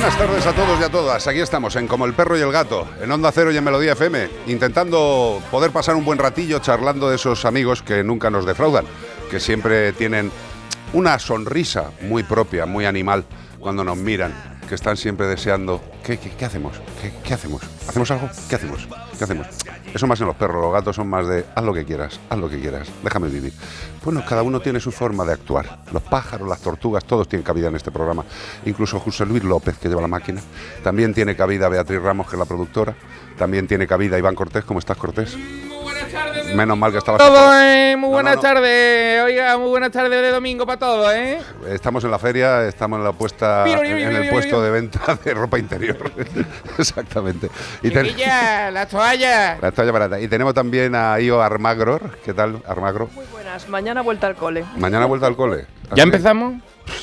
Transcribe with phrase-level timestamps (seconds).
[0.00, 1.26] Buenas tardes a todos y a todas.
[1.26, 3.92] Aquí estamos en Como el perro y el gato, en Onda Cero y en Melodía
[3.92, 8.84] FM, intentando poder pasar un buen ratillo charlando de esos amigos que nunca nos defraudan,
[9.30, 10.30] que siempre tienen
[10.92, 13.24] una sonrisa muy propia, muy animal
[13.58, 14.32] cuando nos miran,
[14.68, 16.76] que están siempre deseando, ¿qué, qué- qué hacemos?
[17.02, 17.62] ¿Qué, qué hacemos?
[17.86, 18.30] ¿Hacemos algo?
[18.48, 18.88] ¿Qué hacemos?
[19.20, 19.48] ¿Qué hacemos?
[19.92, 22.38] Eso más en los perros, los gatos son más de, haz lo que quieras, haz
[22.38, 23.52] lo que quieras, déjame vivir.
[24.02, 25.80] Bueno, cada uno tiene su forma de actuar.
[25.92, 28.24] Los pájaros, las tortugas, todos tienen cabida en este programa.
[28.64, 30.40] Incluso José Luis López, que lleva la máquina.
[30.82, 32.96] También tiene cabida Beatriz Ramos, que es la productora.
[33.36, 34.64] También tiene cabida Iván Cortés.
[34.64, 35.36] ¿Cómo estás, Cortés?
[36.54, 37.20] Menos mal que estabas...
[37.20, 38.48] Todo, eh, muy No, buenas no, no.
[38.48, 39.22] tardes.
[39.24, 41.38] Oiga, muy buenas tardes de domingo para todos, ¿eh?
[41.68, 44.70] Estamos en la feria, estamos en la puesta, Mira, en, mira, en el puesto de
[44.70, 46.10] venta de ropa interior.
[46.78, 47.48] Exactamente.
[47.82, 48.14] Y ten-
[48.72, 49.60] las toallas.
[49.60, 50.20] la toalla barata.
[50.20, 52.00] Y tenemos también a Io Armagro.
[52.24, 53.08] ¿Qué tal, Armagro?
[53.14, 54.64] Muy buenas, mañana vuelta al cole.
[54.76, 55.66] Mañana vuelta al cole.
[55.94, 56.54] ¿Ya empezamos?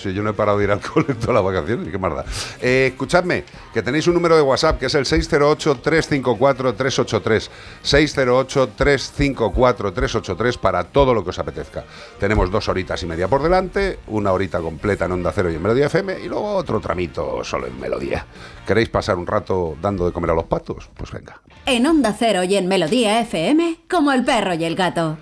[0.01, 2.15] Si yo no he parado de ir al cole en todas las vacaciones, qué más
[2.15, 2.25] da.
[2.61, 3.43] Eh, escuchadme,
[3.73, 7.49] que tenéis un número de WhatsApp que es el 608-354-383.
[7.83, 11.83] 608-354-383 para todo lo que os apetezca.
[12.19, 15.61] Tenemos dos horitas y media por delante, una horita completa en Onda Cero y en
[15.61, 18.25] Melodía FM y luego otro tramito solo en Melodía.
[18.65, 20.89] ¿Queréis pasar un rato dando de comer a los patos?
[20.95, 21.41] Pues venga.
[21.65, 25.17] En Onda Cero y en Melodía FM, como el perro y el gato.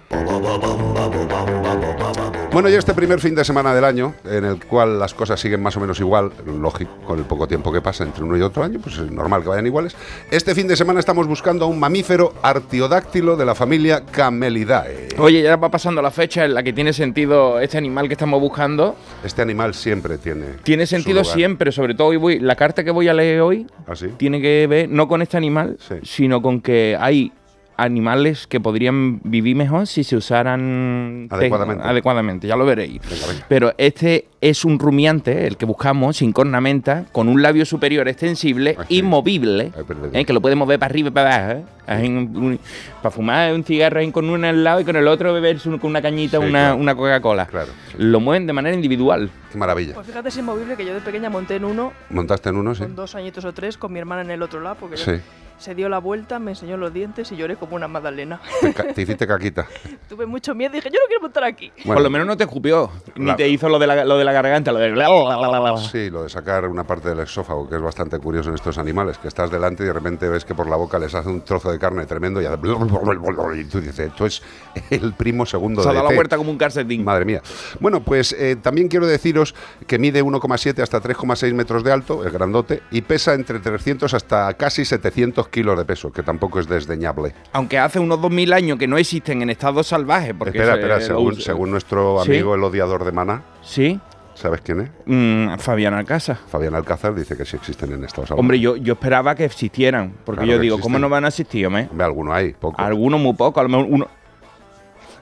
[2.55, 5.61] Bueno, y este primer fin de semana del año, en el cual las cosas siguen
[5.61, 8.63] más o menos igual, lógico, con el poco tiempo que pasa entre uno y otro
[8.63, 9.93] año, pues es normal que vayan iguales.
[10.31, 15.09] Este fin de semana estamos buscando a un mamífero artiodáctilo de la familia Camelidae.
[15.17, 18.39] Oye, ya va pasando la fecha en la que tiene sentido este animal que estamos
[18.39, 18.95] buscando.
[19.25, 20.45] Este animal siempre tiene.
[20.63, 21.35] Tiene su sentido lugar.
[21.35, 24.07] siempre, sobre todo hoy voy, la carta que voy a leer hoy ¿Ah, sí?
[24.15, 25.95] tiene que ver no con este animal, Sí.
[26.03, 27.33] sino con que hay
[27.77, 31.83] animales que podrían vivir mejor si se usaran te- Adecuadamente.
[31.83, 32.99] adecuadamente, ya lo veréis.
[33.09, 33.45] Venga, venga.
[33.49, 38.75] Pero este es un rumiante, el que buscamos, sin cornamenta, con un labio superior extensible
[38.77, 38.97] Ah, sí.
[38.97, 40.09] y movible, Ay, perdón.
[40.13, 40.23] ¿eh?
[40.25, 41.65] que lo podemos ver para arriba y para abajo.
[41.87, 42.57] ¿eh?
[43.01, 45.89] Para fumar un cigarro con uno al lado y con el otro beberse un- con
[45.91, 46.75] una cañita Sí, una, claro.
[46.77, 47.45] una Coca-Cola.
[47.47, 47.95] Claro, sí.
[47.99, 49.29] Lo mueven de manera individual.
[49.51, 49.93] Qué maravilla.
[49.93, 52.81] Pues fíjate, es inmovible que yo de pequeña monté en uno, ¿Montaste en uno, sí?
[52.83, 55.11] con dos añitos o tres, con mi hermana en el otro lado, porque Sí.
[55.57, 58.41] se dio la vuelta, me enseñó los dientes y lloré como una magdalena.
[58.61, 59.65] Te, ca- te hiciste caquita.
[60.09, 61.71] Tuve mucho miedo y dije, yo no quiero montar aquí.
[61.85, 64.17] Bueno, Por lo menos no te escupió, ni La- te hizo lo de la, lo
[64.17, 64.93] de la garganta, lo de...
[65.91, 69.17] Sí, lo de sacar una parte del esófago, que es bastante curioso en estos animales,
[69.17, 71.71] que estás delante y de repente ves que por la boca les hace un trozo
[71.71, 72.45] de carne tremendo y.
[72.45, 74.41] Y tú dices, esto es
[74.89, 76.17] el primo segundo Se ha de dado la ET".
[76.17, 77.03] vuelta como un calcetín.
[77.03, 77.41] Madre mía.
[77.79, 79.55] Bueno, pues eh, también quiero deciros
[79.87, 84.53] que mide 1,7 hasta 3,6 metros de alto, el grandote, y pesa entre 300 hasta
[84.55, 87.33] casi 700 kilos de peso, que tampoco es desdeñable.
[87.53, 90.33] Aunque hace unos 2000 años que no existen en estado salvaje.
[90.33, 91.01] Porque espera, se espera,
[91.41, 92.31] según, nuestro ¿Sí?
[92.31, 93.99] amigo el odiador de Mana, Sí.
[94.35, 94.89] ¿Sabes quién es?
[95.05, 96.37] Mm, Fabián Alcázar.
[96.47, 98.39] Fabián Alcázar dice que sí existen en estado salvaje.
[98.39, 100.13] Hombre, yo, yo esperaba que existieran.
[100.23, 100.93] Porque Claro yo digo, existen.
[100.93, 101.87] ¿cómo no van a existir, hombre?
[101.89, 102.79] Hombre, alguno hay, poco.
[102.81, 104.07] Algunos muy pocos, a lo mejor uno.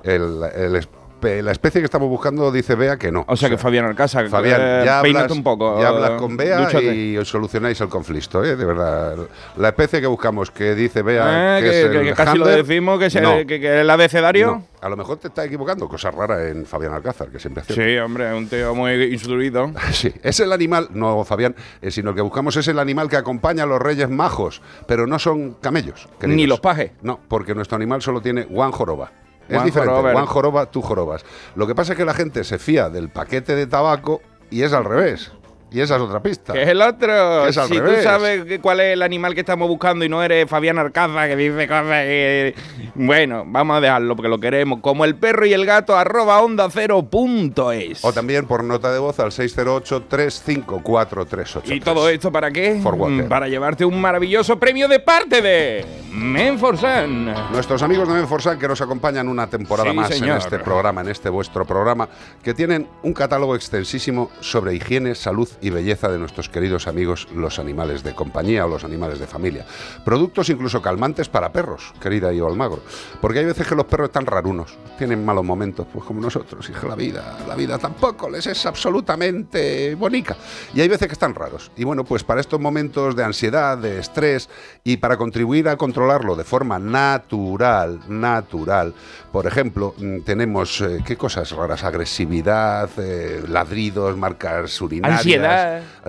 [0.04, 0.86] El-
[1.24, 3.24] la especie que estamos buscando dice Bea que no.
[3.28, 5.80] O sea que Fabián Alcázar, Fabián, eh, ya, hablas, un poco.
[5.80, 8.56] ya hablas con Bea y os solucionáis el conflicto, ¿eh?
[8.56, 9.16] de verdad.
[9.58, 12.38] La especie que buscamos que dice Bea Eh, que, que, es que- el que casi
[12.38, 14.48] lo Hammer, decimos, que, no, que el abecedario.
[14.48, 14.74] no.
[14.82, 17.74] A lo mejor te está equivocando, cosa rara en Fabián Alcázar, que siempre hace.
[17.74, 19.72] Sí, hombre, es un tío muy instruido.
[19.94, 23.16] Sí, es el animal, no Fabián, eh, sino el que buscamos es el animal que
[23.16, 26.08] acompaña a los reyes majos, pero no son camellos.
[26.20, 26.36] queridos.
[26.36, 26.92] Ni los pajes.
[27.02, 29.12] No, porque nuestro animal solo tiene one joroba.
[29.50, 30.14] Es diferente, joroba.
[30.14, 31.26] one joroba, tú jorobas.
[31.56, 34.74] Lo que pasa es que la gente se fía del paquete de tabaco y es
[34.74, 35.32] al revés.
[35.74, 36.54] Y esa es otra pista.
[36.54, 37.48] Que es el otro.
[37.48, 37.98] Es al si revés.
[37.98, 41.36] tú sabes cuál es el animal que estamos buscando y no eres Fabián Arcaza que
[41.36, 42.54] dice cosas que...
[42.96, 44.80] Bueno, vamos a dejarlo porque lo queremos.
[44.82, 48.06] Como el perro y el gato, arroba onda cero punto es.
[48.06, 51.76] O también por nota de voz al 608-354-383.
[51.76, 52.80] ¿Y todo esto para qué?
[52.82, 52.96] For.
[52.98, 57.34] Mm, Para llevarte un maravilloso premio de parte de Menforsan.
[57.52, 60.30] Nuestros amigos de Menforsan que nos acompañan una temporada Sí, más señor.
[60.32, 62.08] en este programa, en este vuestro programa,
[62.44, 67.58] que tienen un catálogo extensísimo sobre higiene, salud y belleza de nuestros queridos amigos los
[67.58, 69.66] animales de compañía o los animales de familia.
[70.04, 72.82] Productos incluso calmantes para perros, querida Io Almagro.
[73.22, 76.88] Porque hay veces que los perros están rarunos, tienen malos momentos, pues como nosotros, y
[76.88, 80.36] la vida, la vida tampoco les es absolutamente bonica.
[80.74, 81.72] Y hay veces que están raros.
[81.78, 84.50] Y bueno, pues para estos momentos de ansiedad, de estrés,
[84.84, 88.94] y para contribuir a controlarlo de forma natural, natural,
[89.32, 91.84] por ejemplo, mm, tenemos, eh, ¿qué cosas raras?
[91.84, 95.20] Agresividad, eh, ladridos, marcas urinarias.
[95.22, 95.53] Ansiedad.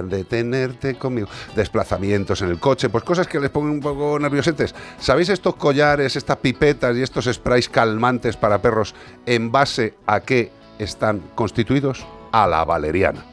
[0.02, 1.29] Detenerte conmigo.
[1.55, 4.75] Desplazamientos en el coche, pues cosas que les ponen un poco nerviosetes.
[4.99, 8.94] ¿Sabéis estos collares, estas pipetas y estos sprays calmantes para perros
[9.26, 12.06] en base a qué están constituidos?
[12.32, 13.25] A la valeriana.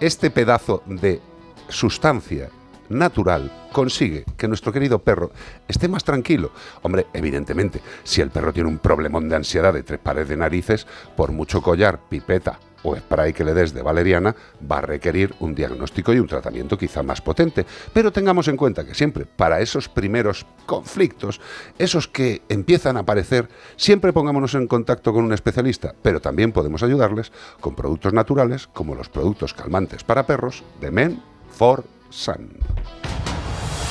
[0.00, 1.20] Este pedazo de
[1.68, 2.50] sustancia
[2.88, 5.30] natural consigue que nuestro querido perro
[5.68, 6.52] esté más tranquilo.
[6.82, 10.86] Hombre, evidentemente, si el perro tiene un problemón de ansiedad de tres pares de narices,
[11.16, 14.34] por mucho collar, pipeta o spray que le des de valeriana,
[14.70, 17.64] va a requerir un diagnóstico y un tratamiento quizá más potente.
[17.92, 21.40] Pero tengamos en cuenta que siempre, para esos primeros conflictos,
[21.78, 26.82] esos que empiezan a aparecer, siempre pongámonos en contacto con un especialista, pero también podemos
[26.82, 31.22] ayudarles con productos naturales como los productos calmantes para perros de Men
[31.56, 32.50] for Sun.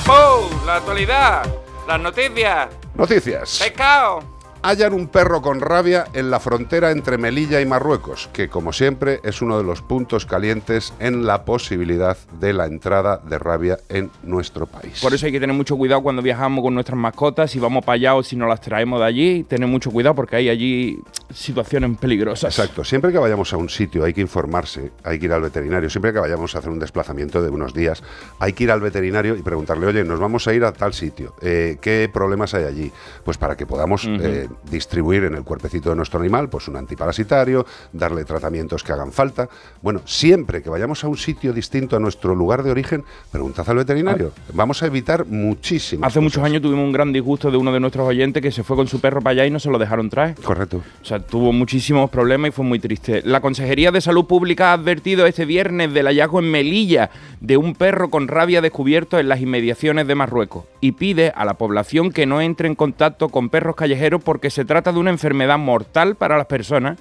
[0.08, 0.48] ¡Oh!
[0.66, 1.42] La actualidad,
[1.86, 3.58] las noticias, Noticias.
[3.58, 4.41] pescado.
[4.64, 9.18] Hallan un perro con rabia en la frontera entre Melilla y Marruecos, que como siempre
[9.24, 14.12] es uno de los puntos calientes en la posibilidad de la entrada de rabia en
[14.22, 15.00] nuestro país.
[15.02, 17.94] Por eso hay que tener mucho cuidado cuando viajamos con nuestras mascotas, si vamos para
[17.94, 21.00] allá o si nos las traemos de allí, tener mucho cuidado porque hay allí
[21.34, 22.56] situaciones peligrosas.
[22.56, 25.90] Exacto, siempre que vayamos a un sitio hay que informarse, hay que ir al veterinario,
[25.90, 28.04] siempre que vayamos a hacer un desplazamiento de unos días,
[28.38, 31.34] hay que ir al veterinario y preguntarle, oye, nos vamos a ir a tal sitio,
[31.40, 32.92] eh, ¿qué problemas hay allí?
[33.24, 37.66] Pues para que podamos eh, distribuir en el cuerpecito de nuestro animal, pues un antiparasitario,
[37.92, 39.48] darle tratamientos que hagan falta.
[39.80, 43.76] Bueno, siempre que vayamos a un sitio distinto a nuestro lugar de origen, preguntad al
[43.76, 44.32] veterinario.
[44.52, 46.04] Vamos a evitar muchísimo.
[46.04, 48.76] Hace muchos años tuvimos un gran disgusto de uno de nuestros oyentes que se fue
[48.76, 50.34] con su perro para allá y no se lo dejaron traer.
[50.36, 50.82] Correcto.
[51.02, 53.22] O sea, tuvo muchísimos problemas y fue muy triste.
[53.24, 57.10] La Consejería de Salud Pública ha advertido este viernes del hallazgo en Melilla
[57.40, 61.54] de un perro con rabia descubierto en las inmediaciones de Marruecos y pide a la
[61.54, 65.58] población que no entre en contacto con perros callejeros porque se trata de una enfermedad
[65.58, 66.98] mortal para las personas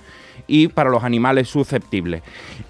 [0.47, 2.23] y para los animales susceptibles.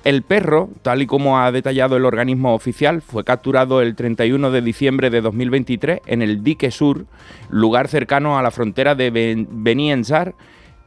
[0.03, 4.61] El perro, tal y como ha detallado el organismo oficial, fue capturado el 31 de
[4.61, 7.05] diciembre de 2023 en el Dique Sur,
[7.49, 9.91] lugar cercano a la frontera de Ben- Beni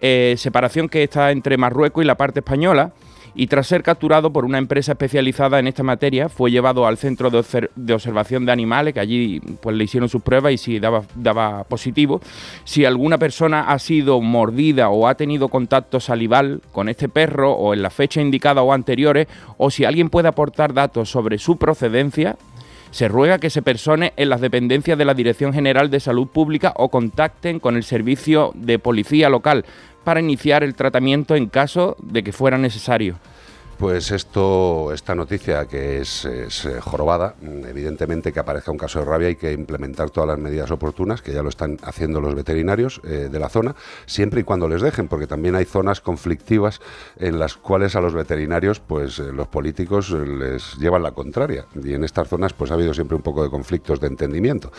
[0.00, 2.92] eh, separación que está entre Marruecos y la parte española.
[3.36, 7.30] Y tras ser capturado por una empresa especializada en esta materia, fue llevado al centro
[7.30, 10.78] de, obser- de observación de animales, que allí pues, le hicieron sus pruebas y si
[10.78, 12.20] daba, daba positivo.
[12.62, 17.74] Si alguna persona ha sido mordida o ha tenido contacto salival con este perro o
[17.74, 19.26] en la fecha indicada o anteriores,
[19.58, 22.36] o si alguien puede aportar datos sobre su procedencia,
[22.92, 26.72] se ruega que se persone en las dependencias de la Dirección General de Salud Pública
[26.76, 29.64] o contacten con el servicio de policía local
[30.04, 33.18] para iniciar el tratamiento en caso de que fuera necesario.
[33.78, 36.48] Pues esto, esta noticia que es, eh,
[36.80, 40.70] jorobada, mm, evidentemente que aparezca un caso de rabia hay que implementar todas las medidas
[40.70, 43.74] oportunas, que ya lo están haciendo los veterinarios eh, de la zona,
[44.06, 46.80] siempre y cuando les dejen, porque también hay zonas conflictivas
[47.16, 51.66] en las cuales a los veterinarios, pues eh, los políticos les llevan la contraria.
[51.82, 54.70] Y en estas zonas, pues ha habido siempre un poco de conflictos de entendimiento.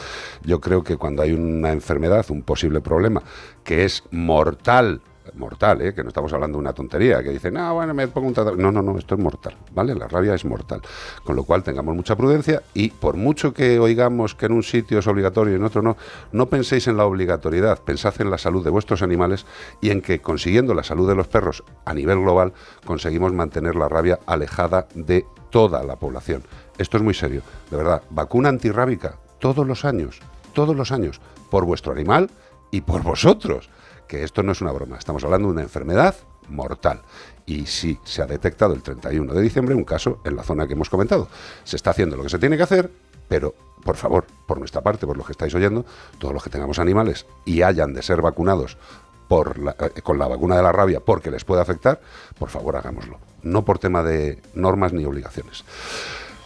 [0.44, 3.22] Yo creo que cuando hay una enfermedad, un posible problema,
[3.63, 5.01] que es mortal,
[5.34, 5.94] mortal, ¿eh?
[5.94, 8.72] que no estamos hablando de una tontería, que dicen, ah, bueno, me pongo un tratamiento.
[8.72, 9.96] No, no, no, esto es mortal, ¿vale?
[9.96, 10.82] La rabia es mortal.
[11.24, 15.00] Con lo cual tengamos mucha prudencia y por mucho que oigamos que en un sitio
[15.00, 15.98] es obligatorio y en otro no,
[16.32, 19.46] no penséis en la obligatoriedad, pensad en la salud de vuestros animales
[19.82, 22.53] y en que consiguiendo la salud de los perros a nivel global
[22.86, 26.44] conseguimos mantener la rabia alejada de toda la población.
[26.77, 27.41] Esto es muy serio,
[27.72, 28.03] de verdad.
[28.10, 30.20] Vacuna antirrábica todos los años,
[30.53, 32.29] todos los años, por vuestro animal
[32.72, 33.70] y por vosotros
[34.07, 36.15] que esto no es una broma, estamos hablando de una enfermedad
[36.50, 37.01] mortal.
[37.45, 40.74] Y sí, se ha detectado el 31 de diciembre un caso en la zona que
[40.74, 41.27] hemos comentado.
[41.63, 42.91] Se está haciendo lo que se tiene que hacer,
[43.27, 45.85] pero por favor, por nuestra parte, por lo que estáis oyendo,
[46.17, 48.77] todos los que tengamos animales y hayan de ser vacunados
[49.27, 52.00] por eh, con la vacuna de la rabia porque les puede afectar,
[52.38, 53.19] por favor hagámoslo.
[53.43, 55.63] No por tema de normas ni obligaciones.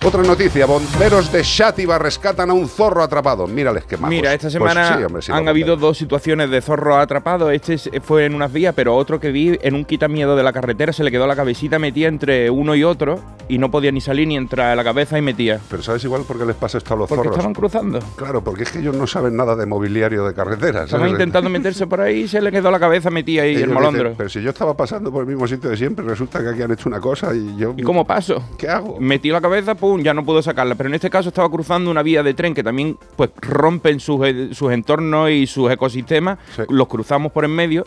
[0.05, 3.47] Otra noticia, bomberos de Xátiva rescatan a un zorro atrapado.
[3.47, 4.09] Mírales qué majos.
[4.15, 7.51] Mira, esta Pues semana sí, hombre, sí, han habido dos situaciones de zorro atrapado.
[7.51, 10.53] Este es- fue en unas vías, pero otro que vi en un quitamiedo de la
[10.53, 13.99] carretera se le quedó la cabecita metida entre uno y otro y no podía ni
[13.99, 15.59] salir ni entrar a la cabeza y metía.
[15.69, 17.35] Pero ¿sabes igual por qué les pasa esto a los Porque zorros?
[17.37, 17.99] estaban cruzando.
[18.15, 20.85] Claro, porque es que ellos no saben nada de mobiliario de carreteras.
[20.85, 23.67] Estaban intentando meterse por ahí y se le quedó la cabeza metida ahí Ellos el
[23.69, 24.13] dicen, molondro.
[24.17, 26.71] pero si yo estaba pasando por el mismo sitio de siempre, resulta que aquí han
[26.71, 27.73] hecho una cosa y yo...
[27.75, 28.41] ¿Y cómo paso?
[28.57, 28.97] ¿Qué hago?
[29.01, 30.75] Metí la cabeza, pum, ya no pudo sacarla.
[30.75, 34.25] Pero en este caso estaba cruzando una vía de tren que también pues rompen sus,
[34.25, 36.37] eh, sus entornos y sus ecosistemas.
[36.55, 36.63] Sí.
[36.69, 37.85] Los cruzamos por en medio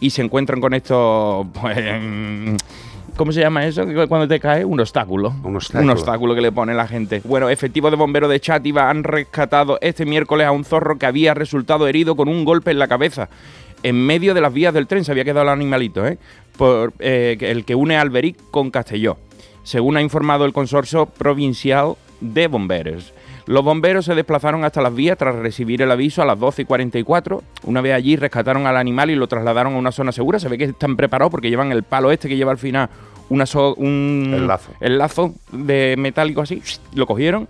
[0.00, 1.46] y se encuentran con estos.
[1.60, 1.76] Pues,
[3.16, 3.84] ¿Cómo se llama eso?
[4.08, 5.34] Cuando te cae, un obstáculo.
[5.42, 5.84] Un obstáculo.
[5.84, 7.20] Un obstáculo que le pone la gente.
[7.24, 11.34] Bueno, efectivos de bomberos de Chátiva han rescatado este miércoles a un zorro que había
[11.34, 13.28] resultado herido con un golpe en la cabeza.
[13.82, 16.18] En medio de las vías del tren se había quedado el animalito, ¿eh?
[16.56, 19.16] Por, eh, el que une Alberic con Castelló
[19.62, 23.12] según ha informado el Consorcio Provincial de Bomberos.
[23.46, 26.64] Los bomberos se desplazaron hasta las vías tras recibir el aviso a las 12 y
[26.66, 27.42] 44.
[27.64, 30.38] Una vez allí rescataron al animal y lo trasladaron a una zona segura.
[30.38, 32.88] Se ve que están preparados porque llevan el palo este que lleva al final
[33.28, 34.72] una so- un, El lazo.
[34.80, 36.62] el lazo de metálico así.
[36.94, 37.48] Lo cogieron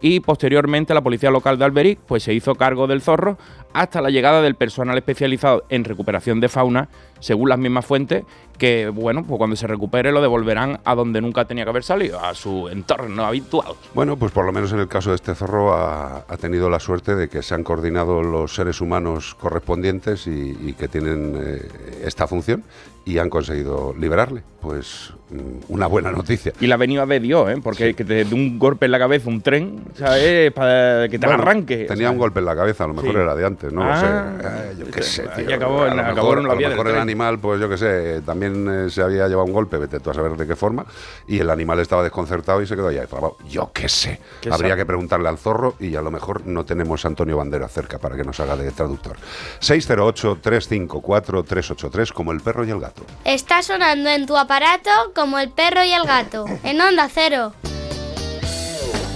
[0.00, 3.36] y posteriormente la policía local de Alberic pues se hizo cargo del zorro
[3.72, 6.88] hasta la llegada del personal especializado en recuperación de fauna,
[7.20, 8.24] según las mismas fuentes,
[8.58, 12.20] que bueno, pues cuando se recupere lo devolverán a donde nunca tenía que haber salido,
[12.22, 13.72] a su entorno habitual.
[13.94, 16.78] Bueno, pues por lo menos en el caso de este zorro ha, ha tenido la
[16.80, 21.62] suerte de que se han coordinado los seres humanos correspondientes y, y que tienen eh,
[22.04, 22.62] esta función
[23.06, 24.42] y han conseguido liberarle.
[24.60, 26.52] Pues mm, una buena noticia.
[26.60, 27.56] Y la venida de Dios, ¿eh?
[27.62, 30.52] porque que te dé un golpe en la cabeza un tren, ¿sabes?
[30.52, 31.86] Para que te Bueno, arranque.
[31.86, 33.16] Tenía O un golpe en la cabeza, a lo mejor Sí.
[33.16, 33.82] era de antes, no.
[33.82, 35.54] Ah, Eh, yo qué sé, tío.
[35.54, 36.86] acabó en- a lo acabó mejor, en la a lo mejor.
[37.10, 40.14] Animal, pues yo qué sé, también eh, se había llevado un golpe, vete tú a
[40.14, 40.86] saber de qué forma,
[41.26, 43.00] y el animal estaba desconcertado y se quedó ahí.
[43.48, 44.20] Yo qué sé.
[44.40, 44.82] ¿Qué Habría sabe?
[44.82, 48.16] que preguntarle al zorro y a lo mejor no tenemos a Antonio Bandera cerca para
[48.16, 49.16] que nos haga de traductor.
[49.60, 53.02] 608-354-383 como el perro y el gato.
[53.24, 56.44] Está sonando en tu aparato como el perro y el gato.
[56.62, 57.52] En onda cero.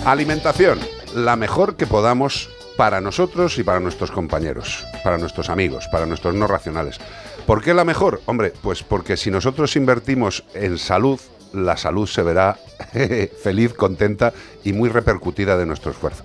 [0.04, 0.80] Alimentación,
[1.14, 6.34] la mejor que podamos para nosotros y para nuestros compañeros, para nuestros amigos, para nuestros
[6.34, 6.98] no racionales.
[7.46, 8.22] ¿Por qué la mejor?
[8.24, 11.20] Hombre, pues porque si nosotros invertimos en salud,
[11.52, 12.58] la salud se verá
[13.42, 14.32] feliz, contenta
[14.64, 16.24] y muy repercutida de nuestro esfuerzo.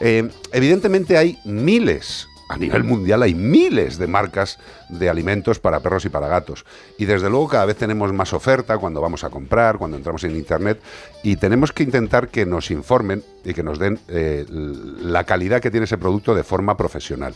[0.00, 4.58] Eh, evidentemente hay miles, a nivel mundial hay miles de marcas
[4.90, 6.66] de alimentos para perros y para gatos.
[6.98, 10.36] Y desde luego cada vez tenemos más oferta cuando vamos a comprar, cuando entramos en
[10.36, 10.82] Internet,
[11.22, 15.70] y tenemos que intentar que nos informen y que nos den eh, la calidad que
[15.70, 17.34] tiene ese producto de forma profesional.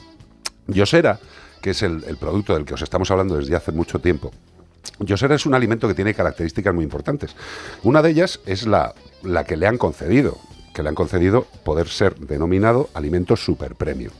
[0.66, 1.18] Yosera,
[1.62, 4.33] que es el, producto del que os estamos hablando desde hace mucho tiempo,
[4.99, 7.35] Yosera es un alimento que tiene características muy importantes.
[7.85, 10.37] Una de ellas es la, la que le han concedido,
[10.75, 14.12] que le han concedido poder ser denominado alimento super premium.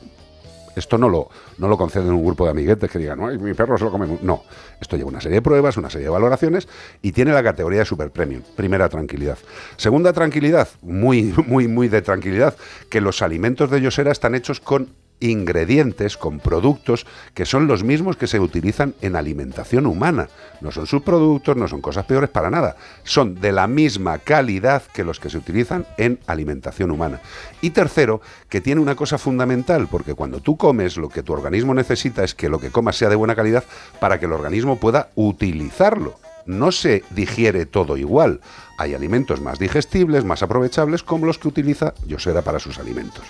[0.75, 3.77] Esto no lo, no lo conceden un grupo de amiguetes que digan, "Ay, mi perro
[3.77, 4.07] se lo come.
[4.07, 4.17] mu-".
[4.23, 4.43] No,
[4.81, 6.67] esto lleva una serie de pruebas, una serie de valoraciones
[7.01, 8.41] y tiene la categoría de super premium.
[8.55, 9.37] Primera tranquilidad.
[9.77, 12.55] Segunda tranquilidad, muy, muy, muy de tranquilidad,
[12.89, 14.89] que los alimentos de Yosera están hechos con
[15.23, 20.27] ingredientes, con productos que son los mismos que se utilizan en alimentación humana.
[20.61, 22.75] No son subproductos, no son cosas peores para nada.
[23.03, 27.21] Son de la misma calidad que los que se utilizan en alimentación humana.
[27.61, 31.73] Y tercero, que tiene una cosa fundamental, porque cuando tú comes lo que tu organismo
[31.73, 33.63] necesita es que lo que comas sea de buena calidad
[33.99, 38.41] para que el organismo pueda utilizarlo no se digiere todo igual.
[38.77, 43.23] Hay alimentos más digestibles, más aprovechables, como los que utiliza Yosera para sus alimentos.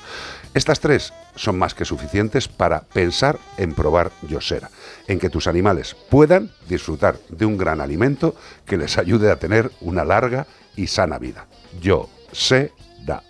[0.54, 4.70] Estas tres son más que suficientes para pensar en probar Yosera,
[5.08, 9.72] en que tus animales puedan disfrutar de un gran alimento que les ayude a tener
[9.82, 10.46] una larga
[10.76, 11.48] y sana vida.
[11.82, 12.72] Yo sé
[13.04, 13.24] da.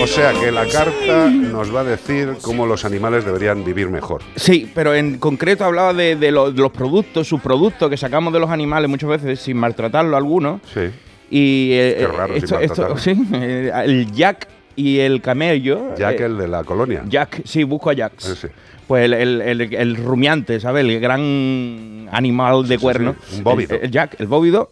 [0.00, 4.22] O sea que la carta nos va a decir cómo los animales deberían vivir mejor.
[4.36, 8.38] Sí, pero en concreto hablaba de, de lo- de los productos, subproductos que sacamos de
[8.40, 10.60] los animales muchas veces sin maltratarlo a algunos.
[10.72, 10.90] Sí.
[11.30, 12.98] Y eh, Qué raro, sin esto, esto- maltratarlo.
[12.98, 15.94] sí, eh, el Jack y el camello.
[15.96, 17.02] Jack eh, el de la colonia.
[17.08, 18.12] Jack, sí, busco a Jack.
[18.18, 18.48] Sí, sí.
[18.86, 20.84] Pues el, el- el- el rumiante, ¿sabes?
[20.84, 23.16] El gran animal de Sí, sí, cuerno.
[23.28, 23.76] sí, un bóvido.
[23.80, 24.70] El, Jack, el bóvido.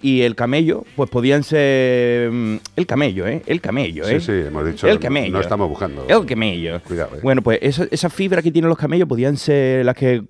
[0.00, 2.30] Y el camello, pues podían ser.
[2.30, 3.42] mm, El camello, ¿eh?
[3.46, 4.20] El camello, Sí, ¿eh?
[4.20, 4.86] sí, hemos dicho.
[4.86, 5.32] El camello.
[5.32, 6.06] No estamos buscando.
[6.08, 6.80] El camello.
[6.86, 7.20] Cuidado, eh.
[7.20, 10.22] Bueno, pues esa, esa fibra que tienen los camellos podían ser las que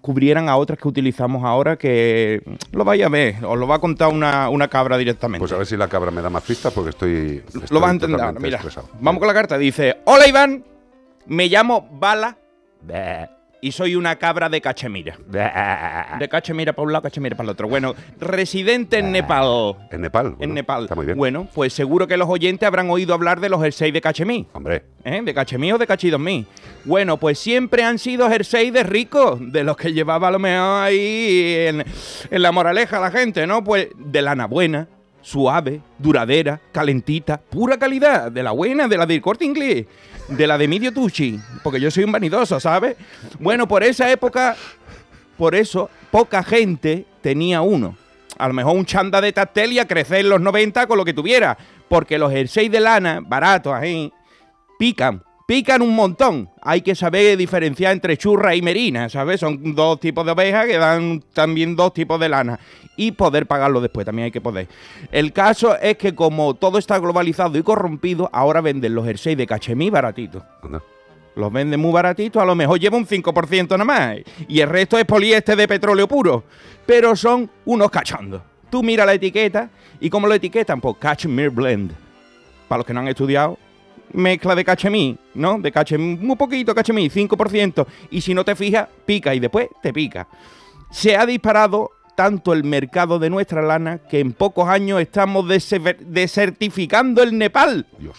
[0.00, 3.78] cubrieran a otras que utilizamos ahora que lo vaya a ver, os lo va a
[3.78, 5.40] contar una, una cabra directamente.
[5.40, 7.42] Pues a ver si la cabra me da más pistas porque estoy.
[7.46, 8.40] estoy lo vas a entender.
[8.40, 8.88] Mira, estresado.
[9.00, 9.58] vamos con la carta.
[9.58, 10.64] Dice: Hola Iván,
[11.26, 12.38] me llamo Bala.
[13.66, 15.18] Y soy una cabra de cachemira.
[16.20, 17.66] De cachemira para un lado, cachemira para el otro.
[17.68, 19.74] Bueno, residente en Nepal.
[19.90, 20.36] En Nepal.
[20.38, 20.84] En Nepal.
[20.84, 21.18] Está muy bien.
[21.18, 24.46] Bueno, pues seguro que los oyentes habrán oído hablar de los jerseys de cachemí.
[24.52, 25.20] Hombre, ¿Eh?
[25.24, 26.46] ¿De cachemí o de cachidosmí?
[26.84, 30.84] Bueno, pues siempre han sido jerseys de ricos, de los que llevaba a lo mejor
[30.84, 31.84] ahí en,
[32.30, 33.64] en la moraleja la gente, ¿no?
[33.64, 34.88] Pues de lana buena,
[35.26, 39.84] suave, duradera, calentita, pura calidad, de la buena, de la del corte inglés,
[40.28, 42.96] de la de medio tuchi, porque yo soy un vanidoso, ¿sabes?
[43.40, 44.54] Bueno, por esa época,
[45.36, 47.96] por eso, poca gente tenía uno.
[48.38, 51.58] A lo mejor un chanda de Tactelia crecer en los 90 con lo que tuviera,
[51.88, 54.12] porque los jerseys de lana, baratos ahí,
[54.78, 56.50] pican, pican un montón.
[56.62, 59.40] Hay que saber diferenciar entre churra y merina, ¿sabes?
[59.40, 62.60] Son dos tipos de ovejas que dan también dos tipos de lana.
[62.96, 64.68] Y poder pagarlo después, también hay que poder.
[65.12, 69.46] El caso es que como todo está globalizado y corrompido, ahora venden los jerseys de
[69.46, 70.42] cachemí baratitos.
[71.34, 74.16] Los venden muy baratitos, a lo mejor lleva un 5% nada más.
[74.48, 76.44] Y el resto es poliéster de petróleo puro.
[76.86, 78.40] Pero son unos cachondos.
[78.70, 79.68] Tú mira la etiqueta
[80.00, 81.92] y cómo lo etiquetan, pues Cashmere Blend.
[82.68, 83.58] Para los que no han estudiado,
[84.12, 85.58] mezcla de cachemí, ¿no?
[85.58, 87.86] De cachemí, muy poquito cachemí, 5%.
[88.10, 90.26] Y si no te fijas, pica y después te pica.
[90.90, 95.96] Se ha disparado tanto el mercado de nuestra lana que en pocos años estamos dese-
[96.00, 97.86] desertificando el Nepal.
[97.98, 98.16] Dios.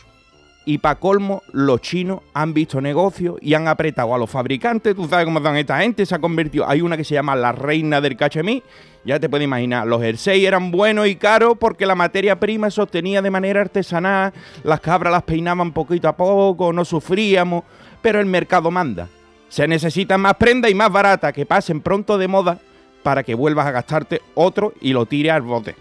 [0.66, 4.94] Y para colmo, los chinos han visto negocio y han apretado a los fabricantes.
[4.96, 6.68] Tú sabes cómo están esta gente, se ha convertido.
[6.68, 8.62] Hay una que se llama la reina del cachemí.
[9.06, 12.82] Ya te puedes imaginar, los jerseys eran buenos y caros porque la materia prima se
[12.82, 14.34] obtenía de manera artesanal.
[14.66, 17.63] Las cabras las peinaban poquito a poco, no sufríamos.
[18.01, 19.08] Pero el mercado manda.
[19.48, 22.60] Se necesitan más prendas y más baratas que pasen pronto de moda
[23.04, 25.75] para que vuelvas a gastarte otro y lo tires al bote.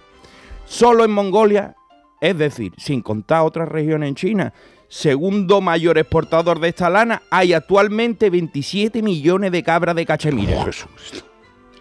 [0.66, 1.76] Solo en Mongolia,
[2.20, 4.52] es decir, sin contar otras regiones en China,
[4.88, 10.64] segundo mayor exportador de esta lana, hay actualmente 27 millones de cabras de cachemira.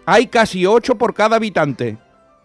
[0.04, 1.98] Hay casi 8 por cada habitante.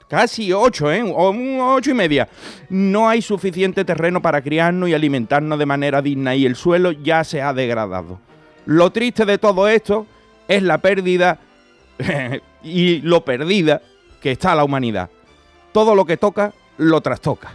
[0.08, 1.04] Casi 8, ¿eh?
[1.04, 2.28] O un 8 y media.
[2.70, 7.24] No hay suficiente terreno para criarnos y alimentarnos de manera digna y el suelo ya
[7.24, 8.20] se ha degradado.
[8.66, 10.06] Lo triste de todo esto
[10.48, 11.40] es la pérdida
[12.64, 13.82] y lo perdida
[14.22, 15.10] que está la humanidad.
[15.72, 17.54] Todo lo que toca, lo trastoca.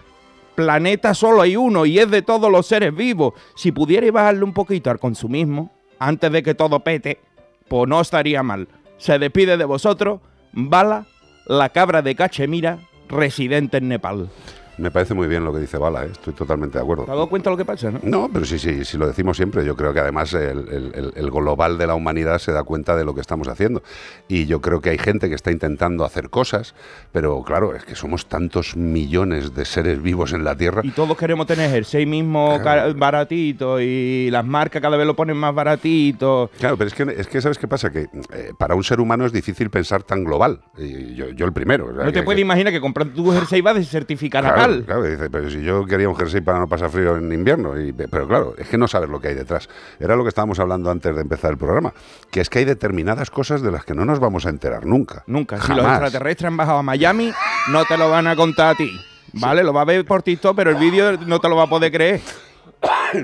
[0.54, 3.34] Planeta solo hay uno y es de todos los seres vivos.
[3.54, 7.20] Si pudierais bajarle un poquito al consumismo, antes de que todo pete,
[7.68, 8.68] pues no estaría mal.
[8.96, 10.20] Se despide de vosotros,
[10.52, 11.06] Bala,
[11.46, 14.30] la cabra de Cachemira, residente en Nepal.
[14.78, 16.08] Me parece muy bien lo que dice Bala, ¿eh?
[16.12, 17.04] estoy totalmente de acuerdo.
[17.04, 17.98] ¿Te has dado cuenta de lo que pasa, no?
[18.02, 19.64] No, pero sí, sí, sí lo decimos siempre.
[19.64, 22.94] Yo creo que además el, el- el- el global de la humanidad se da cuenta
[22.94, 23.82] de lo que estamos haciendo.
[24.28, 26.74] Y yo creo que hay gente que está intentando hacer cosas,
[27.12, 30.82] pero claro, es que somos tantos millones de seres vivos en la Tierra.
[30.84, 32.92] Y todos queremos tener jersey mismo Claro.
[32.94, 36.50] baratito y las marcas cada vez lo ponen más baratito.
[36.58, 37.90] Claro, pero es que, es que ¿sabes qué pasa?
[37.90, 40.60] Que eh, para un ser humano es difícil pensar tan global.
[40.76, 41.86] Y yo, yo el primero.
[41.86, 44.54] o sea, No te puedes que- imaginar que comprando tu jersey va a certificar a
[44.54, 44.84] Claro, mal.
[44.84, 47.92] claro, dice, pero si yo quería un jersey para no pasar frío en invierno, y,
[47.92, 49.68] pero claro, es que no sabes lo que hay detrás.
[49.98, 51.92] Era lo que estábamos hablando antes de empezar el programa,
[52.30, 55.24] que es que hay determinadas cosas de las que no nos vamos a enterar nunca.
[55.26, 55.60] Nunca.
[55.60, 57.32] Si los extraterrestres han bajado a Miami,
[57.70, 58.90] no te lo van a contar a ti.
[59.32, 59.62] ¿Vale?
[59.62, 61.92] Lo va a ver por TikTok, pero el vídeo no te lo va a poder
[61.92, 62.20] creer.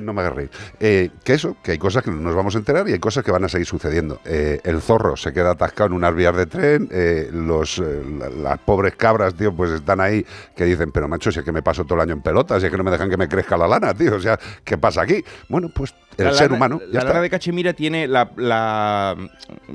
[0.01, 0.51] No me reír.
[0.81, 3.25] Eh, que eso, que hay cosas que no nos vamos a enterar y hay cosas
[3.25, 4.21] que van a seguir sucediendo.
[4.25, 8.31] Eh, el zorro se queda atascado en unas vías de tren, eh, los, eh, la-
[8.31, 10.25] las pobres cabras, tío, pues están ahí
[10.57, 12.67] que dicen, pero macho, si es que me paso todo el año en pelotas, si
[12.67, 15.03] es que no me dejan que me crezca la lana, tío, o sea, ¿qué pasa
[15.03, 15.25] aquí?
[15.49, 17.09] Bueno, pues el La ser lana- humano, ya La está.
[17.11, 19.17] lana de cachemira tiene la, la,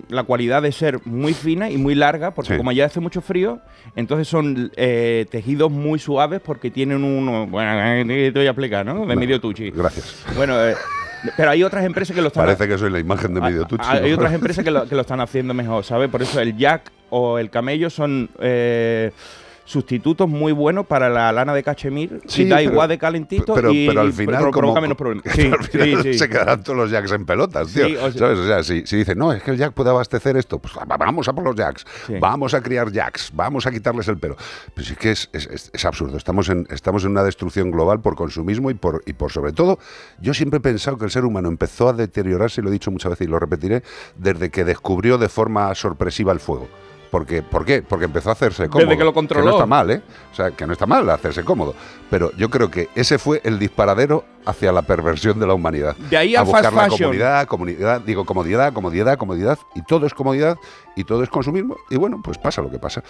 [0.09, 2.57] la cualidad de ser muy fina y muy larga, porque Sí.
[2.57, 3.59] como ya hace mucho frío,
[3.95, 7.47] entonces son eh, tejidos muy suaves porque tienen uno.
[7.47, 7.71] Bueno,
[8.11, 9.05] eh, te voy a explicar, ¿no?
[9.05, 9.71] De medio tuchi.
[9.71, 10.23] Gracias.
[10.35, 10.75] Bueno, eh,
[11.35, 13.67] pero hay otras empresas que lo están Parece que soy la imagen de medio Ah,
[13.67, 13.83] tuchi.
[13.89, 14.15] Hay ¿no?
[14.15, 16.09] otras empresas que lo, que lo están haciendo mejor, ¿sabes?
[16.09, 19.11] Por eso el jack o el camello son eh,
[19.67, 22.21] sustitutos muy buenos para la lana de cachemir.
[22.25, 24.81] Sí, y da pero- igual de calentito pero, y, pero al final pro- provoca como-
[24.81, 25.23] menos problemas.
[25.35, 26.19] pero Sí, al final sí, sí.
[26.19, 27.85] se quedarán todos los jacks en pelotas, tío.
[27.87, 28.39] Sí, o sea- ¿Sabes?
[28.39, 30.85] O sea, si, si dicen, no, es que el jack puede abastecer esto, pues va-
[30.97, 31.85] vamos a por los jacks,
[32.21, 34.37] vamos a criar jacks, vamos a quitarles el pelo.
[34.73, 36.15] Pues es que es, es- es- es absurdo.
[36.15, 39.79] Estamos en, estamos en una destrucción global por consumismo y por, y por sobre todo,
[40.21, 42.89] yo siempre he pensado que el ser humano empezó a deteriorarse, y lo he dicho
[42.89, 43.83] muchas veces y lo repetiré,
[44.15, 46.69] desde que descubrió de forma sorpresiva el fuego.
[47.09, 47.81] Porque, ¿Por qué?
[47.81, 48.97] Porque empezó a hacerse cómodo.
[48.97, 49.45] que lo controló.
[49.45, 50.01] no está mal, ¿eh?
[50.31, 51.73] O sea, que no está mal hacerse cómodo.
[52.09, 55.95] Pero yo creo que ese fue el disparadero hacia la perversión de la humanidad.
[55.95, 57.07] De ahí a al buscar fast la fashion.
[57.09, 60.57] comunidad, comunidad, digo comodidad, comodidad, comodidad, y todo es comodidad
[60.95, 61.77] y todo es consumismo.
[61.89, 63.03] Y bueno, pues pasa lo que pasa.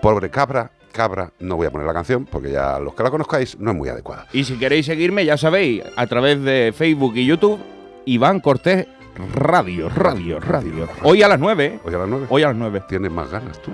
[0.00, 3.58] Pobre cabra, cabra, no voy a poner la canción porque ya los que la conozcáis
[3.58, 4.26] no es muy adecuada.
[4.32, 7.58] Y si queréis seguirme, ya sabéis, a través de Facebook y YouTube,
[8.06, 8.86] Iván Cortés
[9.16, 10.88] Radio, radio, radio.
[11.02, 11.80] Hoy a las 9.
[11.84, 12.26] Hoy a las 9.
[12.28, 12.82] Hoy a las 9.
[12.88, 13.70] ¿Tienes más ganas tú?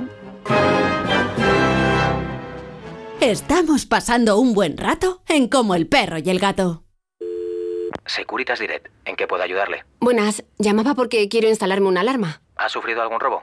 [3.21, 6.85] Estamos pasando un buen rato en Como el perro y el gato.
[8.07, 9.85] Securitas Direct, ¿en qué puedo ayudarle?
[10.01, 12.43] Buenas, llamaba porque quiero instalarme una alarma.
[12.57, 13.43] ¿Ha sufrido algún robo?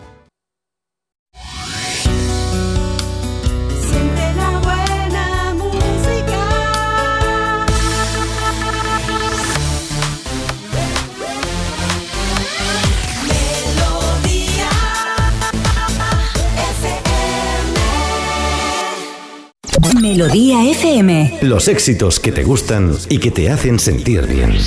[20.01, 21.37] Melodía FM.
[21.41, 24.57] Los éxitos que te gustan y que te hacen sentir bien.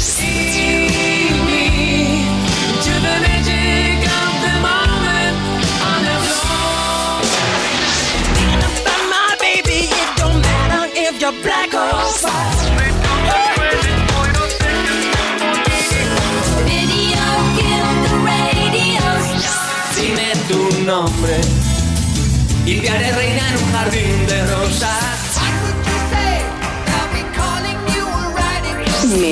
[19.97, 21.41] Dime tu nombre
[22.67, 23.13] y te haré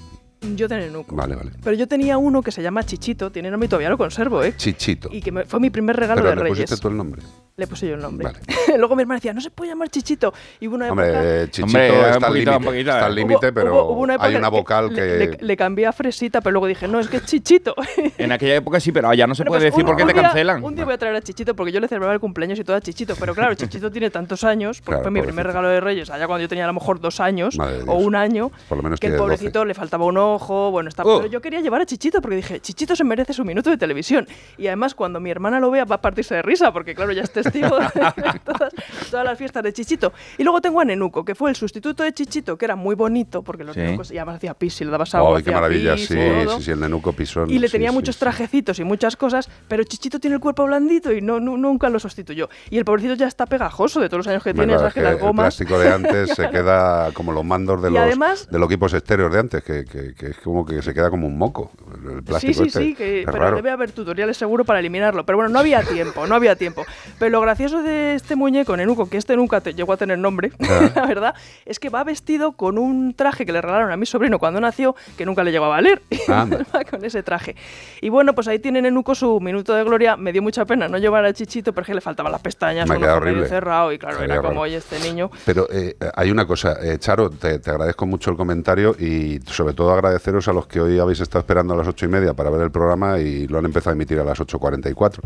[0.57, 1.15] Yo de nenuco.
[1.17, 1.51] Vale, vale.
[1.63, 4.55] Pero yo tenía uno que se llama Chichito, tiene nombre y todavía lo conservo, ¿eh?
[4.57, 5.09] Chichito.
[5.13, 6.59] Y que me- fue mi primer regalo Pero de le Reyes.
[6.65, 7.23] pusiste tú el nombre.
[7.57, 8.27] Le puse yo el nombre.
[8.27, 8.39] Vale.
[8.79, 10.35] Luego mi hermana decía, no se puede llamar Chichito.
[10.61, 11.03] Y hubo una época...
[11.03, 12.51] Hombre, Chichito Hombre, un está al límite.
[12.57, 15.01] un poquito, Está al límite, pero hubo- hubo una época hay una vocal que...
[15.01, 17.75] le- le cambié a Fresita, pero luego dije, no, es que es Chichito.
[18.19, 20.15] En aquella época sí, pero ya no se puede pues decir un- porque un te
[20.15, 20.65] día- cancelan.
[20.65, 22.77] Un día voy a traer a Chichito porque yo le celebraba el cumpleaños y todo
[22.77, 23.15] a Chichito.
[23.19, 26.27] Pero claro, Chichito tiene tantos años, porque Claro, fue mi primer regalo de Reyes, allá
[26.27, 27.95] cuando yo tenía a lo mejor dos años Madre o Dios.
[28.05, 29.37] un año, Por lo menos que el tiene 12.
[29.37, 31.03] pobrecito le faltaba un ojo, bueno, está...
[31.05, 31.19] Oh.
[31.19, 34.27] Pero yo quería llevar a Chichito porque dije, Chichito se merece su minuto de televisión.
[34.59, 37.23] Y además cuando mi hermana lo vea va a partirse de risa, porque claro, ya
[37.23, 37.87] es testigo de
[38.45, 38.73] todas,
[39.11, 40.13] todas las fiestas de Chichito.
[40.39, 43.43] Y luego tengo a Nenuco, que fue el sustituto de Chichito, que era muy bonito,
[43.43, 43.81] porque los Sí.
[43.81, 45.95] nenucos, y además hacía pis, y le dabas agua, ¡Ay, qué maravilla!
[45.95, 47.51] pis Sí, sí, sí, el nenuco pisón.
[47.51, 51.13] Y le tenía sí, muchos trajecitos y muchas cosas, pero Chichito tiene el cuerpo blandito
[51.13, 52.49] y no, nu- nunca lo sustituyó.
[52.71, 55.03] Y el pobrecito ya está pegajoso de todos los años que tiene, sabes es que
[55.03, 55.45] las el gomas.
[55.57, 58.93] plástico de antes se queda como los mandos de Y los, además- de los equipos
[58.95, 61.71] estéreos de antes, que, que- que es como que se queda como un moco.
[62.05, 62.79] El Sí, plástico sí, este.
[62.81, 63.57] sí, que- Es pero raro.
[63.57, 65.25] debe haber tutoriales seguro para eliminarlo.
[65.27, 66.85] Pero bueno, no había tiempo, no había tiempo.
[67.19, 70.53] Pero lo gracioso de este muñeco, Nenuco, que este nunca te llegó a tener nombre,
[70.69, 70.91] Ah.
[70.95, 71.35] la verdad,
[71.67, 74.95] es que va vestido con un traje que le regalaron a mi sobrino cuando nació,
[75.17, 76.03] que nunca le llegó a valer.
[76.29, 77.55] Va con ese traje.
[78.01, 80.17] Y bueno, pues ahí tiene Nenuco su minuto de gloria.
[80.17, 83.15] Me dio mucha pena no llevar a Chichito porque le faltaban las pestañas, Me medio
[83.15, 83.47] horrible.
[83.49, 85.31] cerrado y claro, era como, oye, este niño...
[85.45, 89.75] Pero eh, hay una cosa, eh, Charo, te, te agradezco mucho el comentario y sobre
[89.75, 92.49] todo agradeceros a los que hoy habéis estado esperando a las ocho y media para
[92.51, 95.19] ver el programa y lo han empezado a emitir a las 8.44.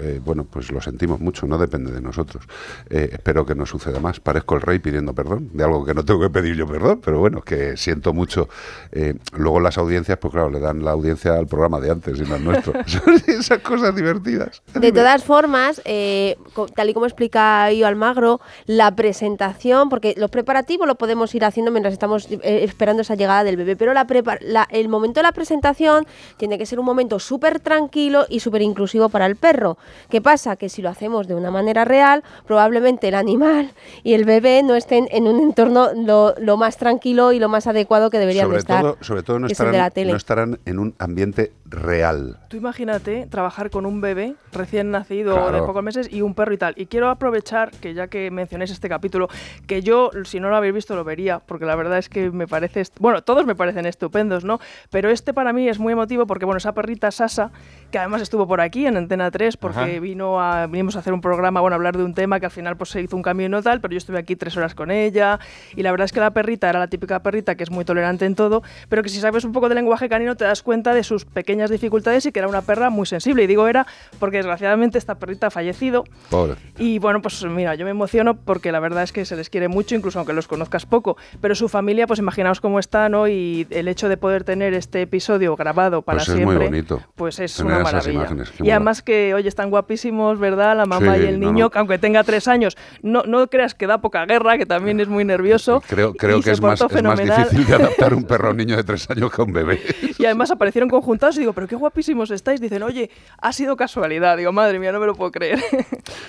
[0.00, 2.44] Eh, bueno, pues lo sentimos mucho, no depende de nosotros.
[2.88, 4.20] Eh, espero que no suceda más.
[4.20, 7.18] Parezco el rey pidiendo perdón de algo que no tengo que pedir yo perdón, pero
[7.18, 8.48] bueno, que siento mucho.
[8.92, 12.22] Eh, luego las audiencias, pues claro, le dan la audiencia al programa de antes y
[12.22, 12.72] no al nuestro.
[12.86, 14.62] Son esas cosas divertidas.
[14.74, 16.36] De todas formas, eh,
[16.76, 21.72] tal y como explica Io Almagro, la presentación, porque los preparativos lo podemos ir haciendo
[21.72, 24.06] mientras estamos esperando esa llegada del bebé, pero la
[24.40, 28.62] la- el momento de la presentación tiene que ser un momento súper tranquilo y súper
[28.62, 29.78] inclusivo para el perro.
[30.08, 30.56] ¿Qué pasa?
[30.56, 34.74] Que si lo hacemos de una manera real, probablemente el animal y el bebé no
[34.74, 38.58] estén en un entorno lo, lo más tranquilo y lo más adecuado que deberían sobre
[38.58, 38.82] estar.
[38.82, 40.10] todo, sobre todo no estarán, la tele.
[40.10, 42.38] no estarán en un ambiente real.
[42.48, 45.52] Tú imagínate trabajar con un bebé recién nacido Claro.
[45.52, 46.74] de pocos meses y un perro y tal.
[46.76, 49.28] Y quiero aprovechar que ya que mencionéis este capítulo,
[49.66, 52.46] que yo, si no lo habéis visto, lo vería, porque la verdad es que me
[52.48, 54.58] parece, bueno, todos me parecen estupendos, ¿no?
[54.90, 57.52] Pero este para mí es muy emotivo porque, bueno, esa perrita Sasa,
[57.90, 60.00] que además estuvo por aquí en Antena 3, porque Ajá.
[60.00, 62.52] vino a, vinimos a hacer un programa, bueno, a hablar de un tema que al
[62.52, 64.90] final pues se hizo un camino y tal, pero yo estuve aquí tres horas con
[64.90, 65.38] ella
[65.76, 68.24] y la verdad es que la perrita era la típica perrita que es muy tolerante
[68.26, 71.04] en todo, pero que si sabes un poco de lenguaje canino te das cuenta de
[71.04, 71.24] sus
[71.60, 73.42] pequeñas dificultades y que era una perra muy sensible.
[73.42, 73.86] Y digo era
[74.18, 76.54] porque desgraciadamente esta perrita ha fallecido Pobre.
[76.78, 79.68] y bueno, pues mira, yo me emociono porque la verdad es que se les quiere
[79.68, 81.16] mucho, incluso aunque los conozcas poco.
[81.40, 83.28] Pero su familia, pues imaginaos cómo está, ¿no?
[83.28, 86.56] Y el hecho de poder tener este episodio grabado para Pues es siempre.
[86.56, 88.12] muy bonito Pues es tener una maravilla.
[88.12, 88.74] imágenes, y mola.
[88.76, 90.76] además que, oye, están guapísimos, ¿verdad?
[90.76, 91.70] La mamá Sí, y el niño, no.
[91.70, 95.08] que aunque tenga tres años, no, no creas que da poca guerra, que también es
[95.08, 95.82] muy nervioso.
[95.86, 98.76] Creo, creo que es más, es más difícil de adaptar un perro a un niño
[98.76, 99.80] de tres años que a un bebé.
[100.18, 102.60] Y además aparecieron conjuntados y digo, pero qué guapísimos estáis.
[102.60, 104.36] Dicen, oye, ha sido casualidad.
[104.36, 105.58] Digo, madre mía, no me lo puedo creer.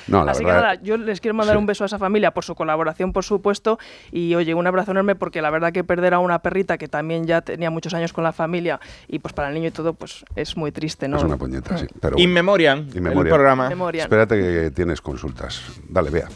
[0.07, 1.59] No, la Así que nada, yo les quiero mandar Sí.
[1.59, 3.79] un beso a esa familia por su colaboración, por supuesto.
[4.11, 7.25] Y oye, un abrazo enorme porque la verdad que perder a una perrita que también
[7.25, 10.25] ya tenía muchos años con la familia y pues para el niño y todo, pues
[10.35, 11.17] es muy triste, ¿no?
[11.17, 11.85] Es una puñeta, sí.
[11.99, 13.69] Pero In memoriam, In el programa.
[13.69, 14.03] Memoriam.
[14.03, 15.61] Espérate que tienes consultas.
[15.87, 16.27] Dale, vea.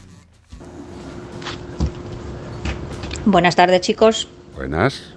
[3.25, 4.27] Buenas tardes, chicos.
[4.55, 5.13] Buenas,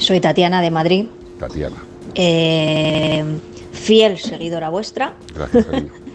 [0.00, 1.06] Soy Tatiana de Madrid.
[1.38, 1.76] Tatiana.
[2.14, 3.24] Eh,
[3.72, 5.66] fiel seguidora vuestra Gracias,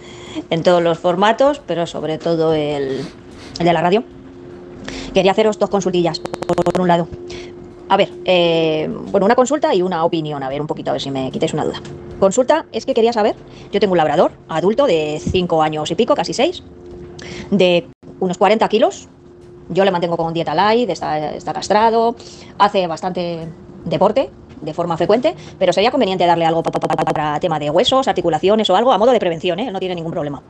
[0.49, 3.05] en todos los formatos, pero sobre todo el,
[3.59, 4.03] el de la radio.
[5.13, 6.19] Quería haceros dos consultillas.
[6.19, 7.07] Por, por un lado,
[7.89, 10.43] a ver, eh, bueno, una consulta y una opinión.
[10.43, 11.81] A ver, un poquito, a ver si me quitáis una duda.
[12.19, 13.35] Consulta es que quería saber,
[13.71, 16.63] yo tengo un labrador adulto de 5 años y pico, casi 6,
[17.49, 17.88] de
[18.19, 19.09] unos 40 kilos.
[19.69, 22.15] Yo le mantengo con dieta light, está, está castrado,
[22.59, 23.47] hace bastante
[23.85, 24.29] deporte
[24.62, 27.69] de forma frecuente, pero sería conveniente darle algo pa- pa- pa- pa- para tema de
[27.69, 29.72] huesos, articulaciones o algo a modo de prevención, ¿eh?
[29.72, 30.41] No tiene ningún problema.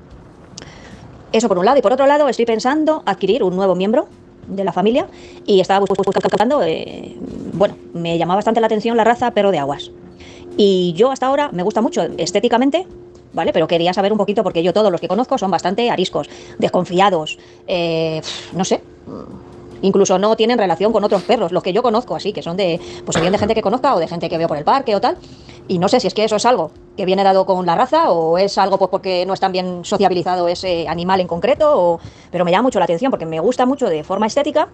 [1.31, 1.77] Eso por un lado.
[1.77, 4.07] Y por otro lado, estoy pensando adquirir un nuevo miembro
[4.47, 5.05] de la familia
[5.45, 7.15] y estaba bus- bus- bus- buscando, eh,
[7.53, 9.91] bueno, me llamaba bastante la atención la raza perro de aguas.
[10.57, 12.87] Y yo hasta ahora me gusta mucho estéticamente,
[13.31, 13.53] ¿vale?
[13.53, 17.37] Pero quería saber un poquito porque yo todos los que conozco son bastante ariscos, desconfiados,
[17.67, 18.21] eh,
[18.53, 18.81] no sé.
[19.81, 22.79] Incluso no tienen relación con otros perros, los que yo conozco así, que son de,
[23.05, 25.17] pues de gente que conozca o de gente que veo por el parque o tal.
[25.67, 28.11] Y no sé si es que eso es algo que viene dado con la raza
[28.11, 31.99] o es algo pues porque no es tan bien sociabilizado ese animal en concreto,
[32.31, 34.69] pero me llama mucho la atención porque me gusta mucho de forma estética,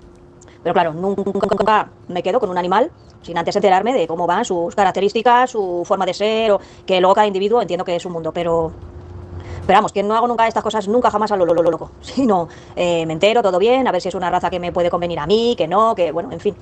[0.63, 2.91] pero claro, nunca, nunca me quedo con un animal
[3.21, 7.15] sin antes enterarme de cómo van sus características, su forma de ser, o que luego
[7.15, 8.71] cada individuo entiendo que es un mundo, pero
[9.65, 11.91] pero vamos, que no hago nunca estas cosas, nunca jamás a lo, lo- lo loco.
[12.01, 14.89] Sino eh, me entero, todo bien, a ver si es una raza que me puede
[14.89, 16.55] convenir a mí, que no, que bueno, en fin.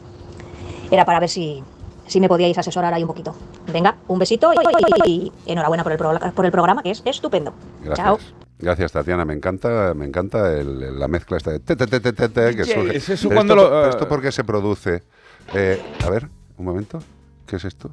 [0.91, 1.63] Era para ver si,
[2.07, 3.35] si me podíais asesorar ahí un poquito.
[3.71, 4.57] Venga, un besito y,
[5.05, 7.53] y- y enhorabuena por el, pro- por el programa, que es estupendo.
[7.83, 8.05] Gracias.
[8.07, 8.17] Chao.
[8.59, 9.25] Gracias, Tatiana.
[9.25, 12.95] Me encanta, me encanta el- la mezcla esta de te, te, te, te, que surge.
[12.97, 15.03] Es eso esto, lo, eh, esto por qué se produce?
[15.53, 16.99] Eh, a ver, un momento.
[17.45, 17.91] ¿Qué es esto?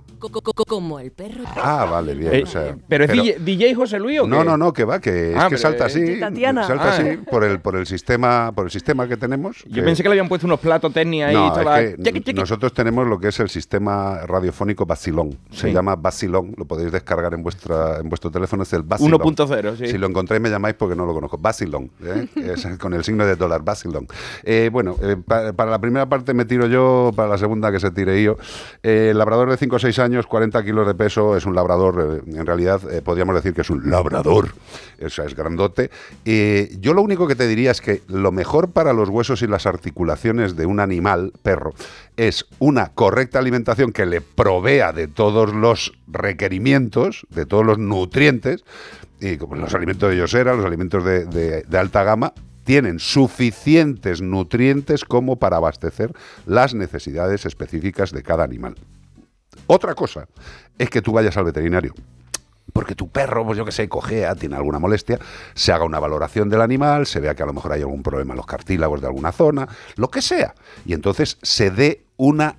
[0.68, 1.42] Como el perro.
[1.56, 2.32] Ah, vale, bien.
[2.34, 4.28] Eh, o sea, ¿Pero es DJ, DJ José Luis o qué?
[4.30, 6.66] No, no, no, que va, que es Ah, que salta así, Tatiana.
[6.66, 7.18] salta Ah, así eh.
[7.28, 9.64] por el por el sistema por el sistema que tenemos.
[9.66, 11.34] Yo pensé que le habían puesto unos platos técnicos ahí.
[11.34, 12.40] no, y toda es la- que Chiqui, chiqui.
[12.40, 15.36] nosotros tenemos lo que es el sistema radiofónico Basilón.
[15.50, 15.72] Se Sí.
[15.72, 19.20] llama Basilón, lo podéis descargar en vuestra en vuestro teléfono, es el Basilón.
[19.20, 19.88] 1.0, sí.
[19.88, 21.36] Si lo encontráis me llamáis porque no lo conozco.
[21.38, 22.28] Basilón, ¿eh?
[22.36, 24.06] Es con el signo de dólar, Basilón.
[24.44, 27.80] Eh, bueno, eh, pa- para la primera parte me tiro yo, para la segunda que
[27.80, 28.36] se tire yo.
[28.82, 32.38] Eh, el de 5 o 6 años, 40 kilos de peso, es un labrador, eh,
[32.38, 34.48] en realidad eh, podríamos decir que es un labrador,
[35.08, 35.90] sea, es grandote.
[36.24, 39.46] Eh, yo lo único que te diría es que lo mejor para los huesos y
[39.46, 41.72] las articulaciones de un animal, perro,
[42.16, 48.64] es una correcta alimentación que le provea de todos los requerimientos, de todos los nutrientes,
[49.20, 52.32] y como los alimentos de Yosera, los alimentos de alta gama,
[52.64, 56.12] tienen suficientes nutrientes como para abastecer
[56.46, 58.76] las necesidades específicas de cada animal.
[59.66, 60.26] Otra cosa
[60.78, 61.94] es que tú vayas al veterinario
[62.72, 65.18] porque tu perro, pues yo que sé, cojea, tiene alguna molestia,
[65.54, 68.32] se haga una valoración del animal, se vea que a lo mejor hay algún problema
[68.32, 70.54] en los cartílagos de alguna zona, lo que sea.
[70.84, 72.56] Y entonces se dé una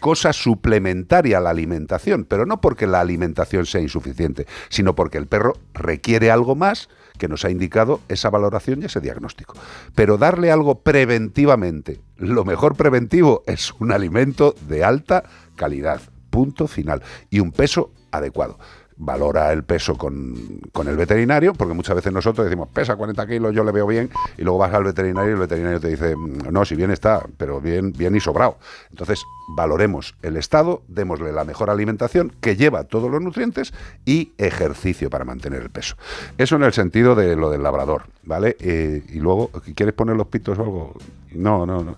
[0.00, 5.26] cosa suplementaria a la alimentación, pero no porque la alimentación sea insuficiente, sino porque el
[5.26, 6.88] perro requiere algo más
[7.18, 9.54] que nos ha indicado esa valoración y ese diagnóstico.
[9.96, 15.24] Pero darle algo preventivamente, lo mejor preventivo es un alimento de alta
[15.56, 18.58] calidad, punto final, y un peso adecuado
[19.00, 20.34] valora el peso con,
[20.72, 24.10] con el veterinario, porque muchas veces nosotros decimos, pesa 40 kilos, yo le veo bien,
[24.36, 27.24] y luego vas al veterinario y el veterinario te dice, "Mm, no, si bien está,
[27.36, 28.58] pero bien, bien y sobrado.
[28.90, 33.72] Entonces, valoremos el estado, démosle la mejor alimentación que lleva todos los nutrientes
[34.04, 35.94] y ejercicio para mantener el peso.
[36.36, 38.56] Eso en el sentido de lo del labrador, ¿vale?
[38.58, 40.94] Eh, y luego, ¿quieres poner los pitos o algo?
[41.32, 41.96] No, no, no.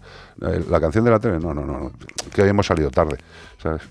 [0.48, 1.92] Eh, La canción de la tele, no, no, no, no.
[2.34, 3.16] Que hoy hemos salido tarde,
[3.62, 3.82] ¿sabes?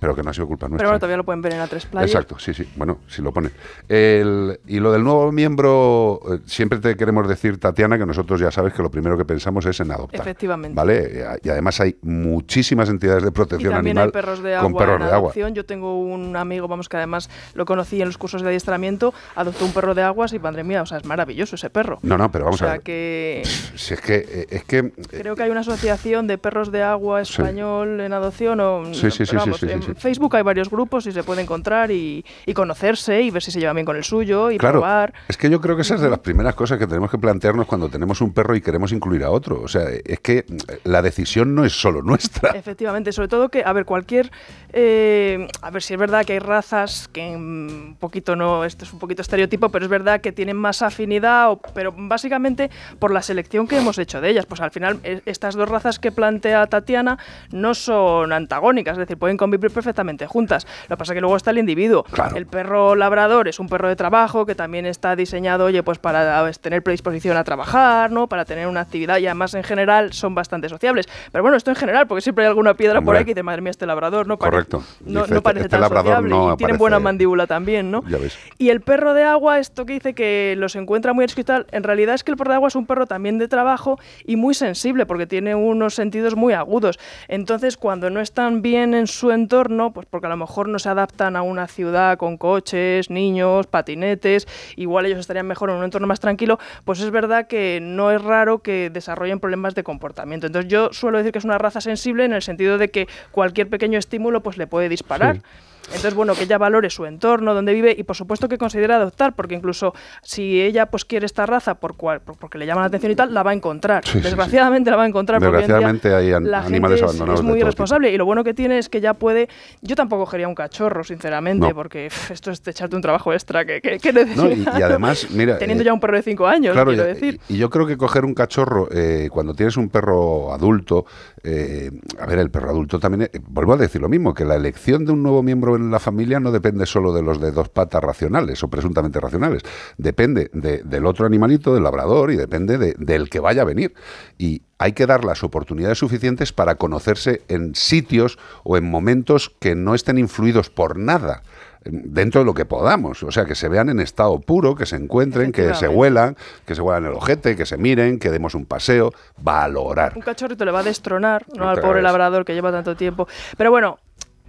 [0.00, 0.78] Pero que no ha sido culpa nuestra.
[0.78, 2.08] Pero bueno, todavía lo pueden ver en A3 Player.
[2.08, 2.68] Exacto, sí, sí.
[2.76, 3.52] Bueno, si lo ponen.
[3.88, 8.50] El- y lo del nuevo miembro, eh, siempre te queremos decir, Tatiana, que nosotros ya
[8.50, 10.20] sabes que lo primero que pensamos es en adoptar.
[10.20, 10.74] Efectivamente.
[10.74, 11.38] ¿Vale?
[11.42, 14.78] Y además hay muchísimas entidades de Y protección también animal hay perros de con agua
[14.80, 15.18] perros en de agua.
[15.28, 15.54] adopción.
[15.54, 19.64] Yo tengo un amigo, vamos, que además lo conocí en los cursos de adiestramiento, adoptó
[19.64, 21.98] un perro de aguas y madre mía, o sea, es maravilloso ese perro.
[22.02, 22.82] No, no, pero vamos o sea a ver.
[22.82, 23.42] que
[23.76, 27.24] Si es que, eh, es que creo que hay una asociación de perros de agua
[27.24, 27.34] Sí.
[27.40, 29.96] español en adopción o Sí, sí, sí, vamos, sí, sí, en.
[29.96, 33.60] Facebook hay varios grupos y se puede encontrar y, y conocerse y ver si se
[33.60, 35.12] lleva bien con el suyo y Claro, probar.
[35.28, 37.66] es que yo creo que esa es de las primeras cosas que tenemos que plantearnos
[37.66, 39.60] cuando tenemos un perro y queremos incluir a otro.
[39.62, 40.44] O sea, es que eh,
[40.84, 42.50] la decisión no es solo nuestra.
[42.54, 44.30] Efectivamente, sobre todo que, a ver, cualquier.
[44.72, 48.64] eh, a ver, si es verdad que hay razas que un poquito no.
[48.64, 52.70] Esto es un poquito estereotipo, pero es verdad que tienen más afinidad, o- pero básicamente
[52.98, 54.46] por la selección que hemos hecho de ellas.
[54.46, 57.18] Pues al final, e- estas dos razas que plantea Tatiana
[57.50, 60.66] no son antagónicas, decir, pueden convivir perfectamente juntas.
[60.88, 62.04] Lo que pasa es que luego está el individuo.
[62.34, 66.42] El perro labrador es un perro de trabajo que también está diseñado, oye, pues para
[66.42, 68.26] pues, tener predisposición a trabajar, ¿no?
[68.28, 71.08] Para tener una actividad y además en general son bastante sociables.
[71.30, 73.60] Pero bueno, esto en general, porque siempre hay alguna piedra por ahí que dice, madre
[73.62, 74.82] mía, este labrador no Correcto.
[75.04, 77.90] no, Dice, no parece este tan labrador sociable no y tienen aparece- buena mandíbula también,
[77.90, 78.02] ¿no?
[78.08, 78.36] Ya ves.
[78.58, 81.66] Y el perro de agua, esto que dice que los encuentra muy ariscos y tal,
[81.72, 84.36] en realidad es que el perro de agua es un perro también de trabajo y
[84.36, 86.98] muy sensible porque tiene unos sentidos muy agudos.
[87.28, 90.88] Entonces, cuando no están bien en su entorno, pues porque a lo mejor no se
[90.88, 96.06] adaptan a una ciudad con coches, niños, patinetes, igual ellos estarían mejor en un entorno
[96.06, 100.46] más tranquilo, pues es verdad que no es raro que desarrollen problemas de comportamiento.
[100.46, 103.68] Entonces, yo suelo decir que es una raza sensible en el sentido de que cualquier
[103.68, 105.40] pequeño estímulo pues le puede disparar.
[105.86, 109.34] Entonces, bueno, que ella valore su entorno, donde vive y por supuesto que considera adoptar,
[109.34, 109.92] porque incluso
[110.22, 113.14] si ella pues quiere esta raza por cual, por- porque le llama la atención y
[113.16, 114.04] tal, la va a encontrar.
[114.04, 114.24] Sí, sí, sí.
[114.24, 117.60] Desgraciadamente la va a encontrar porque Desgraciadamente hay an- la animales gente abandonados es muy
[117.60, 119.48] irresponsable y lo bueno que tiene es que ya puede,
[119.82, 121.74] yo tampoco cogería un cachorro, sinceramente, No.
[121.74, 125.28] porque pff, esto es de echarte un trabajo extra que, que, que No, y, además,
[125.30, 125.58] mira.
[125.58, 127.40] teniendo eh, ya un perro de cinco años, Claro, quiero y- decir.
[127.48, 131.04] Y, yo creo que coger un cachorro, eh, cuando tienes un perro adulto,
[131.42, 134.54] eh, a ver, el perro adulto también, eh, vuelvo a decir lo mismo, que la
[134.54, 137.68] elección de un nuevo miembro en la familia no depende solo de los de dos
[137.68, 139.62] patas racionales o presuntamente racionales,
[139.96, 143.94] depende de- del otro animalito, del labrador, y depende de- del que vaya a venir.
[144.38, 149.74] Y hay que dar las oportunidades suficientes para conocerse en sitios o en momentos que
[149.74, 151.42] no estén influidos por nada
[151.84, 154.94] dentro de lo que podamos, o sea, que se vean en estado puro, que se
[154.94, 158.66] encuentren, que se huelan, que se huelan el ojete, que se miren, que demos un
[158.66, 160.12] paseo, valorar.
[160.14, 163.26] Un cachorrito le va a destronar, no al pobre labrador que lleva tanto tiempo.
[163.56, 163.98] Pero bueno,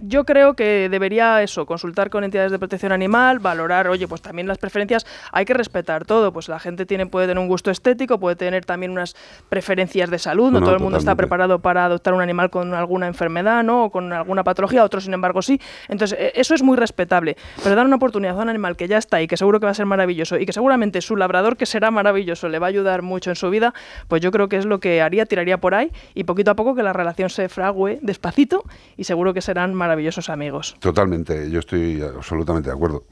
[0.00, 4.48] yo creo que debería eso, consultar con entidades de protección animal, valorar, oye, pues también
[4.48, 8.18] las preferencias, hay que respetar todo, pues la gente tiene, puede tener un gusto estético,
[8.18, 9.14] puede tener también unas
[9.48, 13.06] preferencias de salud, no, todo el mundo está preparado para adoptar un animal con alguna
[13.06, 13.84] enfermedad, ¿no?
[13.84, 15.60] O con alguna patología, otros sin embargo sí.
[15.88, 18.98] Entonces, eh, eso es muy respetable, pero dar una oportunidad a un animal que ya
[18.98, 21.66] está ahí, que seguro que va a ser maravilloso y que seguramente su labrador que
[21.66, 23.74] será maravilloso le va a ayudar mucho en su vida,
[24.08, 26.74] pues yo creo que es lo que haría, tiraría por ahí y poquito a poco
[26.74, 28.64] que la relación se frague despacito
[28.96, 29.83] y seguro que serán maravillosos
[30.28, 30.76] amigos.
[30.80, 33.04] Totalmente, yo estoy absolutamente de acuerdo.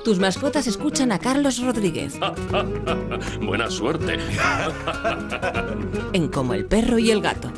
[0.05, 2.19] Tus mascotas escuchan a Carlos Rodríguez
[3.43, 4.19] Buena suerte.
[6.15, 7.53] en Como el perro y el gato.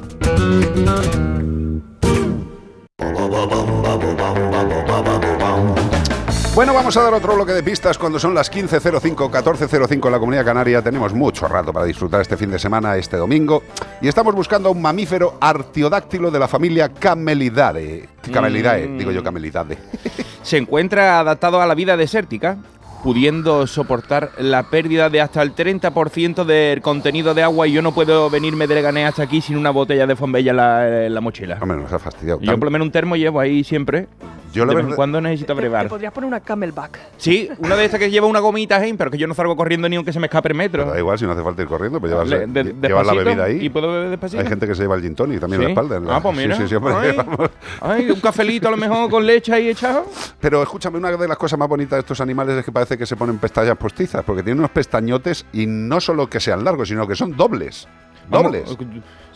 [6.54, 10.18] Bueno, vamos a dar otro bloque de pistas cuando son las 15.05, 14.05 en la
[10.18, 10.82] Comunidad Canaria.
[10.82, 13.62] Tenemos mucho rato para disfrutar este fin de semana, este domingo.
[14.00, 18.08] Y estamos buscando a un mamífero artiodáctilo de la familia Camelidae.
[18.32, 18.98] Camelidae, Mm.
[18.98, 19.78] digo yo Camelidae.
[20.42, 22.56] Se encuentra adaptado a la vida desértica,
[23.02, 27.92] pudiendo soportar la pérdida de hasta el 30% del contenido de agua y yo no
[27.92, 31.20] puedo venirme de Leganés hasta aquí sin una botella de fombella en la, en la
[31.20, 31.58] mochila.
[31.60, 32.40] Hombre, nos ha fastidiado.
[32.40, 34.08] Yo por lo menos un termo llevo ahí siempre.
[34.52, 35.88] Yo la de vez en cuando necesito Te brevar.
[35.88, 36.98] podrías poner una camelback.
[37.18, 39.90] Sí, una de estas que lleva una gomita, hein, pero que yo no salgo corriendo
[39.90, 40.86] ni aunque se me escape el metro.
[40.86, 43.44] Da igual si no hace falta ir corriendo, pues llevas, Le- de- llevas la bebida
[43.44, 43.66] ahí.
[43.66, 44.40] ¿Y puedo beber despacito?
[44.40, 45.74] Hay gente que se lleva el gin tonic también en ¿Sí?
[45.74, 45.96] la espalda.
[45.98, 46.56] en la- Ah, pues mira.
[46.56, 47.12] Sí, sí, sí, hombre, Ay.
[47.14, 47.50] vamos.
[47.82, 50.06] Ay, un cafelito a lo mejor con leche ahí echado.
[50.40, 53.06] Pero escúchame, una de las cosas más bonitas de estos animales es que parece que
[53.06, 57.06] se ponen pestañas postizas, porque tienen unos pestañotes y no solo que sean largos, sino
[57.06, 57.88] que son dobles.
[58.30, 58.76] Vamos, Dobles.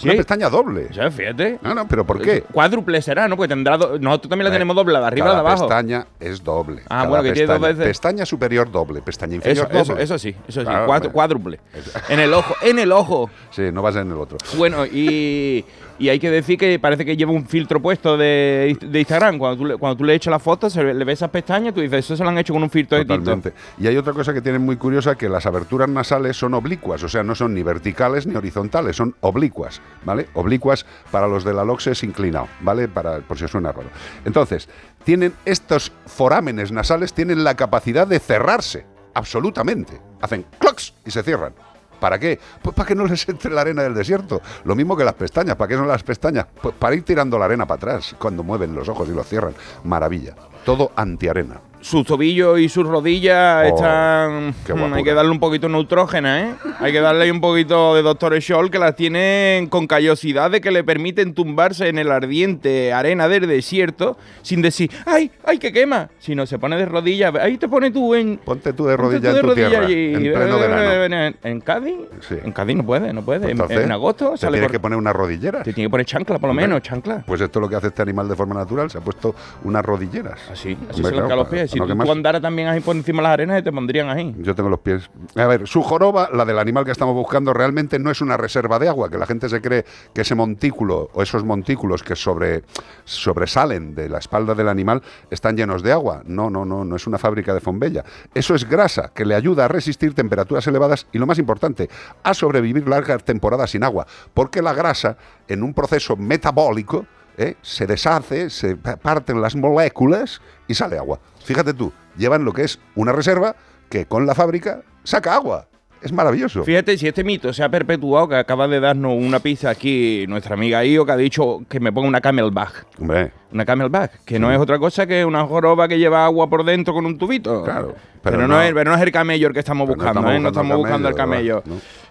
[0.02, 0.08] Sí.
[0.08, 0.88] Una pestaña doble.
[0.92, 1.58] Ya, fíjate.
[1.62, 2.42] No, no, pero ¿por qué?
[2.42, 3.36] Cuádruple será, ¿no?
[3.36, 3.76] Porque tendrá.
[3.78, 5.66] do- Nosotros también la tenemos doblada, arriba y Cada de abajo.
[5.68, 6.82] pestaña es doble.
[6.84, 7.86] Ah, Cada bueno, que tiene dos veces.
[7.86, 10.02] Pestaña superior doble, pestaña inferior Eso, doble.
[10.04, 10.66] eso sí, eso sí.
[10.66, 11.60] Claro, cuádruple.
[12.08, 13.30] En el ojo, en el ojo.
[13.50, 14.38] Sí, no vas en el otro.
[14.56, 15.64] Bueno, y,
[15.98, 19.38] y hay que decir que parece que lleva un filtro puesto de, de Instagram.
[19.38, 21.80] Cuando tú, le, cuando tú le echas la foto, se le ves esas pestañas, tú
[21.80, 23.04] dices, eso se lo han hecho con un filtro de.
[23.04, 23.52] Totalmente.
[23.78, 27.08] Y hay otra cosa que tienen muy curiosa, que las aberturas nasales son oblicuas, o
[27.08, 30.28] sea, no son ni verticales ni horizontales, son oblicuas, ¿vale?
[30.34, 32.88] Oblicuas para los de la loxes inclinado, ¿vale?
[32.88, 33.88] Para, por si os suena raro.
[34.24, 34.68] Entonces,
[35.04, 40.00] tienen estos forámenes nasales, tienen la capacidad de cerrarse, absolutamente.
[40.20, 41.54] Hacen clocks y se cierran.
[42.00, 42.40] ¿Para qué?
[42.60, 44.42] Pues para que no les entre la arena del desierto.
[44.64, 45.54] Lo mismo que las pestañas.
[45.54, 46.46] ¿Para qué son las pestañas?
[46.60, 49.54] Pues para ir tirando la arena para atrás cuando mueven los ojos y los cierran.
[49.84, 50.34] Maravilla.
[50.64, 51.60] Todo antiarena.
[51.82, 54.46] Sus tobillos y sus rodillas Oh, están.
[54.48, 54.96] Mm, guapura.
[54.96, 56.54] hay que darle un poquito de neutrógena, ¿eh?
[56.80, 60.70] Hay que darle ahí un poquito de Doctor Scholl que las tienen con callosidades que
[60.70, 66.08] le permiten tumbarse en el ardiente arena del desierto sin decir, ¡ay, ay, que quema!
[66.18, 67.34] Sino se pone de rodillas.
[67.34, 68.38] Ahí te pones tú en.
[68.38, 70.14] Ponte tú de ponte rodilla tú en tu tierra, allí.
[70.14, 71.14] en pleno verano.
[71.16, 71.94] En, en Cádiz.
[72.28, 72.36] Sí.
[72.44, 73.44] En Cádiz no puede, no puede.
[73.46, 75.64] En- Entonces, en, agosto te sale tienes por- que poner unas rodilleras.
[75.64, 77.24] Te tiene que poner chancla, por lo menos, chancla.
[77.26, 78.88] Pues esto es lo que hace este animal de forma natural.
[78.90, 80.38] Se ha puesto unas rodilleras.
[80.50, 81.71] Así, así Hombre, se claro, los pies.
[81.72, 84.34] Si tú, andaras también ahí por encima de las arenas, te pondrían ahí.
[84.38, 85.10] Yo tengo los pies.
[85.36, 88.78] A ver, su joroba, la del animal que estamos buscando, realmente no es una reserva
[88.78, 92.62] de agua, que la gente se cree que ese montículo o esos montículos que sobre,
[93.04, 96.22] sobresalen de la espalda del animal están llenos de agua.
[96.26, 98.04] No, no, no, no es una fábrica de fombella.
[98.34, 101.88] Eso es grasa que le ayuda a resistir temperaturas elevadas y lo más importante,
[102.22, 104.06] a sobrevivir largas temporadas sin agua.
[104.34, 105.16] Porque la grasa,
[105.48, 107.06] en un proceso metabólico,
[107.36, 107.56] ¿eh?
[107.62, 111.18] se deshace, se pa- parten las moléculas y sale agua.
[111.44, 113.56] Fíjate tú, llevan lo que es una reserva
[113.88, 115.66] que con la fábrica saca agua.
[116.00, 116.64] Es maravilloso.
[116.64, 120.54] Fíjate, si este mito se ha perpetuado, que acaba de darnos una pizza aquí nuestra
[120.54, 122.86] amiga Io, que ha dicho que me ponga una camelback.
[122.98, 126.64] Hombre, Una camelback, que no es otra cosa que una joroba que lleva agua por
[126.64, 127.62] dentro con un tubito.
[127.62, 127.94] Claro.
[128.20, 130.28] Pero, pero no, no- es, pero no es el camello el que estamos no buscando,
[130.32, 130.40] ¿eh?
[130.40, 131.62] No estamos buscando el camello.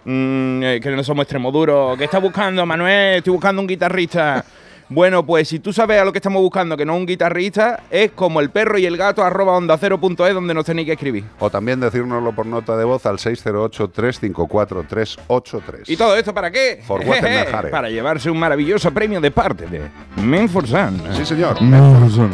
[0.06, 1.98] Mm, eh, que no somos extremoduros.
[1.98, 3.16] ¿Qué estás buscando, Manuel?
[3.18, 4.42] Estoy buscando un guitarrista.
[4.92, 7.84] Bueno, pues si tú sabes a lo que estamos buscando, que no es un guitarrista,
[7.90, 10.84] es como el perro y el gato arroba onda cero punto es donde nos tenéis
[10.86, 11.24] que escribir.
[11.38, 15.88] o también decírnoslo por nota de voz al 608-354-383.
[15.88, 16.82] ¿Y todo esto para qué?
[16.86, 17.00] For
[17.70, 19.80] para llevarse un maravilloso premio de parte de
[20.16, 21.00] Menforsan.
[21.14, 21.60] Sí, señor.
[21.62, 22.30] Menforsan,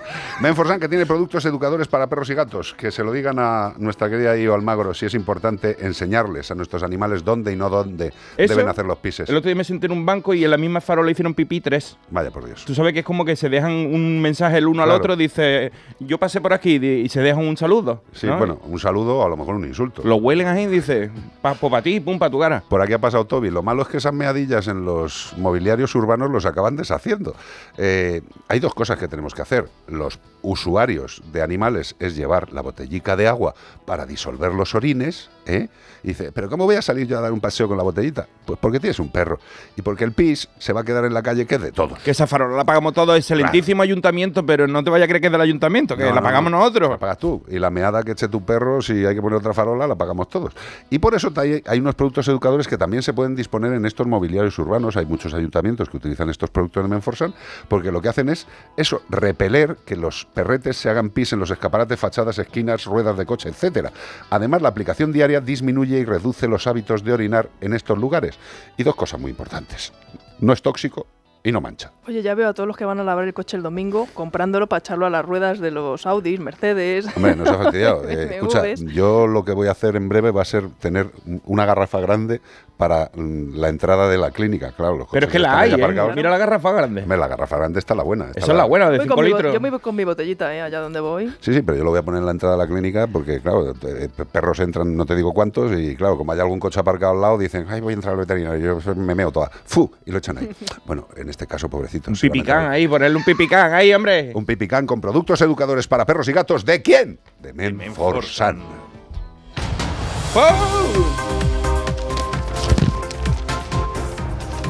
[0.80, 2.74] que tiene productos educadores para perros y gatos.
[2.74, 6.82] Que se lo digan a nuestra querida Io Almagro si es importante enseñarles a nuestros
[6.82, 9.28] animales dónde y no dónde Eso, deben hacer los pises.
[9.28, 11.60] El otro día me senté en un banco y en la misma farola hicieron pipí
[11.60, 11.96] tres.
[12.10, 12.64] Vaya por Dios.
[12.64, 15.72] Tú sabes que es como que se dejan un mensaje el uno al otro, dice,
[16.00, 18.02] yo pasé por aquí y se dejan un saludo.
[18.12, 18.38] Sí, ¿no?
[18.38, 20.02] bueno, un saludo o a lo mejor un insulto.
[20.04, 22.62] Lo huelen ahí y dice, pa, pues para ti, pum, para tu cara.
[22.68, 23.50] Por aquí ha pasado Toby.
[23.50, 27.34] Lo malo es que esas meadillas en los mobiliarios urbanos los acaban deshaciendo.
[27.76, 29.68] Eh, hay dos cosas que tenemos que hacer.
[29.88, 33.54] Los usuarios de animales es llevar la botellica de agua
[33.86, 35.30] para disolver los orines.
[35.48, 35.68] ¿Eh?
[36.04, 38.28] Y dice, ¿pero cómo voy a salir yo a dar un paseo con la botellita?
[38.44, 39.40] Pues porque tienes un perro.
[39.76, 41.98] Y porque el pis se va a quedar en la calle, que es de todos.
[41.98, 45.26] Que esa farola la pagamos todos, excelentísimo ayuntamiento, pero no te vaya a creer que
[45.26, 46.58] es del ayuntamiento, que No, la no, pagamos no.
[46.58, 46.90] nosotros.
[46.90, 47.42] La pagas tú.
[47.48, 50.28] Y la meada que eche tu perro, si hay que poner otra farola, la pagamos
[50.28, 50.52] todos.
[50.88, 54.06] Y por eso hay, hay unos productos educadores que también se pueden disponer en estos
[54.06, 54.96] mobiliarios urbanos.
[54.96, 57.34] Hay muchos ayuntamientos que utilizan estos productos de Menforsan,
[57.66, 58.46] porque lo que hacen es
[58.76, 63.26] eso, repeler que los perretes se hagan pis en los escaparates, fachadas, esquinas, ruedas de
[63.26, 63.90] coche, etcétera.
[64.30, 68.38] Además, la aplicación diaria disminuye y reduce los hábitos de orinar en estos lugares.
[68.76, 69.92] Y dos cosas muy importantes.
[70.40, 71.06] No es tóxico
[71.42, 71.92] y no mancha.
[72.06, 74.66] Oye, ya veo a todos los que van a lavar el coche el domingo comprándolo
[74.66, 77.06] para echarlo a las ruedas de los Audis, Mercedes.
[77.16, 78.02] Hombre, no se ha fastidiado.
[78.08, 81.10] Eh, escucha, yo lo que voy a hacer en breve va a ser tener
[81.44, 82.40] una garrafa grande
[82.78, 84.96] para mm, la entrada de la clínica, claro.
[84.96, 86.12] los Pero es que la hay, ¿eh?
[86.14, 87.02] Mira la garrafa grande.
[87.02, 88.26] Hombre, la garrafa grande está la buena.
[88.28, 89.54] está Esa es la buena, de Voy con 5 mi bo- litros.
[89.54, 90.62] yo me voy con mi botellita, ¿eh?
[90.62, 91.26] allá donde voy.
[91.40, 93.40] Sí, sí, pero yo lo voy a poner en la entrada de la clínica porque,
[93.40, 97.12] claro, eh, perros entran, no te digo cuántos, y claro, como hay algún coche aparcado
[97.14, 99.50] al lado, dicen, ay, voy a entrar al veterinario, yo me meo toda.
[99.64, 99.90] ¡Fu!
[100.06, 100.48] Y lo echan ahí.
[100.86, 102.10] Bueno, en este caso, pobrecito.
[102.10, 104.30] Un pipicán ahí, ponerle un pipicán ahí, hombre.
[104.34, 106.64] Un pipicán con productos educadores para perros y gatos.
[106.64, 107.18] ¿De quién?
[107.42, 108.62] De Menforsan.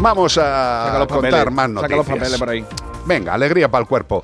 [0.01, 2.65] Vamos a Saca los contar papeles, más saca los papeles por ahí.
[3.07, 4.23] Venga, alegría para el cuerpo.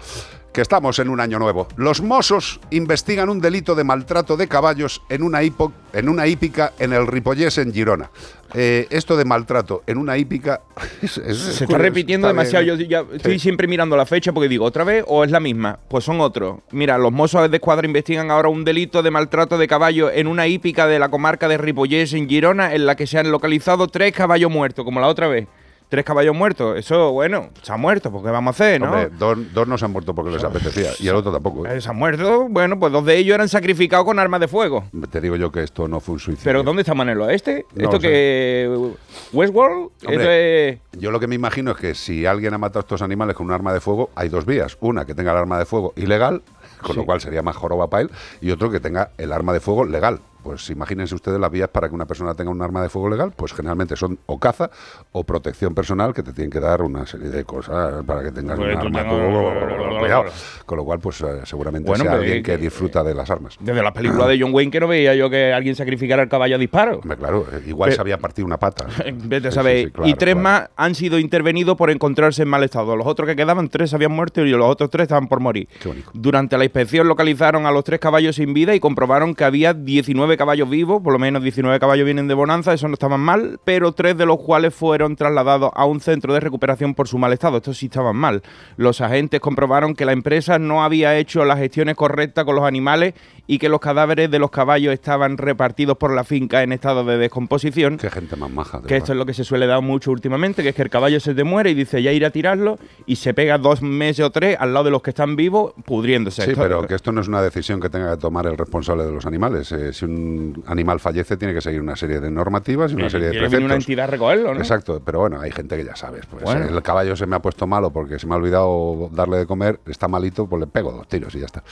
[0.53, 1.67] Que estamos en un año nuevo.
[1.75, 6.73] Los Mossos investigan un delito de maltrato de caballos en una, hipo- en una hípica
[6.79, 8.09] en el Ripollés, en Girona.
[8.55, 10.61] Eh, esto de maltrato en una hípica.
[11.03, 12.65] es- es- Se está repitiendo está demasiado.
[12.77, 12.79] bien.
[12.79, 15.81] Yo ya estoy siempre mirando la fecha porque digo, ¿otra vez o es la misma?
[15.89, 16.61] Pues son otros.
[16.71, 20.47] Mira, los mozos de escuadra investigan ahora un delito de maltrato de caballo en una
[20.47, 24.13] hípica de la comarca de Ripollés, en Girona, en la que se han localizado tres
[24.13, 25.49] caballos muertos, como la otra vez.
[25.95, 26.77] Tres caballos muertos.
[26.77, 28.89] Eso, bueno, se han muerto, ¿qué vamos a hacer, no?
[28.89, 31.65] Hombre, dos, dos no se han muerto porque les apetecía y el otro tampoco.
[31.67, 31.77] ¿eh?
[31.77, 34.87] Eh, Se han muerto, bueno, pues dos de ellos eran sacrificados con armas de fuego.
[35.09, 36.43] Te digo yo que esto no fue un suicidio.
[36.45, 36.83] Pero ¿dónde
[37.13, 37.65] el oeste?
[37.77, 38.91] No ¿Esto que.
[39.33, 39.91] Westworld?
[40.07, 42.83] Hombre, Esto es- Yo lo que me imagino es que si alguien ha matado a
[42.83, 44.77] estos animales con un arma de fuego, hay dos vías.
[44.81, 46.43] Una, que tenga el arma de fuego ilegal,
[46.83, 49.61] con lo cual sería más joroba para él, y otro que tenga el arma de
[49.61, 50.19] fuego legal.
[50.45, 53.33] Pues imagínense ustedes las vías para que una persona tenga un arma de fuego legal,
[53.35, 54.71] pues generalmente son o caza
[55.13, 58.57] o protección personal, que te tienen que dar una serie de cosas para que tengas
[58.59, 59.99] Pues un arma de fuego.
[60.01, 60.25] Cuidado.
[60.67, 63.31] Con lo cual, pues eh, seguramente Bueno, sea pero alguien que que- disfruta de las
[63.31, 63.57] armas.
[63.59, 66.57] Desde la película de John Wayne que no veía yo que alguien sacrificara al caballo
[66.57, 67.01] a disparo.
[67.01, 68.87] Claro, eh, igual Pe- se había partido una pata.
[69.15, 69.77] Vete a Sí, saber.
[69.79, 70.43] sí, sí, claro, y tres claro.
[70.43, 72.97] más han sido intervenidos por encontrarse en mal estado.
[72.97, 75.69] Los otros que quedaban, tres habían muerto y los otros tres estaban por morir.
[76.13, 80.34] Durante la inspección localizaron a los tres caballos sin vida y comprobaron que había 19
[80.37, 83.93] caballos vivos, por lo menos 19 caballos vienen de Bonanza, eso no estaban mal, pero
[83.93, 87.57] tres de los cuales fueron trasladados a un centro de recuperación por su mal estado.
[87.59, 88.43] Estos sí estaban mal.
[88.77, 93.15] Los agentes comprobaron que la empresa no había hecho las gestiones correctas con los animales
[93.47, 97.19] y que los cadáveres de los caballos estaban repartidos por la finca en estado de
[97.19, 97.99] descomposición.
[97.99, 98.81] Qué gente más maja.
[98.83, 101.21] Que esto es lo que se suele dar mucho últimamente, que es que el caballo
[101.21, 104.31] se te muere y dice ya ir a tirarlo y se pega dos meses o
[104.31, 106.43] tres al lado de los que están vivos pudriéndose.
[106.43, 109.05] Sí, Esto- pero que esto no es una decisión que tenga que tomar el responsable
[109.05, 109.71] de los animales.
[109.73, 110.24] Eh, si un
[110.67, 113.65] animal fallece, tiene que seguir una serie de normativas y una serie de preceptos.
[113.65, 114.61] una entidad a recogerlo, ¿no?
[114.61, 116.27] Exacto, pero bueno, hay gente que ya sabes.
[116.27, 116.67] Pues, Bueno.
[116.69, 119.81] El caballo se me ha puesto malo porque se me ha olvidado darle de comer,
[119.87, 121.63] está malito, pues le pego dos tiros y ya está.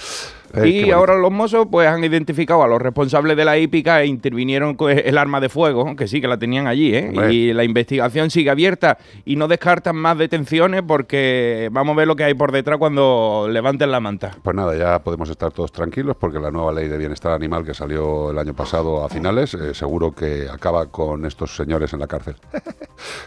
[0.55, 4.07] Eh, Y ahora los mozos pues han identificado a los responsables de la hípica e
[4.07, 7.07] intervinieron con el arma de fuego, que sí, que la tenían allí, ¿eh?
[7.09, 7.33] Hombre.
[7.33, 12.17] Y la investigación sigue abierta y no descartan más detenciones porque vamos a ver lo
[12.17, 14.33] que hay por detrás cuando levanten la manta.
[14.43, 17.75] Pues nada, ya podemos estar todos tranquilos porque la nueva ley de bienestar animal que
[17.75, 22.07] salió el año pasado a finales, eh, seguro que acaba con estos señores en la
[22.07, 22.37] cárcel.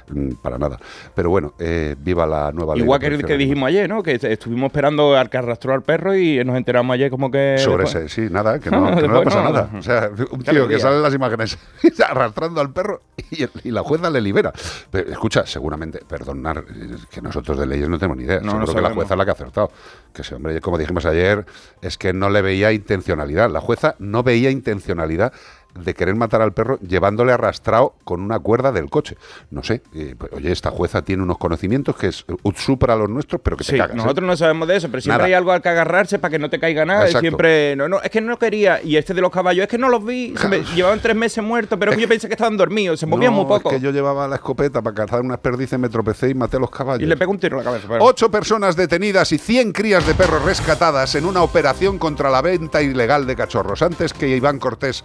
[0.07, 0.78] Mm, Para nada.
[1.16, 2.84] Pero bueno, eh, viva la nueva ley.
[2.84, 4.03] Igual que, que dijimos ayer, ¿no?
[4.03, 7.55] Que estuvimos esperando al que arrastró al perro y nos enteramos ayer como que...
[7.57, 9.70] Sobre después- ese, sí, nada, que no, que no le pasa no, nada.
[9.78, 11.57] O sea, un tío que sale en las imágenes
[12.07, 13.01] arrastrando al perro
[13.32, 14.53] y, y la jueza le libera.
[14.91, 18.39] Pero, escucha, seguramente, perdonar, eh, que nosotros de leyes no tenemos ni idea.
[18.39, 19.72] No, Seguro que la jueza es la que ha acertado.
[20.13, 21.45] Que ese hombre, como dijimos ayer,
[21.82, 23.49] es que no le veía intencionalidad.
[23.49, 25.33] La jueza no veía intencionalidad personalidad
[25.80, 29.17] de querer matar al perro llevándole arrastrado con una cuerda del coche.
[29.51, 33.09] No sé, eh, pues, oye, esta jueza tiene unos conocimientos que es ut supera los
[33.09, 33.93] nuestros, pero que te Sí, cagas.
[33.93, 33.97] ¿eh?
[33.97, 35.28] nosotros no sabemos de eso, pero siempre Nada.
[35.28, 37.01] hay algo al que agarrarse para que no te caiga nada.
[37.05, 37.19] Exacto.
[37.21, 38.82] siempre, no, no, es que no quería.
[38.84, 40.34] Y este de los caballos, es que no los vi.
[40.49, 43.45] me- llevaban tres meses muertos, pero yo pensé que estaban dormidos, se movían No, muy
[43.45, 43.69] poco.
[43.69, 46.59] Es que yo llevaba la escopeta para cazar unas perdices, me tropecé y maté a
[46.61, 47.01] los caballos.
[47.03, 47.88] Y le pegó un tiro en la cabeza.
[47.89, 52.41] pero- Ocho personas detenidas y 100 crías de perros rescatadas en una operación contra la
[52.41, 53.82] venta ilegal de cachorros.
[53.82, 55.03] Antes que Iván Cortés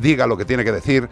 [0.00, 1.08] diga lo que tiene que decir,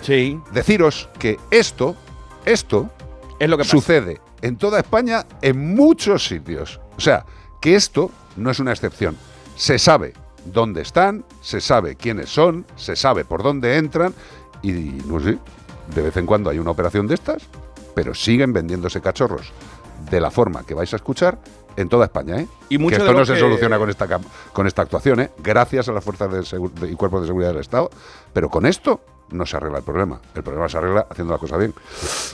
[0.52, 1.96] deciros que esto,
[2.44, 2.90] esto
[3.38, 6.80] es lo que sucede en toda España en muchos sitios.
[6.96, 7.24] O sea,
[7.60, 9.16] que esto no es una excepción.
[9.56, 10.12] Se sabe
[10.44, 14.14] dónde están, se sabe quiénes son, se sabe por dónde entran
[14.62, 14.70] y
[15.06, 15.38] no sé,
[15.94, 17.42] de vez en cuando hay una operación de estas,
[17.94, 19.52] pero siguen vendiéndose cachorros
[20.10, 21.38] de la forma que vais a escuchar
[21.76, 22.46] en toda España, ¿eh?
[22.68, 24.06] Y mucho que esto no se que- soluciona con esta
[24.52, 25.30] con esta actuación, ¿eh?
[25.42, 27.90] Gracias a las fuerzas de- y cuerpos de seguridad del Estado,
[28.32, 29.00] pero con esto
[29.30, 30.20] no se arregla el problema.
[30.36, 31.74] El problema se arregla haciendo la cosa bien.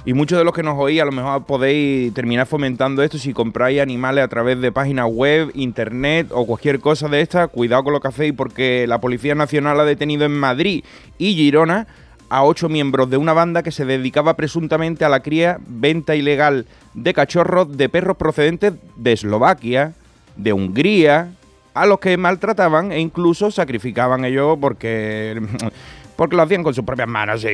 [0.05, 3.33] Y muchos de los que nos oís, a lo mejor podéis terminar fomentando esto si
[3.33, 7.49] compráis animales a través de páginas web, internet o cualquier cosa de esta.
[7.49, 10.85] Cuidado con lo que hacéis porque la Policía Nacional ha detenido en Madrid
[11.17, 11.87] y Girona
[12.33, 16.65] a ocho miembros de una banda que se dedicaba presuntamente a la cría, venta ilegal
[16.95, 19.93] de cachorros de perros procedentes de Eslovaquia,
[20.37, 21.35] de Hungría,
[21.75, 25.43] a los que maltrataban e incluso sacrificaban ellos porque,
[26.17, 27.45] porque lo hacían con sus propias manos.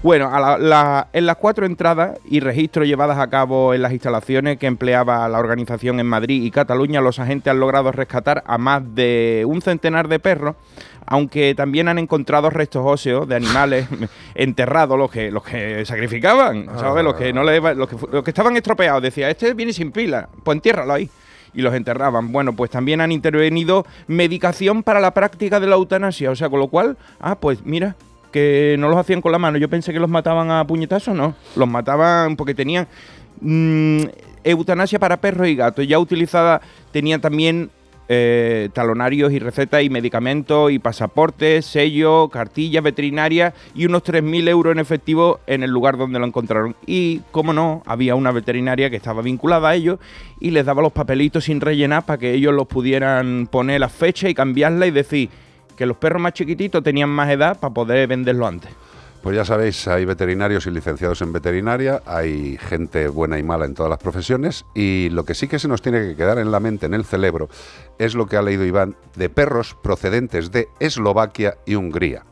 [0.00, 0.30] bueno,
[1.12, 5.40] en las cuatro entradas y registros llevadas a cabo en las instalaciones que empleaba la
[5.40, 10.06] organización en Madrid y Cataluña, los agentes han logrado rescatar a más de un centenar
[10.06, 10.54] de perros,
[11.06, 13.88] aunque también han encontrado restos óseos de animales
[14.34, 17.04] enterrados, los que, los que sacrificaban, ¿sabes?
[17.04, 19.02] Los que no le, los que, los que estaban estropeados.
[19.02, 21.08] Decía, este viene sin pila, pues entiérralo ahí.
[21.54, 22.32] Y los enterraban.
[22.32, 26.30] Bueno, pues también han intervenido medicación para la práctica de la eutanasia.
[26.30, 27.94] O sea, con lo cual, ah, pues mira,
[28.32, 29.58] que no los hacían con la mano.
[29.58, 31.34] Yo pensé que los mataban a puñetazos, no.
[31.54, 32.88] Los mataban porque tenían
[33.42, 34.04] mm,
[34.42, 35.86] eutanasia para perros y gatos.
[35.86, 37.70] Ya utilizada, tenían también
[38.08, 44.72] eh, talonarios y recetas y medicamentos y pasaportes, sellos, cartillas veterinarias y unos 3.000 euros
[44.72, 46.76] en efectivo en el lugar donde lo encontraron.
[46.86, 49.98] Y, como no, había una veterinaria que estaba vinculada a ellos
[50.40, 54.28] y les daba los papelitos sin rellenar para que ellos los pudieran poner la fecha
[54.28, 55.30] y cambiarla y decir
[55.76, 58.70] que los perros más chiquititos tenían más edad para poder venderlo antes.
[59.22, 63.74] Pues ya sabéis, hay veterinarios y licenciados en veterinaria, hay gente buena y mala en
[63.74, 66.58] todas las profesiones y lo que sí que se nos tiene que quedar en la
[66.58, 67.48] mente, en el cerebro,
[68.00, 72.24] es lo que ha leído Iván de perros procedentes de Eslovaquia y Hungría.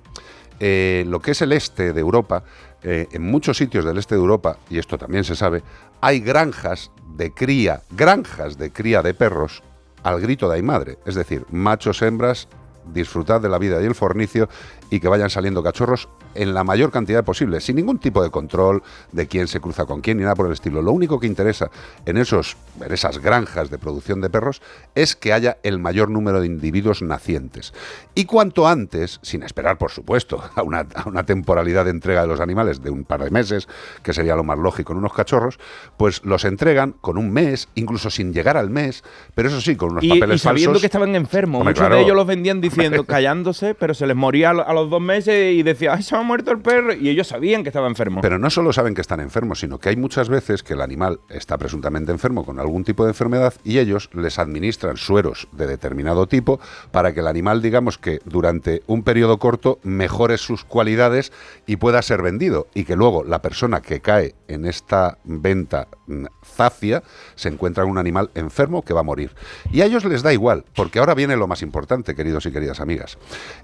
[0.59, 2.43] Eh, lo que es el este de Europa,
[2.83, 5.63] eh, en muchos sitios del este de Europa, y esto también se sabe,
[6.01, 9.63] hay granjas de cría, granjas de cría de perros
[10.03, 12.49] al grito de ay madre, es decir, machos, hembras,
[12.93, 14.49] disfrutad de la vida y el fornicio
[14.91, 18.83] y que vayan saliendo cachorros en la mayor cantidad posible, sin ningún tipo de control
[19.13, 20.83] de quién se cruza con quién ni nada por el estilo.
[20.83, 21.71] Lo único que interesa
[22.07, 24.63] en, esos, en esas granjas de producción de perros
[24.95, 27.73] es que haya el mayor número de individuos nacientes.
[28.15, 32.29] Y cuanto antes, sin esperar por supuesto a una, a una temporalidad de entrega de
[32.29, 33.69] los animales de un par de meses,
[34.03, 35.59] que sería lo más lógico en unos cachorros,
[35.97, 39.03] pues los entregan con un mes, incluso sin llegar al mes,
[39.35, 40.83] pero eso sí, con unos Y, papeles y sabiendo falsos.
[40.83, 41.61] que estaban enfermos.
[41.61, 41.95] Hombre, Muchos claro.
[41.97, 45.55] de ellos los vendían diciendo, callándose, pero se les moría a lo- a dos meses
[45.55, 46.95] y decía, ¡ay, se ha muerto el perro!
[46.95, 48.21] Y ellos sabían que estaba enfermo.
[48.21, 51.21] Pero no solo saben que están enfermos, sino que hay muchas veces que el animal
[51.29, 56.27] está presuntamente enfermo con algún tipo de enfermedad y ellos les administran sueros de determinado
[56.27, 56.61] tipo
[56.93, 61.33] para que el animal, digamos que durante un periodo corto mejore sus cualidades
[61.67, 66.27] y pueda ser vendido y que luego la persona que cae en esta venta mm,
[66.45, 67.03] zacia
[67.35, 69.33] se encuentra un animal enfermo que va a morir.
[69.73, 72.81] Y a ellos les da igual, porque ahora viene lo más importante, queridos y queridas
[72.81, 73.19] amigas.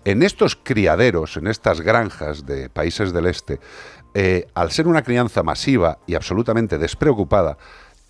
[0.05, 3.61] En estos criaderos, en estas granjas de países del este,
[4.15, 7.59] eh, al ser una crianza masiva y absolutamente despreocupada,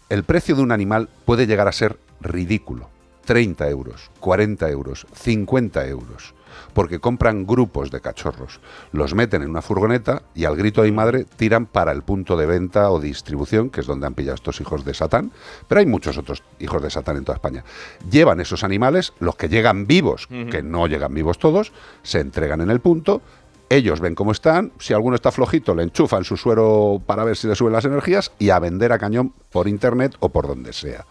[0.08, 2.88] el precio de un animal puede llegar a ser ridículo.
[3.26, 6.35] 30 euros, 40 euros, 50 euros.
[6.72, 8.60] Porque compran grupos de cachorros,
[8.92, 12.36] los meten en una furgoneta y al grito de mi madre tiran para el punto
[12.36, 15.32] de venta o distribución, que es donde han pillado estos hijos de Satán.
[15.68, 17.64] Pero hay muchos otros hijos de Satán en toda España.
[18.10, 22.70] Llevan esos animales, los que llegan vivos, que no llegan vivos todos, se entregan en
[22.70, 23.22] el punto,
[23.68, 27.48] ellos ven cómo están, si alguno está flojito le enchufan su suero para ver si
[27.48, 31.04] le suben las energías y a vender a cañón por internet o por donde sea.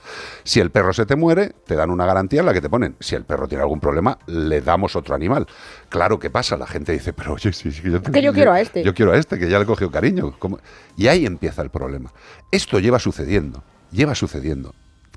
[0.43, 2.95] Si el perro se te muere, te dan una garantía en la que te ponen,
[2.99, 5.47] si el perro tiene algún problema, le damos otro animal.
[5.89, 8.61] Claro que pasa, la gente dice, pero oye, sí, sí, yo, Que yo quiero a
[8.61, 8.83] este.
[8.83, 10.35] Yo quiero a este, que ya le cogió cariño.
[10.39, 10.59] ¿Cómo?
[10.97, 12.11] Y ahí empieza el problema.
[12.51, 14.73] Esto lleva sucediendo, lleva sucediendo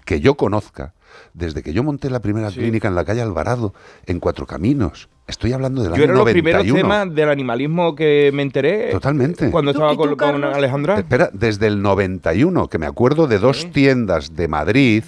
[0.08, 0.94] que yo conozca,
[1.34, 3.74] desde que yo monté la primera clínica en la calle Alvarado,
[4.06, 5.08] en Cuatro Caminos.
[5.28, 6.42] Estoy hablando del Yo año era los 91.
[6.42, 8.90] primeros temas del animalismo que me enteré.
[8.90, 9.50] Totalmente.
[9.50, 10.98] Cuando estaba con, con Alejandra.
[10.98, 15.04] Espera, desde el 91, que me acuerdo de dos tiendas de Madrid,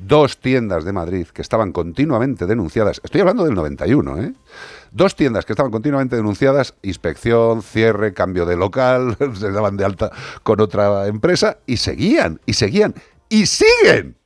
[0.00, 3.00] dos tiendas de Madrid que estaban continuamente denunciadas.
[3.02, 4.32] Estoy hablando del 91, ¿eh?
[4.92, 10.12] Dos tiendas que estaban continuamente denunciadas, inspección, cierre, cambio de local, se daban de alta
[10.44, 12.94] con otra empresa y seguían, y seguían,
[13.28, 14.16] y siguen.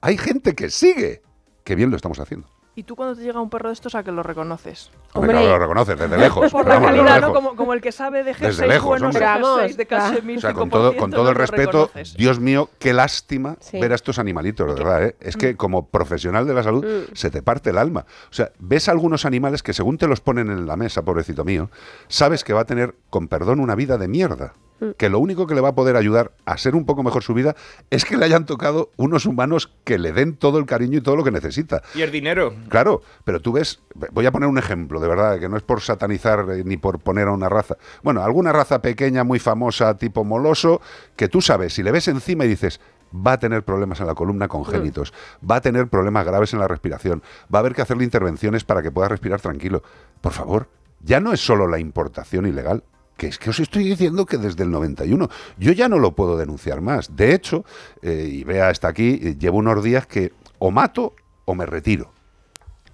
[0.00, 1.22] Hay gente que sigue.
[1.64, 2.48] Qué bien lo estamos haciendo.
[2.78, 4.90] ¿Y tú cuando te llega un perro de estos a que lo reconoces?
[5.14, 6.52] Hombre, claro, lo reconoces desde lejos.
[6.52, 7.32] Por la calidad, ¿no?
[7.32, 9.26] Como, como el que sabe de G6 Desde lejos, buenos hombre.
[9.26, 12.14] G6 de casi O sea, con todo, con todo el respeto, reconoces.
[12.18, 13.80] Dios mío, qué lástima Sí.
[13.80, 15.04] ver a estos animalitos, de verdad.
[15.06, 15.16] ¿eh?
[15.20, 17.14] Es que como profesional de la salud Mm.
[17.14, 18.04] se te parte el alma.
[18.30, 21.70] O sea, ves algunos animales que según te los ponen en la mesa, pobrecito mío,
[22.08, 24.52] sabes que va a tener, con perdón, una vida de mierda.
[24.80, 24.90] Mm.
[24.98, 27.34] Que lo único que le va a poder ayudar a ser un poco mejor su
[27.34, 27.56] vida
[27.90, 31.16] es que le hayan tocado unos humanos que le den todo el cariño y todo
[31.16, 31.82] lo que necesita.
[31.94, 32.54] Y el dinero.
[32.68, 33.80] Claro, pero tú ves,
[34.12, 36.98] voy a poner un ejemplo, de verdad, que no es por satanizar eh, ni por
[37.00, 37.76] poner a una raza.
[38.02, 40.80] Bueno, alguna raza pequeña, muy famosa, tipo moloso,
[41.16, 42.80] que tú sabes, si le ves encima y dices,
[43.14, 45.12] va a tener problemas en la columna congénitos,
[45.48, 47.22] va a tener problemas graves en la respiración,
[47.52, 49.82] va a haber que hacerle intervenciones para que pueda respirar tranquilo.
[50.20, 50.68] Por favor,
[51.00, 52.82] ya no es solo la importación ilegal,
[53.16, 56.36] que es que os estoy diciendo que desde el 91 yo ya no lo puedo
[56.36, 57.16] denunciar más.
[57.16, 57.64] De hecho,
[58.02, 61.14] eh, y vea hasta aquí, eh, llevo unos días que o mato
[61.44, 62.12] o me retiro.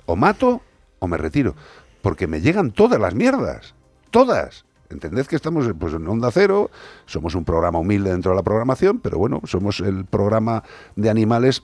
[0.06, 0.62] O mato
[0.98, 1.54] o me retiro.
[2.02, 3.74] Porque me llegan todas las mierdas.
[4.10, 4.64] Todas.
[4.90, 6.70] Entended que estamos pues, en Onda Cero,
[7.06, 10.64] somos un programa humilde dentro de la programación, pero bueno, somos el programa
[10.96, 11.62] de animales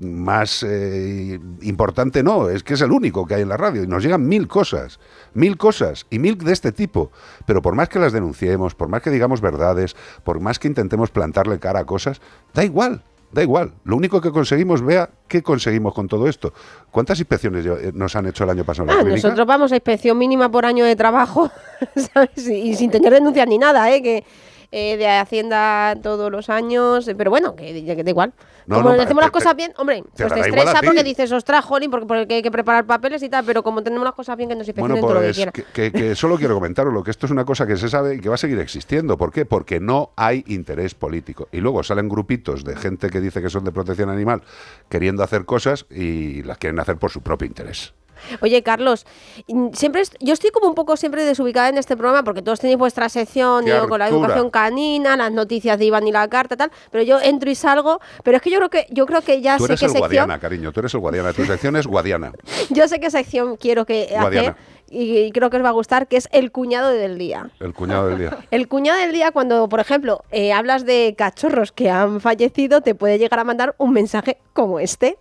[0.00, 3.86] más eh, importante, no, es que es el único que hay en la radio y
[3.86, 4.98] nos llegan mil cosas,
[5.34, 7.10] mil cosas y mil de este tipo.
[7.46, 9.94] Pero por más que las denunciemos, por más que digamos verdades,
[10.24, 12.20] por más que intentemos plantarle cara a cosas,
[12.54, 13.74] da igual, da igual.
[13.84, 16.52] Lo único que conseguimos, vea, ¿qué conseguimos con todo esto?
[16.90, 19.28] ¿Cuántas inspecciones eh, nos han hecho el año pasado en la Ah, clínica?
[19.28, 21.50] nosotros vamos a inspección mínima por año de trabajo,
[22.14, 22.48] ¿sabes?
[22.48, 24.02] Y, y sin tener denuncias ni nada, ¿eh?
[24.02, 24.24] Que
[24.72, 28.32] eh, de Hacienda todos los años, eh, pero bueno, que, que da igual.
[28.66, 31.02] No, como no, hacemos te- las cosas te- bien, hombre, te pues te estresa porque
[31.02, 34.14] dices, ostras, jolín, porque, porque hay que preparar papeles y tal, pero como tenemos las
[34.14, 35.92] cosas bien, que nos inspeccionen Bueno, todo lo que pues quieran.
[35.92, 38.36] que, solo quiero comentarlo, que esto es una cosa que se sabe y que va
[38.36, 39.16] a seguir existiendo.
[39.18, 39.44] ¿Por qué?
[39.44, 41.48] Porque no hay interés político.
[41.50, 44.42] Y luego salen grupitos de gente que dice que son de protección animal
[44.88, 47.92] queriendo hacer cosas y las quieren hacer por su propio interés.
[48.40, 49.06] Oye, Carlos,
[49.48, 52.78] mm, siempre yo estoy como un poco siempre desubicada en este programa porque todos tenéis
[52.78, 56.56] vuestra sección ¡Qué yo con la educación canina, las noticias de Iván y la carta,
[56.56, 59.40] tal, pero yo entro y salgo, pero es que yo creo que yo creo que
[59.40, 61.32] ya Tú sé eres qué el sección, Guadiana, cariño, tú eres el Guadiana.
[61.32, 62.32] Tu sección es Guadiana.
[62.70, 64.54] yo sé qué sección quiero que hacer
[64.90, 67.50] y, y creo que os va a gustar, que es el cuñado del día.
[67.60, 68.38] El cuñado del día.
[68.50, 72.94] El cuñado del día, cuando, por ejemplo, eh, hablas de cachorros que han fallecido, te
[72.94, 75.16] puede llegar a mandar un mensaje como este.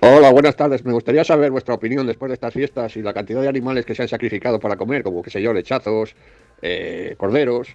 [0.00, 0.84] Hola, buenas tardes.
[0.84, 3.94] Me gustaría saber vuestra opinión después de estas fiestas y la cantidad de animales que
[3.94, 6.14] se han sacrificado para comer, como, qué sé yo, lechazos,
[6.62, 7.68] eh, corderos,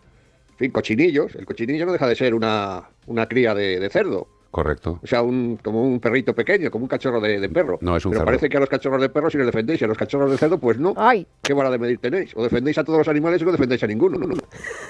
[0.51, 1.35] en fin, cochinillos.
[1.35, 4.27] El cochinillo no deja de ser una, una cría de cerdo.
[4.51, 4.99] Correcto.
[5.03, 7.77] O sea, un, como un perrito pequeño, como un cachorro de, de perro.
[7.81, 8.25] No, es un Pero cerdo.
[8.25, 10.37] parece que a los cachorros de perro sí les defendéis, y a los cachorros de
[10.37, 10.95] cerdo, pues no.
[11.41, 12.31] ¿Qué vara de medir tenéis?
[12.35, 14.17] O defendéis a todos los animales o no defendéis a ninguno.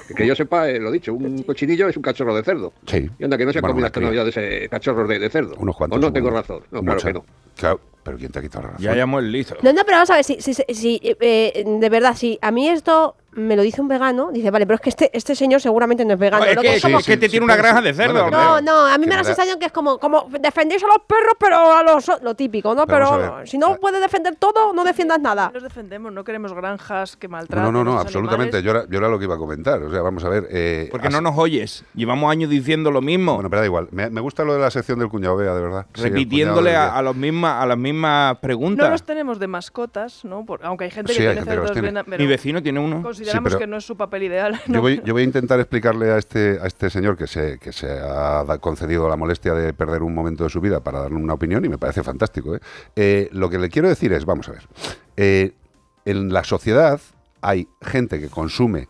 [0.07, 2.73] Que, que yo sepa, eh, lo dicho, un cochinillo es un cachorro de cerdo.
[2.85, 3.09] Sí.
[3.19, 4.07] Y anda, que no se Bueno, comido una hasta cría.
[4.09, 5.55] Navidades eh, cachorros de, de cerdo.
[5.59, 5.97] Unos cuantos.
[5.97, 6.61] O no tengo razón.
[6.71, 7.25] No, claro que no.
[7.57, 8.83] Claro, pero ¿quién te ha quitado la razón?
[8.85, 9.55] Ya hayamos listo.
[9.63, 12.69] No, no, pero vamos a ver, si, si, si, eh, de verdad, si a mí
[12.69, 16.03] esto me lo dice un vegano, dice, vale, pero es que este, este señor seguramente
[16.03, 16.43] no es vegano.
[16.43, 18.29] es Lo que, es como- es que te tiene una granja de cerdo.
[18.31, 20.97] No, no, a mí me da la sensación que es como, como defendéis a los
[21.07, 22.85] perros, pero a los lo típico, ¿no?
[22.87, 25.51] Pero si no puedes defender todo, no defiendas nada.
[25.53, 27.71] Los defendemos, no queremos granjas que No, maltraten.
[27.71, 28.61] no, no, no, absolutamente.
[28.63, 29.81] Yo era, yo era lo que iba a comentar.
[29.83, 30.47] O sea, vamos a ver.
[30.49, 31.83] eh, Porque has- no nos oyes.
[31.93, 33.35] Llevamos años diciendo lo mismo.
[33.35, 33.87] Bueno, pero da igual.
[33.91, 35.85] Me, me gusta lo de la sección del cuñado Bea, de verdad.
[35.93, 38.89] Sí, repitiéndole a, a los mismas, a las mismas No preguntas.
[38.89, 40.45] los tenemos de mascotas, ¿no?
[40.45, 41.91] Por- aunque hay gente Sí, que hay tiene gente que los cerdos tiene.
[41.91, 43.01] bien- pero Mi vecino tiene uno.
[43.27, 44.59] Consideramos Sí, pero- que no es su papel ideal.
[44.67, 47.71] Yo voy, yo voy a intentar explicarle a este, a este señor que se, que
[47.71, 51.33] se ha concedido la molestia de perder un momento de su vida para darle una
[51.33, 52.55] opinión y me parece fantástico.
[52.55, 52.59] ¿eh?
[52.95, 54.67] Eh, lo que le quiero decir es, vamos a ver,
[55.17, 55.53] eh,
[56.05, 56.99] en la sociedad
[57.41, 58.87] hay gente que consume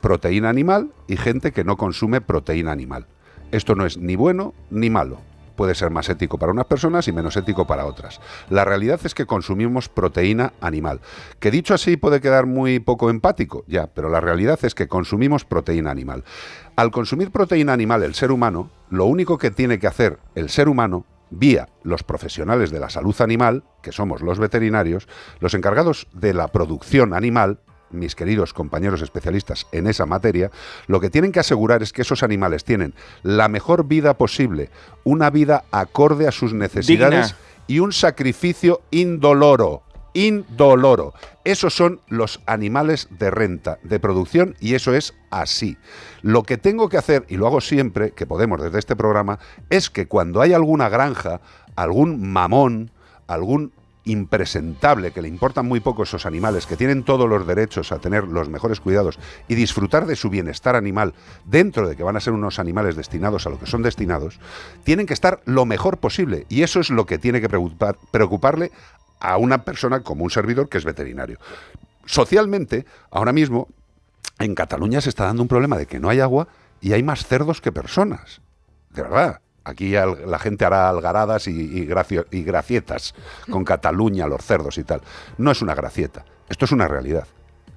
[0.00, 3.06] proteína animal y gente que no consume proteína animal.
[3.52, 5.20] Esto no es ni bueno ni malo.
[5.56, 8.20] Puede ser más ético para unas personas y menos ético para otras.
[8.50, 11.00] La realidad es que consumimos proteína animal.
[11.38, 15.44] Que dicho así puede quedar muy poco empático, ya, pero la realidad es que consumimos
[15.44, 16.24] proteína animal.
[16.76, 20.68] Al consumir proteína animal el ser humano, lo único que tiene que hacer el ser
[20.68, 25.08] humano, vía los profesionales de la salud animal, que somos los veterinarios,
[25.40, 27.60] los encargados de la producción animal,
[27.98, 30.50] mis queridos compañeros especialistas en esa materia,
[30.86, 34.70] lo que tienen que asegurar es que esos animales tienen la mejor vida posible,
[35.04, 37.38] una vida acorde a sus necesidades Digna.
[37.66, 39.82] y un sacrificio indoloro.
[40.16, 41.12] Indoloro.
[41.42, 45.76] Esos son los animales de renta, de producción, y eso es así.
[46.22, 49.40] Lo que tengo que hacer, y lo hago siempre, que podemos desde este programa,
[49.70, 51.40] es que cuando hay alguna granja,
[51.74, 52.92] algún mamón,
[53.26, 53.72] algún
[54.04, 58.24] impresentable, que le importan muy poco esos animales, que tienen todos los derechos a tener
[58.24, 62.32] los mejores cuidados y disfrutar de su bienestar animal dentro de que van a ser
[62.34, 64.40] unos animales destinados a lo que son destinados,
[64.84, 66.46] tienen que estar lo mejor posible.
[66.48, 68.70] Y eso es lo que tiene que preocupar- preocuparle
[69.20, 71.38] a una persona como un servidor que es veterinario.
[72.04, 73.68] Socialmente, ahora mismo,
[74.38, 76.48] en Cataluña se está dando un problema de que no hay agua
[76.80, 78.42] y hay más cerdos que personas.
[78.90, 79.40] De verdad.
[79.64, 83.14] Aquí al- la gente hará algaradas y, y gracio- y gracietas
[83.50, 85.00] con Cataluña, los cerdos y tal.
[85.38, 87.26] No es una gracieta, esto es una realidad.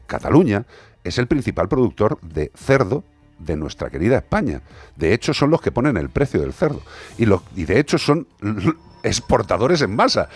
[0.06, 0.66] Cataluña
[1.04, 3.04] es el principal productor de cerdo
[3.40, 4.62] de nuestra querida España.
[4.96, 6.82] De hecho, son los que ponen el precio del cerdo.
[7.18, 8.28] Y, lo- y de hecho son
[9.04, 10.28] exportadores en masa.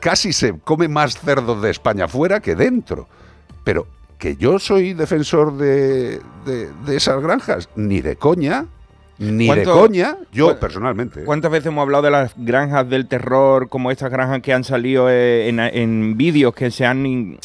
[0.00, 3.08] Casi se come más cerdo de España fuera que dentro.
[3.64, 3.86] Pero
[4.18, 8.66] que yo soy defensor de, de- de esas granjas, ni de coña,
[9.18, 11.24] ni de ¿Cuánto- coña, yo personalmente.
[11.24, 15.08] ¿Cuántas veces hemos hablado de las granjas del terror, como estas granjas que han salido
[15.10, 17.38] eh, en, en vídeos que se han, in-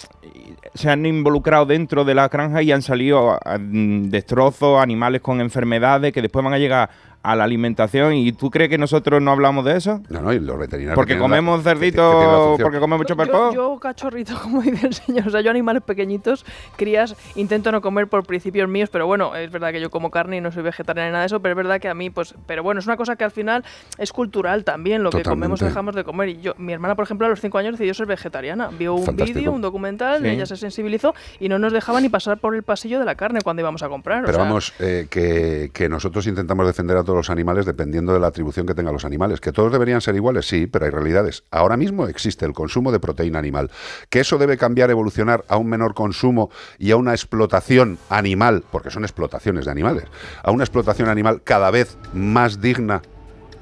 [0.74, 6.11] se han involucrado dentro de la granja y han salido mm, destrozos, animales con enfermedades
[6.13, 6.89] que después van a llegar
[7.24, 8.13] a la alimentación?
[8.13, 10.01] ¿Y tú crees que nosotros no hablamos de eso?
[10.09, 10.95] No, no, y los veterinarios.
[10.95, 12.57] Porque comemos que- que tienen la función.
[12.65, 13.53] porque comemos Yo, choperpo.
[13.53, 16.45] yo, cachorrito, como dice el señor, o sea, yo animales pequeñitos,
[16.78, 20.38] crías, intento no comer por principios míos, pero bueno, es verdad que yo como carne
[20.38, 22.34] y no soy vegetariana ni nada de eso, pero es verdad que a mí, pues,
[22.47, 23.63] pero bueno, es una cosa que al final
[23.97, 25.65] es cultural también, lo que comemos o Totalmente.
[25.65, 26.30] dejamos de comer.
[26.30, 29.15] Y yo, mi hermana, por ejemplo, a los cinco años decidió ser vegetariana, vio un
[29.15, 30.28] vídeo, un documental, Sí.
[30.30, 33.41] ella se sensibilizó y no nos dejaba ni pasar por el pasillo de la carne
[33.43, 34.24] cuando íbamos a comprar.
[34.24, 38.14] o Pero sea, vamos, eh, que, que nosotros intentamos defender a todos los animales dependiendo
[38.14, 39.39] de la atribución que tengan los animales.
[39.39, 41.43] Que todos deberían ser iguales, sí, pero hay realidades.
[41.51, 43.72] Ahora mismo existe el consumo de proteína animal.
[44.09, 48.91] Que eso debe cambiar, evolucionar a un menor consumo y a una explotación animal, porque
[48.91, 50.05] son explotaciones de animales,
[50.43, 53.01] a una explotación animal cada vez más digna,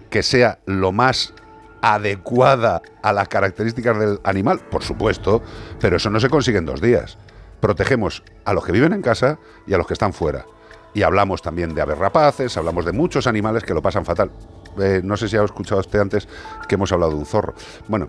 [0.10, 1.34] que sea lo más
[1.82, 5.42] adecuada a las características del animal, por supuesto,
[5.80, 7.18] pero eso no se consigue en dos días.
[7.60, 10.46] Protegemos a los que viven en casa y a los que están fuera.
[10.94, 14.32] Y hablamos también de aves rapaces, hablamos de muchos animales que lo pasan fatal.
[14.80, 16.28] Eh, no sé si ha escuchado usted antes
[16.68, 17.54] que hemos hablado de un zorro.
[17.88, 18.08] Bueno,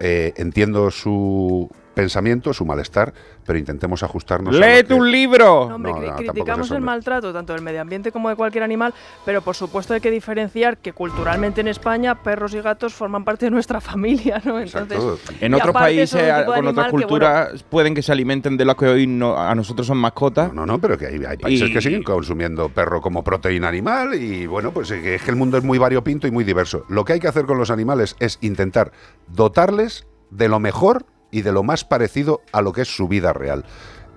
[0.00, 3.12] eh, entiendo su pensamiento, su malestar,
[3.46, 4.54] pero intentemos ajustarnos.
[4.54, 5.66] a ¡Léete que- un libro!
[5.68, 9.42] No, hombre, No, criticamos el maltrato tanto del medio ambiente como de cualquier animal, pero
[9.42, 13.50] por supuesto hay que diferenciar que culturalmente en España perros y gatos forman parte de
[13.50, 14.58] nuestra familia, ¿no?
[14.60, 14.98] Entonces,
[15.40, 19.06] En otros países, con otras bueno, culturas, pueden que se alimenten de lo que hoy
[19.06, 20.52] no- a nosotros son mascotas.
[20.52, 24.14] No, no, pero que hay, hay países Y- que siguen consumiendo perro como proteína animal
[24.14, 26.84] y bueno, pues es que el mundo es muy variopinto y muy diverso.
[26.88, 28.92] Lo que hay que hacer con los animales es intentar
[29.28, 33.32] dotarles de lo mejor y de lo más parecido a lo que es su vida
[33.32, 33.64] real.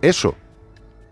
[0.04, 0.36] Eso,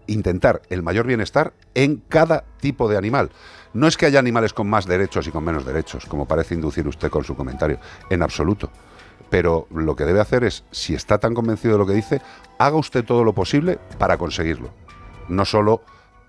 [0.06, 3.32] intentar el mayor bienestar en cada tipo de animal.
[3.74, 6.88] No es que haya animales con más derechos y con menos derechos, como parece inducir
[6.88, 7.80] usted con su comentario,
[8.12, 8.70] en absoluto.
[9.32, 12.22] Pero lo que debe hacer es, si está tan convencido de lo que dice,
[12.60, 14.70] haga usted todo lo posible para conseguirlo.
[15.28, 15.82] No solo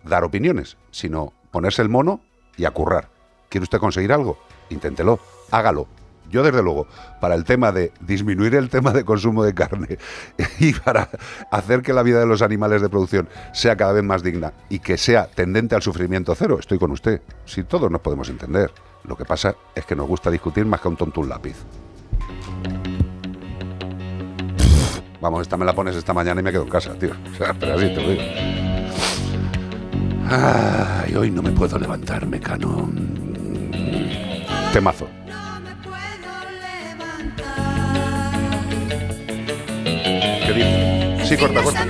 [0.04, 2.20] dar opiniones, sino ponerse el mono
[2.56, 3.10] y a currar.
[3.50, 4.38] ¿Quiere usted conseguir algo?
[4.70, 5.18] Inténtelo,
[5.50, 5.86] hágalo.
[6.30, 6.86] Yo, desde luego,
[7.20, 9.98] para el tema de disminuir el tema de consumo de carne
[10.58, 11.08] y para
[11.50, 14.80] hacer que la vida de los animales de producción sea cada vez más digna y
[14.80, 17.22] que sea tendente al sufrimiento cero, estoy con usted.
[17.44, 18.72] Si todos nos podemos entender.
[19.04, 21.56] Lo que pasa es que nos gusta discutir más que un tonto un lápiz.
[25.20, 27.12] Vamos, esta me la pones esta mañana y me quedo en casa, tío.
[27.12, 28.22] O pero así te lo digo.
[30.28, 32.90] Ay, hoy no me puedo levantar, mecano.
[34.72, 35.06] Temazo.
[40.46, 41.26] ¿Qué dice?
[41.26, 41.86] Sí, corta, corta.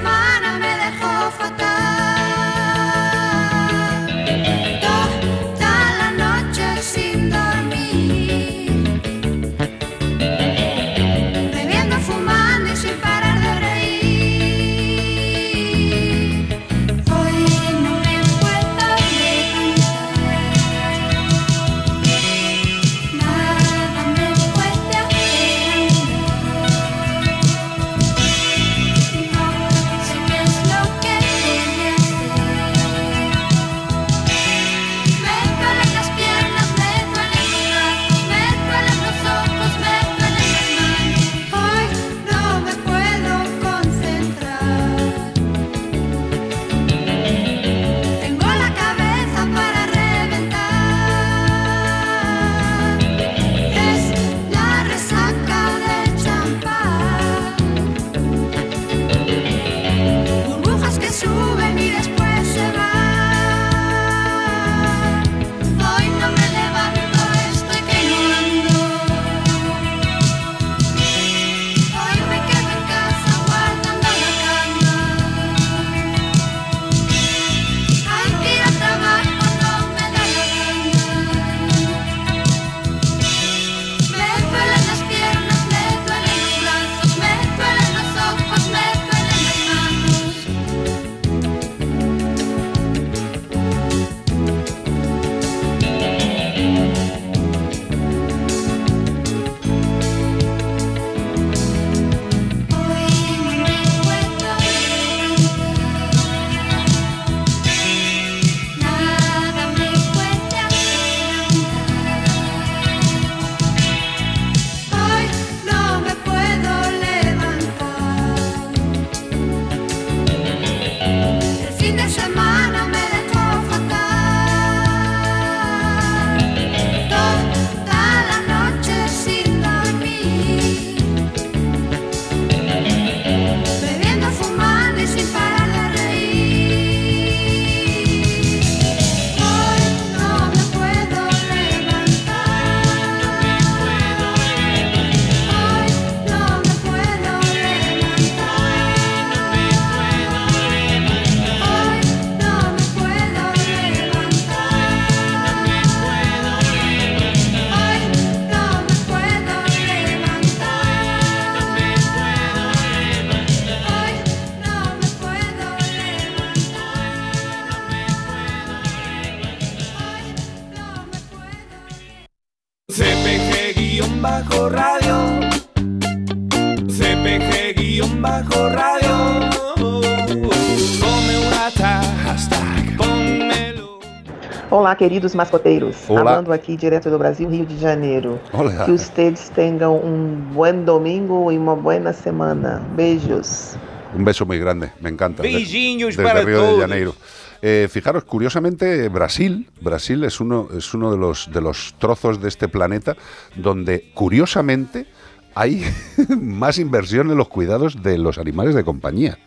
[184.95, 185.97] Olá, queridos mascoteiros.
[186.09, 186.23] Olá.
[186.23, 188.39] Falando aqui direto do Brasil, Rio de Janeiro.
[188.53, 188.85] Olá.
[188.85, 192.81] Que ustedes tenham um buen domingo e uma buena semana.
[192.95, 193.77] Beijos.
[194.17, 195.43] Un beso muy grande, me encanta.
[195.43, 196.81] de- Beijinhos desde para Río de todos.
[196.83, 197.15] Janeiro.
[197.61, 202.47] Eh, fijaros, curiosamente, Brasil, Brasil es uno, es uno de, los, de los trozos de
[202.47, 203.17] este planeta
[203.57, 205.09] donde, curiosamente,
[205.57, 205.83] hay
[206.41, 209.39] más inversión en los cuidados de los animales de compañía.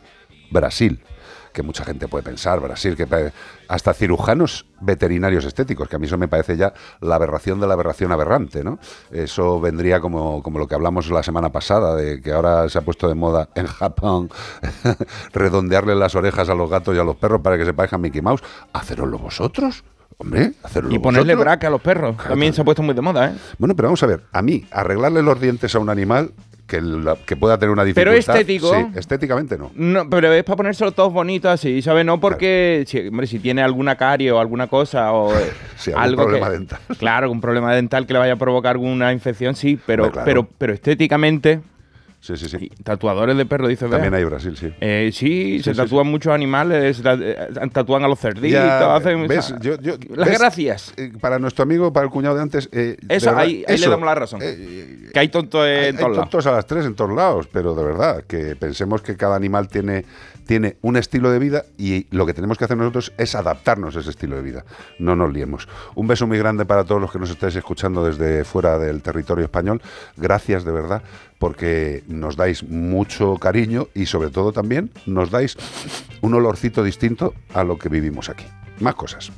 [0.51, 0.99] Brasil,
[1.57, 3.31] que mucha gente puede pensar, Brasil, que
[3.67, 7.73] hasta cirujanos veterinarios estéticos, que a mí eso me parece ya la aberración de la
[7.73, 8.77] aberración aberrante, ¿no?
[9.09, 12.81] Eso vendría como, como lo que hablamos la semana pasada, de que ahora se ha
[12.81, 14.29] puesto de moda en Japón
[15.33, 18.21] redondearle las orejas a los gatos y a los perros para que se parezcan Mickey
[18.21, 18.43] Mouse.
[18.73, 19.83] Haceroslo vosotros.
[20.19, 21.45] Hombre, hacerlo Y ponerle vosotros.
[21.45, 22.17] braca a los perros.
[22.17, 23.35] También se ha puesto muy de moda, ¿eh?
[23.57, 26.33] Bueno, pero vamos a ver, a mí, arreglarle los dientes a un animal
[26.67, 28.35] que, la- que pueda tener una Pero dificultad.
[28.41, 28.73] estético.
[28.75, 29.71] Sí, estéticamente no.
[29.73, 32.05] No, pero es para ponérselo todos bonitos así, ¿sabes?
[32.05, 36.03] No porque, si, hombre, si tiene alguna carie o alguna cosa o eh, Sí, algún
[36.03, 36.79] algo problema que- dental.
[36.99, 40.25] Claro, un problema dental que le vaya a provocar alguna infección, sí, pero, claro.
[40.25, 41.61] pero, pero estéticamente...
[42.19, 42.69] Sí, sí, sí.
[42.83, 44.17] Tatuadores de perros, dice También Bea.
[44.19, 44.73] hay Brasil, sí.
[44.81, 47.35] Eh, sí, Sí, se sí, tatúan muchos animales, eh,
[47.71, 49.27] tatúan a los cerditos, hacen...
[49.27, 49.39] ¿ves?
[49.39, 50.39] o sea, Yo- yo- las ¿ves?
[50.39, 50.93] gracias.
[50.97, 52.69] Eh, Para nuestro amigo, para el cuñado de antes.
[52.71, 54.39] eh, de Eso, verdad, ahí, ahí eso, le damos la razón.
[54.39, 56.17] que hay tontos en Hay, hay todos lados.
[56.29, 59.67] tontos a las tres en todos lados, pero de verdad, que pensemos que cada animal
[59.69, 60.03] tiene,
[60.47, 63.99] tiene un estilo de vida y lo que tenemos que hacer nosotros es adaptarnos a
[63.99, 64.65] ese estilo de vida.
[64.99, 65.67] No nos liemos.
[65.95, 69.45] Un beso muy grande para todos los que nos estáis escuchando desde fuera del territorio
[69.45, 69.81] español.
[70.15, 71.01] Gracias de verdad,
[71.39, 75.57] porque nos dais mucho cariño y sobre todo también nos dais
[76.21, 78.45] un olorcito distinto a lo que vivimos aquí.
[78.79, 79.31] Más cosas.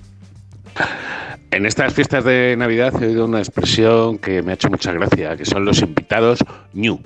[1.51, 5.35] En estas fiestas de Navidad he oído una expresión que me ha hecho mucha gracia,
[5.35, 6.39] que son los invitados
[6.73, 6.99] new.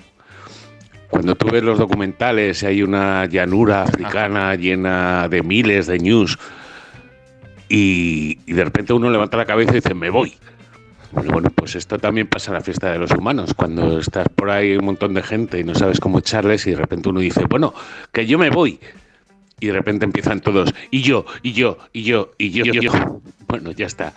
[1.09, 6.37] Cuando tú ves los documentales y hay una llanura africana llena de miles de news
[7.69, 10.35] y, y de repente uno levanta la cabeza y dice, me voy.
[11.14, 14.76] Bueno, pues esto también pasa en la fiesta de los humanos, cuando estás por ahí
[14.76, 17.74] un montón de gente y no sabes cómo echarles y de repente uno dice, bueno,
[18.11, 18.80] que yo me voy.
[19.59, 23.22] Y de repente empiezan todos, y yo, y yo, y yo, y yo, y yo.
[23.47, 24.14] Bueno, ya está.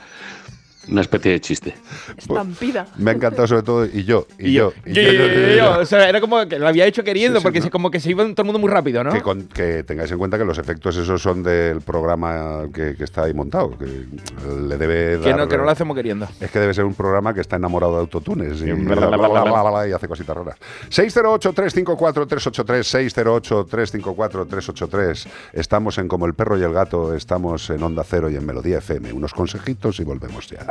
[0.88, 1.74] Una especie de chiste.
[2.16, 2.86] Estampida.
[2.96, 5.78] Me ha encantado sobre todo, y yo, y, yo, y Yo, yo, yo, yo, yo.
[5.80, 8.10] O sea, era como que lo había hecho queriendo, Sí, sí, porque como que se
[8.10, 9.10] iba todo el mundo muy rápido, ¿no?
[9.12, 13.04] Que, con- que tengáis en cuenta que los efectos esos son del programa que, que
[13.04, 16.28] está ahí montado, que le debe Que no, que no lo hacemos queriendo.
[16.40, 19.42] Es que debe ser un programa que está enamorado de autotunes y, bla, bla, bla,
[19.44, 19.88] bla, bla.
[19.88, 20.56] y hace cositas raras.
[20.90, 22.84] 608-354-383,
[24.06, 25.26] 608-354-383.
[25.52, 28.78] Estamos en Como el Perro y el Gato, estamos en Onda Cero y en Melodía
[28.78, 29.12] FM.
[29.12, 30.66] Unos consejitos y volvemos ya.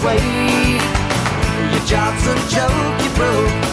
[0.00, 1.70] Be this way.
[1.72, 3.67] Your job's a joke, you broke.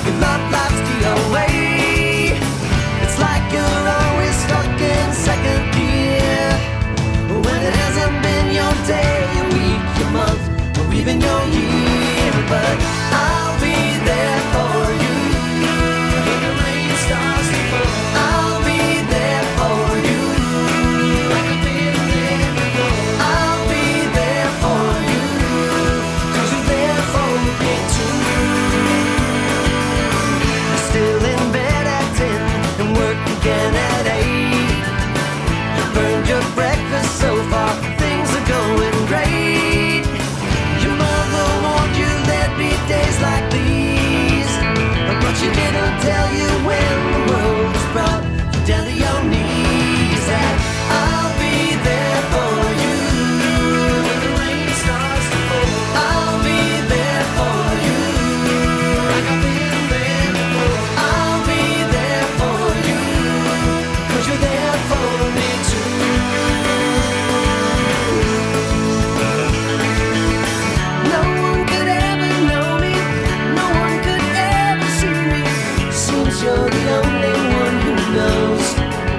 [76.66, 78.66] The only one who knows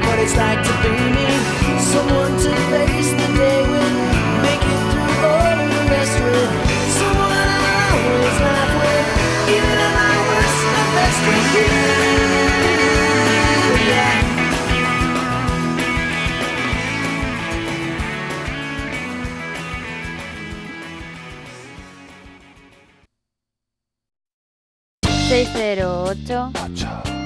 [0.06, 1.28] what it's like to be me.
[1.78, 3.94] Someone to face the day with,
[4.42, 5.82] make it through all the
[6.26, 6.50] with.
[6.98, 9.06] Someone I always laugh with,
[9.54, 11.85] even my worst, my best.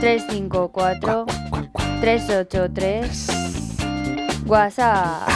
[0.00, 1.26] 354
[2.00, 3.26] 383
[4.46, 5.28] WhatsApp.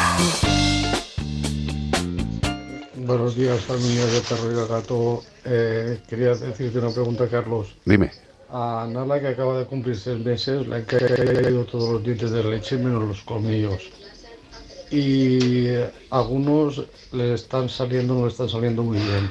[2.96, 5.22] Buenos días, familia de Perro y Gato.
[5.44, 7.76] Eh, quería decirte una pregunta, Carlos.
[7.84, 8.10] Dime.
[8.48, 12.42] A Nala, que acaba de cumplir seis meses, le han caído todos los dientes de
[12.44, 13.90] leche menos los colmillos.
[14.90, 15.74] Y
[16.08, 19.30] algunos le están saliendo, no le están saliendo muy bien.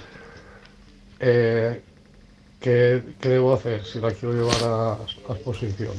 [1.20, 1.82] Eh,
[2.64, 5.92] ¿qué, qué debo hacer si la quiero llevar a, a exposición?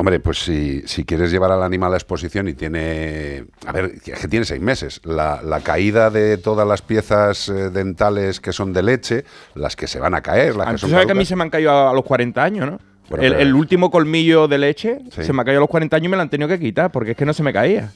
[0.00, 3.46] Hombre, pues si, si quieres llevar al animal a exposición y tiene.
[3.66, 5.00] A ver, es que tiene seis meses.
[5.02, 9.24] La, la caída de todas las piezas eh, dentales que son de leche,
[9.56, 11.22] las que se van a caer, las Ah, que ¿Tú son sabes que a mí
[11.24, 12.78] caducas- se me han caído a, a los 40 años, ¿no?
[13.08, 15.22] Bueno, el, último colmillo de leche Sí.
[15.24, 16.92] se me ha caído a los 40 años y me lo han tenido que quitar
[16.92, 17.90] porque es que no se me caía.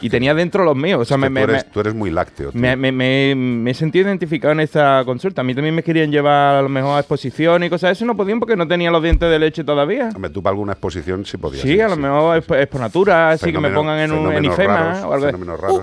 [0.00, 1.00] Y tenía dentro los míos.
[1.00, 2.50] O sea, me, tú, eres, me- tú eres muy lácteo.
[2.52, 5.40] me, me, he sentido identificado en esta consulta.
[5.40, 8.04] A mí también me querían llevar a lo mejor a exposición y cosas de eso.
[8.04, 10.10] No podían porque no tenía los dientes de leche todavía.
[10.14, 11.62] Hombre, tú para alguna exposición sí podías.
[11.62, 14.32] Sí, ir, a lo mejor es, es por natura, así que me pongan en un
[14.32, 15.82] en IFEMA raros, o algo de- fenómenos Uh, raros.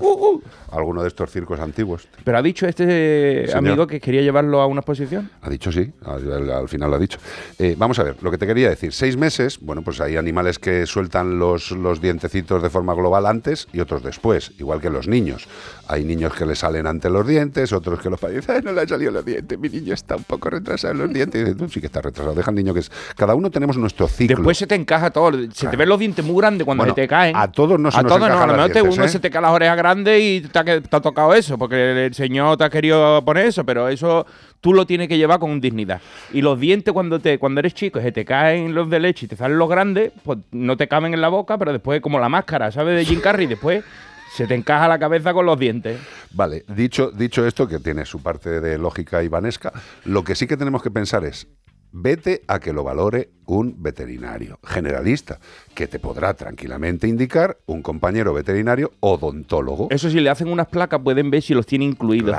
[0.72, 2.08] Alguno de estos circos antiguos.
[2.24, 3.58] Pero ha dicho este Señor.
[3.58, 5.30] amigo que quería llevarlo a una exposición.
[5.42, 7.20] Ha dicho sí, al, al- al final lo ha dicho.
[7.60, 10.60] Eh, vamos a ver, lo que te quería decir, seis meses, bueno, pues hay animales
[10.60, 15.08] que sueltan los, los dientecitos de forma global antes y otros después, igual que los
[15.08, 15.48] niños.
[15.92, 18.72] Hay niños que le salen antes los dientes, otros que los padres dicen, "Ay, no
[18.72, 21.42] le han salido los dientes, mi niño está un poco retrasado en los dientes.
[21.42, 22.92] Y dices, tú sí que está retrasado, deja al niño que es...
[23.18, 24.38] Cada uno tenemos nuestro ciclo.
[24.38, 25.32] Después se te encaja todo.
[25.54, 27.36] Se te ven los dientes muy grandes cuando Bueno, se te caen.
[27.36, 28.26] a todos no se A nos todos no.
[28.26, 29.10] A lo mejor dientes, uno ¿eh?
[29.10, 32.14] se te caen las orejas grandes y te ha, te ha tocado eso, porque el
[32.14, 34.26] señor te ha querido poner eso, pero eso
[34.62, 36.00] tú lo tienes que llevar con dignidad.
[36.32, 39.30] Y los dientes cuando te cuando eres chico se te caen los de leche y
[39.30, 42.30] te salen los grandes, pues no te caben en la boca, pero después como la
[42.30, 42.96] máscara, ¿sabes?
[42.96, 43.84] De Jim Carrey, después
[44.32, 46.00] se te encaja la cabeza con los dientes.
[46.32, 49.74] Vale, dicho, dicho esto, que tiene su parte de lógica ivanesca,
[50.06, 51.48] lo que sí que tenemos que pensar es,
[51.92, 55.40] vete a que lo valore un veterinario generalista,
[55.76, 59.88] que te podrá tranquilamente indicar un compañero veterinario odontólogo.
[59.90, 62.36] Eso si le hacen unas placas pueden ver si los tiene incluidos.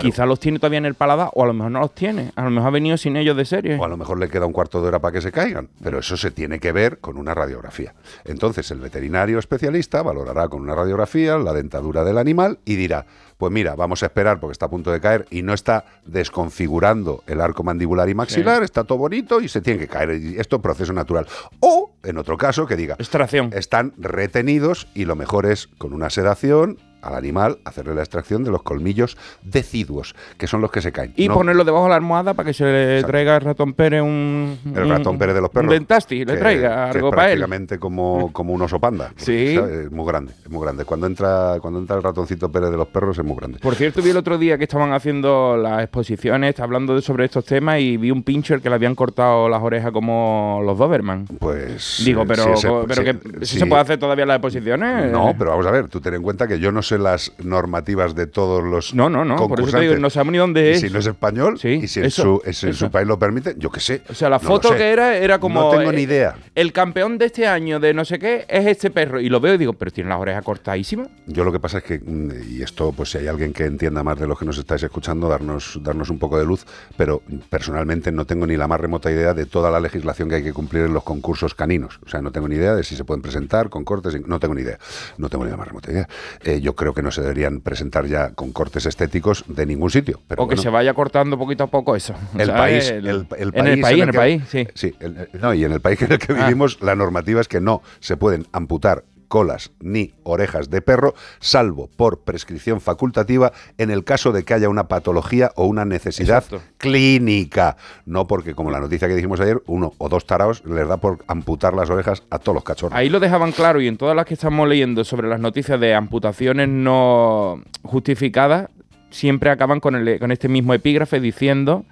[0.00, 2.32] Quizás los tiene todavía en el paladar o a lo mejor no los tiene.
[2.36, 3.76] A lo mejor ha venido sin ellos de serie.
[3.76, 5.98] O a lo mejor le queda un cuarto de hora para que se caigan, pero
[5.98, 7.94] eso se tiene que ver con una radiografía.
[8.24, 13.06] Entonces el veterinario especialista valorará con una radiografía la dentadura del animal y dirá,
[13.40, 17.24] pues mira, vamos a esperar porque está a punto de caer y no está desconfigurando
[17.26, 20.10] el arco mandibular y maxilar, está todo bonito y se tiene que caer.
[20.10, 21.26] Esto es proceso natural.
[21.58, 23.50] O, en otro caso, que diga, extracción.
[23.54, 28.50] Están retenidos y lo mejor es con una sedación al animal hacerle la extracción de
[28.50, 31.12] los colmillos deciduos, que son los que se caen.
[31.16, 34.02] Y No- ponerlo debajo de la almohada para que se le traiga al ratón Pérez
[34.02, 34.58] un.
[34.74, 35.68] El ratón Pérez de los perros.
[35.68, 37.38] Un dentasti, le traiga que algo es para él.
[37.38, 39.12] prácticamente como, como un oso panda.
[39.16, 39.54] Sí.
[39.56, 39.86] ¿sabes?
[39.86, 40.84] Es muy grande, es muy grande.
[40.84, 43.58] Cuando entra, cuando entra el ratoncito Pérez de los perros es muy grande.
[43.60, 47.44] Por cierto, vi el otro día que estaban haciendo las exposiciones, hablando de- sobre estos
[47.44, 51.26] temas, y vi un pincher que le habían cortado las orejas como los Doberman.
[51.38, 52.02] Pues.
[52.04, 53.58] Digo, pero, sí, ese- pero sí, que ¿eso sí.
[53.58, 55.10] se puede hacer todavía las exposiciones?
[55.12, 58.14] No, pero vamos a ver, tú ten en cuenta que yo no sé las normativas
[58.14, 60.72] de todos los No, no, no, por eso te digo, no sabemos ni dónde Y
[60.72, 60.80] es.
[60.80, 64.02] si no es español, y si en, su, en país lo permite, yo qué sé.
[64.08, 65.60] O sea, la No foto que era era como.
[65.60, 66.36] No tengo eh, ni idea.
[66.54, 69.20] El campeón de este año de no sé qué es este perro.
[69.20, 71.08] Y lo veo y digo, pero tiene las orejas cortadísimas.
[71.26, 74.02] Yo lo que pasa es que, mm, y esto, pues si hay alguien que entienda
[74.02, 78.10] más de los que nos estáis escuchando, darnos, darnos un poco de luz, pero personalmente
[78.12, 80.84] no tengo ni la más remota idea de toda la legislación que hay que cumplir
[80.84, 82.00] en los concursos caninos.
[82.04, 84.54] O sea, no tengo ni idea de si se pueden presentar con cortes, no tengo
[84.54, 84.78] ni idea.
[85.18, 86.08] No tengo ni la más remota idea.
[86.42, 90.18] Eh, yo creo que no se deberían presentar ya con cortes estéticos de ningún sitio.
[90.26, 92.14] Pero o que se vaya cortando poquito a poco eso.
[92.38, 94.66] El país, El- el, el en el país, en el que- país, sí.
[94.74, 94.94] Sí,
[95.40, 96.46] no, y en el país en el que Ah.
[96.46, 101.88] vivimos, la normativa es que no se pueden amputar colas ni orejas de perro, salvo
[101.96, 106.60] por prescripción facultativa en el caso de que haya una patología o una necesidad Exacto.
[106.78, 107.76] clínica.
[108.04, 111.24] No porque, como la noticia que dijimos ayer, uno o dos taraos les da por
[111.28, 112.98] amputar las orejas a todos los cachorros.
[112.98, 115.94] Ahí lo dejaban claro y en todas las que estamos leyendo sobre las noticias de
[115.94, 118.68] amputaciones no justificadas,
[119.10, 121.84] siempre acaban con, el, con este mismo epígrafe diciendo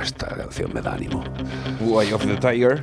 [0.02, 1.22] Esta canción me da ánimo.
[1.80, 2.82] Way of the Tiger.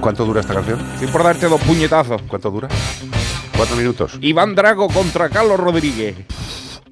[0.00, 0.78] ¿Cuánto dura esta canción?
[0.94, 2.20] Estoy por darte dos puñetazos.
[2.28, 2.68] ¿Cuánto dura?
[3.56, 4.18] Cuatro minutos.
[4.20, 6.16] Iván Drago contra Carlos Rodríguez.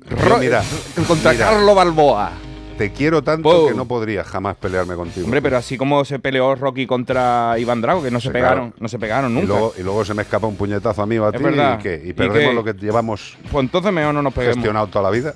[0.08, 0.62] Yo, mira,
[1.06, 1.50] contra mira.
[1.50, 2.32] Carlos Balboa.
[2.80, 5.26] Te quiero tanto que no podría jamás pelearme contigo.
[5.26, 8.70] Hombre, pero así como se peleó Rocky contra Iván Drago, que no se Sí, pegaron,
[8.70, 8.76] claro.
[8.80, 9.46] no se pegaron Y nunca.
[9.48, 11.78] luego, y luego se me escapa un puñetazo a mí o a Es ti verdad.
[11.78, 12.00] y, ¿qué?
[12.02, 12.54] y ¿Y perdemos qué?
[12.54, 14.56] lo que llevamos Pues entonces mejor no nos peguemos.
[14.56, 15.34] gestionado toda la vida.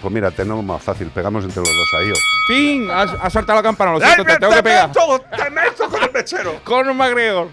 [0.00, 2.10] Pues mira, tenemos más fácil, pegamos entre los dos ahí.
[2.48, 2.88] ¡Ping!
[2.90, 4.90] Has saltado la campana, lo siento, te tengo que pegar.
[4.90, 6.60] ¡Te meto con el mechero!
[6.64, 7.48] Conor McGregor.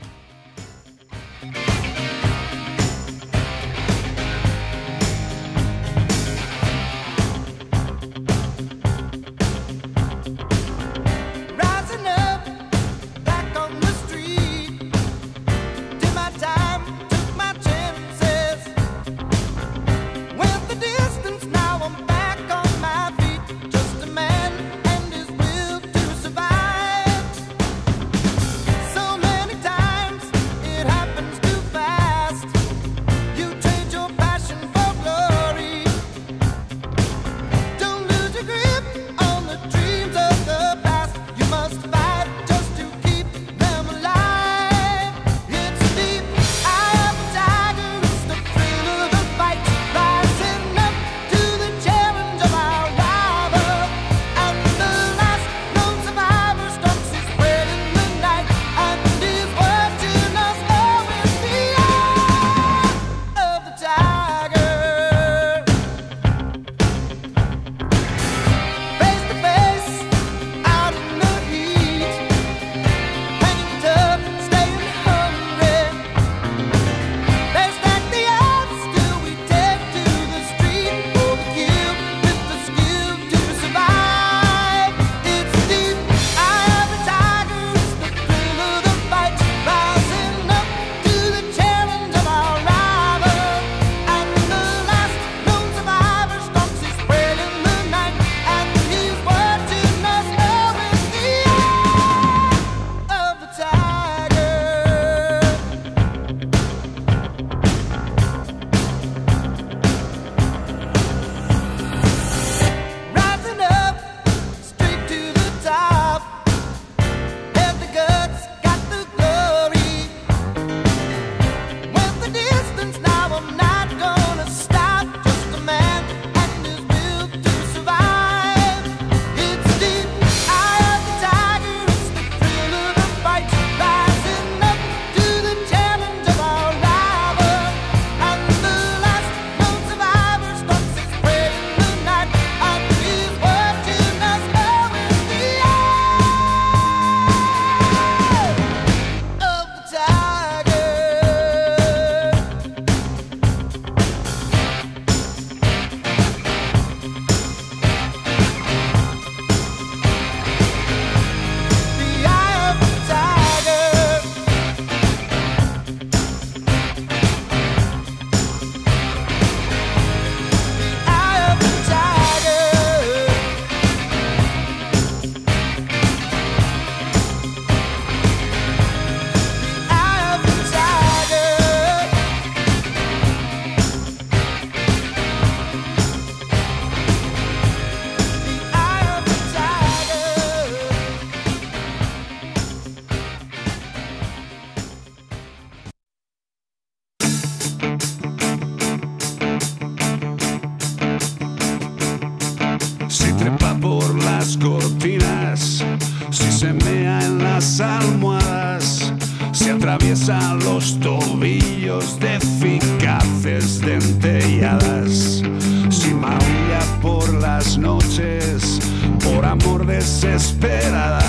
[219.53, 221.19] Amor desesperada,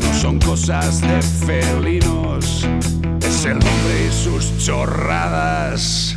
[0.00, 2.66] no son cosas de felinos,
[3.22, 6.16] es el hombre y sus chorradas.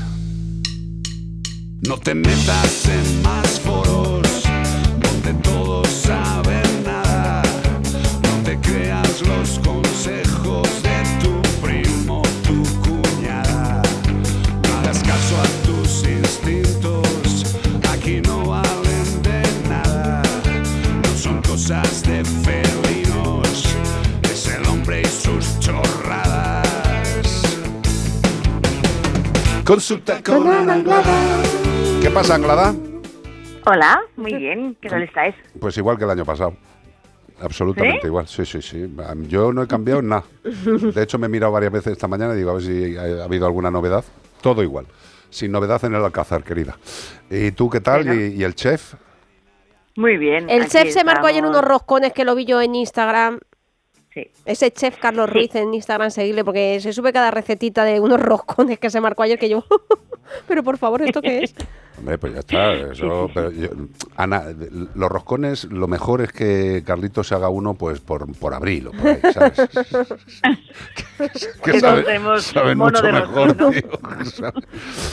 [1.88, 4.27] No te metas en más foros
[29.68, 30.82] Consulta con Ana
[32.02, 32.74] ¿Qué pasa, Anglada?
[33.66, 35.36] Hola, muy bien, ¿qué tal estáis?
[35.60, 36.56] Pues igual que el año pasado.
[37.42, 38.08] Absolutamente ¿Sí?
[38.08, 38.90] igual, sí, sí, sí.
[39.28, 40.24] Yo no he cambiado en nada.
[40.42, 43.02] De hecho, me he mirado varias veces esta mañana y digo a ver si ha,
[43.02, 44.06] ha habido alguna novedad.
[44.40, 44.86] Todo igual.
[45.30, 46.78] Sin novedad en el Alcázar, querida.
[47.30, 48.06] ¿Y tú qué tal?
[48.06, 48.22] Bueno.
[48.22, 48.94] ¿Y, y el chef?
[49.98, 50.50] Muy bien.
[50.50, 53.40] El chef se marcó ayer unos roscones que lo vi yo en Instagram.
[54.18, 54.32] Sí.
[54.46, 58.80] Ese chef Carlos Ruiz en Instagram, seguirle, porque se sube cada recetita de unos roscones
[58.80, 59.64] que se marcó ayer que yo.
[60.48, 61.54] Pero por favor, ¿esto qué es?
[61.98, 62.74] Hombre, pues ya está.
[62.74, 63.70] Eso, pero yo-
[64.16, 64.44] Ana,
[64.96, 68.92] los roscones, lo mejor es que Carlitos se haga uno pues por, por abril o
[68.92, 69.58] por ahí, ¿sabes?
[71.64, 73.72] Que saben mucho de mejor, roscón, ¿no?
[73.72, 74.54] tío.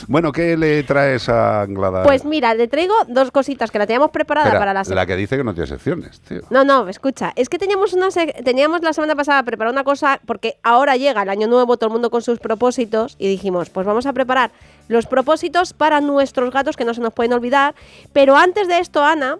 [0.09, 2.03] Bueno, ¿qué le traes a Anglada?
[2.03, 5.07] Pues mira, le traigo dos cositas que la teníamos preparada Espera, para la la semana.
[5.07, 6.41] que dice que no tiene secciones, tío.
[6.51, 10.21] No, no, escucha, es que teníamos una sec- teníamos la semana pasada preparada una cosa
[10.27, 13.87] porque ahora llega el año nuevo, todo el mundo con sus propósitos y dijimos, pues
[13.87, 14.51] vamos a preparar
[14.89, 17.75] los propósitos para nuestros gatos que no se nos pueden olvidar,
[18.13, 19.39] pero antes de esto, Ana,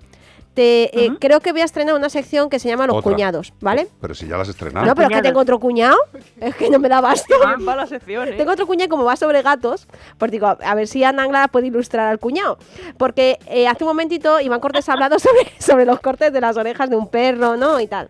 [0.55, 3.11] te, eh, creo que voy a estrenar una sección que se llama Los Otra.
[3.11, 3.89] cuñados, ¿vale?
[4.01, 4.87] Pero si ya las has estrenado.
[4.87, 5.97] No, pero es que tengo otro cuñado.
[6.41, 7.35] Es que no me da basto.
[7.67, 8.33] Va la sección, ¿eh?
[8.37, 11.49] Tengo otro cuñado y como va sobre gatos, pues digo, a ver si Ana Anglada
[11.49, 12.59] puede ilustrar al cuñado.
[12.99, 16.57] Porque eh, hace un momentito Iván Cortés ha hablado sobre, sobre los cortes de las
[16.57, 17.81] orejas de un perro, ¿no?
[17.81, 18.09] Y tal.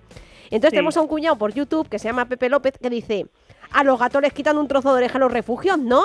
[0.51, 0.77] Entonces Sí.
[0.77, 3.27] tenemos a un cuñado por YouTube que se llama Pepe López que dice,
[3.73, 6.02] a los gatos les quitan un trozo de oreja en los refugios, ¿no?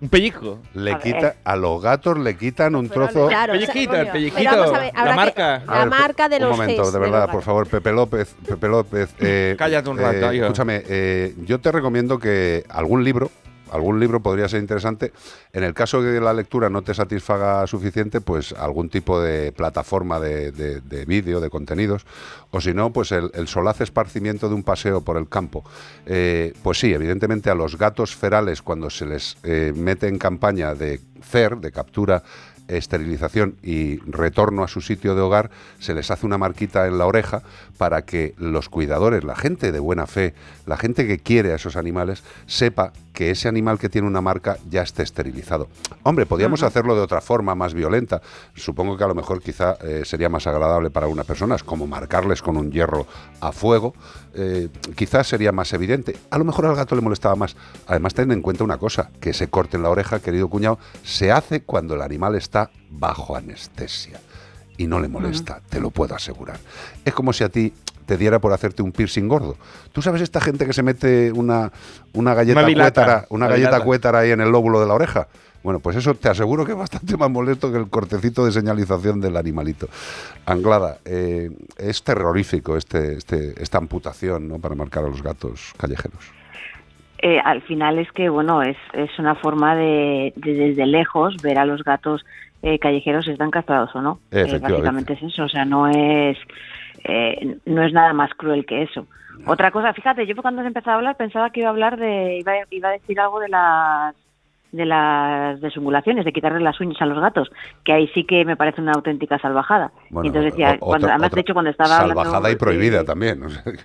[0.00, 0.60] Un pellizco.
[0.74, 1.36] Le A quita, ver.
[1.44, 3.26] a los gatos le quitan un trozo.
[3.26, 5.62] Claro, Pellizquito, o sea, el pellizquito, pero vamos a ver, la marca.
[5.66, 8.34] la ver, marca de un los momento, Gs de de verdad, por favor, Pepe López,
[8.46, 9.10] Pepe López.
[9.18, 10.38] eh, Cállate un rato, eh.
[10.38, 13.30] Escúchame, eh, yo te recomiendo que algún libro,
[13.72, 15.12] algún libro podría ser interesante.
[15.52, 19.52] En el caso de que la lectura no te satisfaga suficiente, pues algún tipo de
[19.52, 22.06] plataforma de, de- de vídeo, de contenidos,
[22.50, 25.64] o si no, pues el, el solaz esparcimiento de un paseo por el campo.
[26.06, 30.74] Eh, pues sí, evidentemente a los gatos ferales, cuando se les eh, mete en campaña
[30.74, 32.22] de CER, de captura
[32.68, 37.06] esterilización y retorno a su sitio de hogar, se les hace una marquita en la
[37.06, 37.42] oreja
[37.78, 40.34] para que los cuidadores, la gente de buena fe,
[40.66, 44.58] la gente que quiere a esos animales, sepa que ese animal que tiene una marca
[44.68, 45.68] ya esté esterilizado.
[46.02, 48.20] Hombre, podríamos hacerlo de otra forma, más violenta.
[48.54, 52.42] Supongo que a lo mejor quizá eh, sería más agradable para unas personas, como marcarles
[52.42, 53.06] con un hierro
[53.40, 53.94] a fuego.
[54.34, 56.16] eh, quizás sería más evidente.
[56.30, 57.56] A lo mejor al gato le molestaba más.
[57.86, 61.32] Además, ten en cuenta una cosa, que se corte en la oreja, querido cuñado, se
[61.32, 64.20] hace cuando el animal está bajo anestesia
[64.78, 66.56] y no le molesta, te lo puedo asegurar.
[67.04, 67.72] Es como si a ti
[68.06, 69.56] te diera por hacerte un piercing gordo.
[69.92, 71.70] ¿Tú sabes esta gente que se mete una,
[72.14, 75.28] una galleta Una cuétara, una galleta cuétara ahí en el lóbulo de la oreja?
[75.62, 79.20] Bueno, pues eso te aseguro que es bastante más molesto que el cortecito de señalización
[79.20, 79.88] del animalito.
[80.46, 84.58] Anglada, eh, es terrorífico este, este, esta amputación ¿no?
[84.58, 86.32] para marcar a los gatos callejeros.
[87.20, 91.58] Eh, al final es que, bueno, es, es una forma de, de desde lejos ver
[91.58, 92.24] a los gatos
[92.62, 94.18] eh, callejeros están castrados o no.
[94.30, 96.36] Eh, básicamente es eso, o sea, no es,
[97.04, 99.06] eh, no es nada más cruel que eso.
[99.46, 102.38] Otra cosa, fíjate, yo cuando has empezado a hablar pensaba que iba a hablar de,
[102.38, 104.14] iba, iba a decir algo de las
[104.72, 107.50] de las desungulaciones, de quitarle las uñas a los gatos,
[107.84, 109.92] que ahí sí que me parece una auténtica salvajada.
[110.10, 113.04] Bueno, y entonces decía, cuando, además otra de hecho cuando estaba hablando Salvajada y prohibida
[113.04, 113.40] también.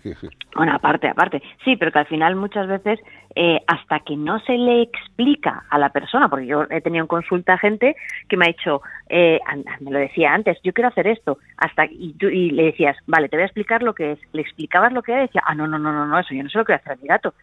[0.56, 1.42] bueno, aparte, aparte.
[1.64, 3.00] Sí, pero que al final muchas veces,
[3.36, 7.08] eh, hasta que no se le explica a la persona, porque yo he tenido en
[7.08, 7.96] consulta gente
[8.30, 9.40] que me ha dicho, eh,
[9.80, 13.30] me lo decía antes, yo quiero hacer esto, hasta y, tú, y le decías, vale,
[13.30, 14.20] te voy a explicar lo que es.
[14.34, 16.44] Le explicabas lo que era y decía, ah, no, no, no, no, no, eso yo
[16.44, 17.34] no sé lo a hacer a mi gato.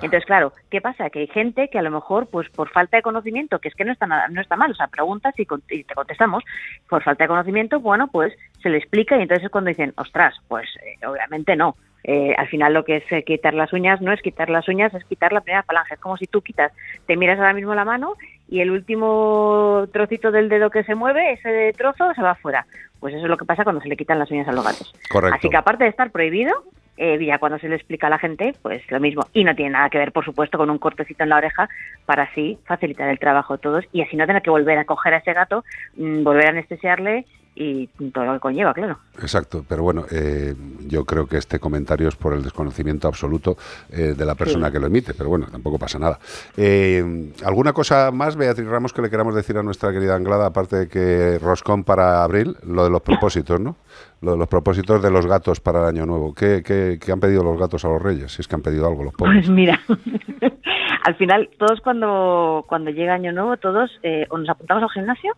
[0.00, 1.10] Entonces, claro, ¿qué pasa?
[1.10, 3.84] Que hay gente que a lo mejor, pues por falta de conocimiento, que es que
[3.84, 6.44] no está nada, no está mal, o sea, preguntas y, y te contestamos,
[6.88, 10.36] por falta de conocimiento, bueno, pues se le explica y entonces es cuando dicen, ostras,
[10.46, 11.74] pues eh, obviamente no.
[12.04, 14.94] Eh, al final lo que es eh, quitar las uñas no es quitar las uñas,
[14.94, 15.94] es quitar la primera falange.
[15.94, 16.72] Es como si tú quitas,
[17.06, 18.14] te miras ahora mismo la mano
[18.48, 22.66] y el último trocito del dedo que se mueve, ese trozo se va afuera.
[23.00, 24.92] Pues eso es lo que pasa cuando se le quitan las uñas a los gatos.
[25.08, 25.36] Correcto.
[25.36, 26.52] Así que aparte de estar prohibido,
[26.96, 29.26] eh, ya cuando se le explica a la gente, pues lo mismo.
[29.32, 31.68] Y no tiene nada que ver, por supuesto, con un cortecito en la oreja
[32.06, 35.14] para así facilitar el trabajo de todos y así no tener que volver a coger
[35.14, 35.64] a ese gato,
[35.96, 37.24] mm, volver a anestesiarle
[37.60, 38.98] y todo lo que conlleva, claro.
[39.20, 40.54] Exacto, pero bueno, eh,
[40.86, 43.56] yo creo que este comentario es por el desconocimiento absoluto
[43.90, 44.72] eh, de la persona Sí.
[44.72, 46.18] que lo emite, pero bueno, tampoco pasa nada.
[46.56, 50.76] Eh, ¿Alguna cosa más, Beatriz Ramos, que le queramos decir a nuestra querida Anglada, aparte
[50.76, 53.76] de que Roscón para abril, lo de los propósitos, ¿no?
[54.20, 56.34] Lo de los propósitos de los gatos para el año nuevo.
[56.34, 58.32] ¿Qué, qué, qué han pedido los gatos a los reyes?
[58.32, 59.46] Si es que han pedido algo los pobres.
[59.46, 59.80] Pues mira,
[61.04, 65.32] al final todos cuando, cuando llega Año Nuevo, todos eh, o nos apuntamos al gimnasio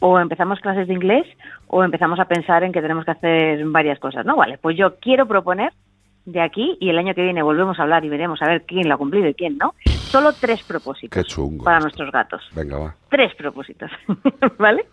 [0.00, 1.26] o empezamos clases de inglés
[1.68, 4.36] o empezamos a pensar en que tenemos que hacer varias cosas, ¿no?
[4.36, 5.72] Vale, pues yo quiero proponer
[6.26, 8.88] de aquí y el año que viene volvemos a hablar y veremos a ver quién
[8.88, 11.64] lo ha cumplido y quién no, solo tres propósitos Qué chungo.
[11.64, 12.42] para nuestros gatos.
[12.54, 12.94] Venga, va.
[13.10, 13.90] Tres propósitos,
[14.58, 14.86] ¿vale?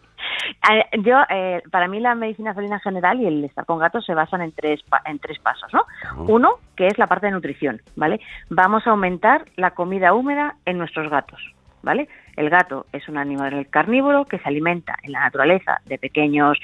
[0.71, 4.05] Eh, Yo, eh, para mí la medicina felina en general y el estar con gatos
[4.05, 5.85] se basan en tres, pa- en tres pasos, ¿no?
[6.27, 8.19] Uno, que es la parte de nutrición, ¿vale?
[8.49, 11.39] Vamos a aumentar la comida húmeda en nuestros gatos.
[11.83, 12.07] ¿vale?
[12.35, 16.57] El gato es un animal carnívoro que se alimenta en la naturaleza de pequeños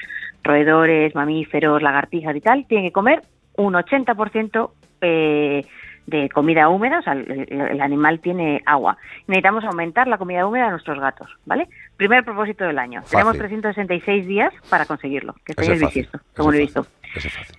[0.44, 2.66] roedores, mamíferos, lagartijas y tal.
[2.68, 3.22] Tiene que comer
[3.58, 4.72] un 80%
[5.02, 5.66] eh,
[6.06, 8.98] de comida húmeda, o sea, el, animal tiene agua.
[9.28, 11.68] Necesitamos aumentar la comida húmeda de nuestros gatos, ¿vale?
[11.98, 13.02] Primer propósito del año.
[13.02, 13.18] Fácil.
[13.18, 16.88] Tenemos 366 días para conseguirlo, que estáis es fácil, bisiesto, según he visto.
[17.14, 17.58] Ese es fácil.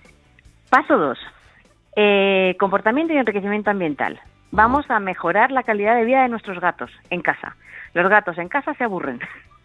[0.69, 2.57] Paso 2.
[2.57, 4.19] comportamiento y enriquecimiento ambiental.
[4.51, 7.55] Vamos a mejorar la calidad de vida de nuestros gatos en casa.
[7.93, 9.19] Los gatos en casa se aburren.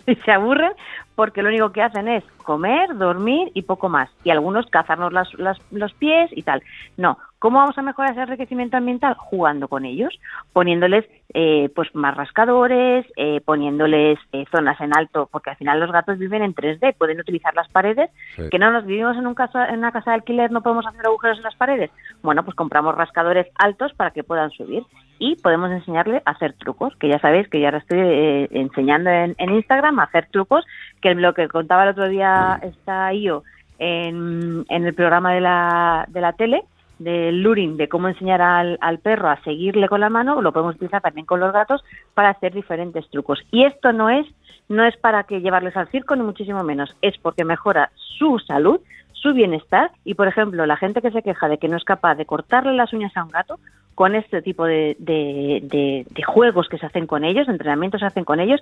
[0.06, 0.72] Y se aburren
[1.14, 4.10] porque lo único que hacen es comer, dormir y poco más.
[4.24, 6.62] Y algunos cazarnos las- las- los pies y tal.
[6.98, 7.18] No.
[7.44, 9.16] ¿Cómo vamos a mejorar ese enriquecimiento ambiental?
[9.18, 10.18] Jugando con ellos,
[10.54, 11.04] poniéndoles
[11.34, 16.18] eh, pues más rascadores, eh, poniéndoles eh, zonas en alto, porque al final los gatos
[16.18, 18.48] viven en 3D, pueden utilizar las paredes, Sí.
[18.50, 21.04] que no nos vivimos en, un casa, en una casa de alquiler, no podemos hacer
[21.04, 21.90] agujeros en las paredes.
[22.22, 24.82] Bueno, pues compramos rascadores altos para que puedan subir
[25.18, 29.10] y podemos enseñarle a hacer trucos, que ya sabéis que ya ahora estoy eh, enseñando
[29.10, 30.64] en, en Instagram a hacer trucos,
[31.02, 33.42] que lo que contaba el otro día está Io
[33.78, 36.64] en, en el programa de la, de la tele,
[36.98, 40.76] del luring, de cómo enseñar al, al perro a seguirle con la mano, lo podemos
[40.76, 41.84] utilizar también con los gatos
[42.14, 43.40] para hacer diferentes trucos.
[43.50, 44.26] Y esto no es,
[44.68, 48.80] no es para que llevarles al circo, ni muchísimo menos, es porque mejora su salud,
[49.12, 52.14] su bienestar y, por ejemplo, la gente que se queja de que no es capaz
[52.14, 53.58] de cortarle las uñas a un gato,
[53.94, 58.02] con este tipo de, de- de- de juegos que se hacen con ellos, entrenamientos que
[58.04, 58.60] se hacen con ellos,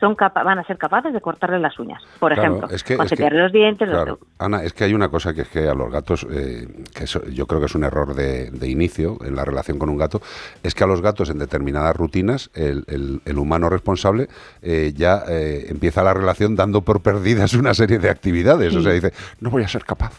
[0.00, 2.94] son capa- van a ser capaces de cortarle las uñas, por Claro, ejemplo, es que-
[2.94, 3.96] es los dientes, los
[4.38, 7.22] Ana, es que hay una cosa que es que a los gatos, eh, que eso
[7.26, 10.22] yo creo que es un error de, inicio en la relación con un gato,
[10.62, 14.28] es que a los gatos en determinadas rutinas el, el- el humano responsable
[14.62, 18.74] eh, ya eh, empieza la relación dando por perdidas una serie de actividades.
[18.74, 20.12] O sea, dice, no voy a ser capaz.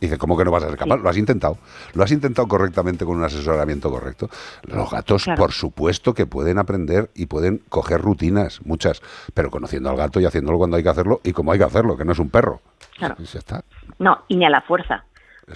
[0.00, 0.96] Dice, ¿cómo que no vas a ser capaz?
[0.98, 1.58] Lo has intentado.
[1.94, 4.28] Lo has intentado correctamente con un asesoramiento correcto.
[4.62, 5.38] Los gatos, Claro.
[5.42, 9.02] por supuesto que pueden aprender y pueden coger rutinas, muchas,
[9.34, 11.96] pero conociendo al gato y haciéndolo cuando hay que hacerlo y como hay que hacerlo,
[11.96, 12.60] que no es un perro.
[12.96, 13.16] Claro.
[13.18, 13.62] Y ya está.
[13.98, 15.04] No, y ni a la fuerza.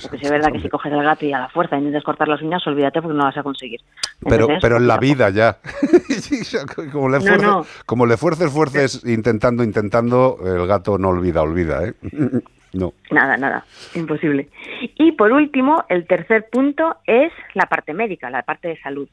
[0.09, 2.41] Porque es verdad que si coges al gato y a la fuerza intentas cortar las
[2.41, 3.81] uñas, olvídate porque no lo vas a conseguir.
[4.21, 5.59] Pero, Entonces, pero en la a vida ya.
[6.93, 7.67] como, le No, fuerces, no.
[7.85, 11.95] como le fuerces, fuerces, intentando, intentando, el gato no olvida, olvida, ¿eh?
[12.73, 12.93] No.
[13.11, 14.49] Nada, nada, imposible.
[14.97, 19.09] Y por último, el tercer punto es la parte médica, la parte de salud.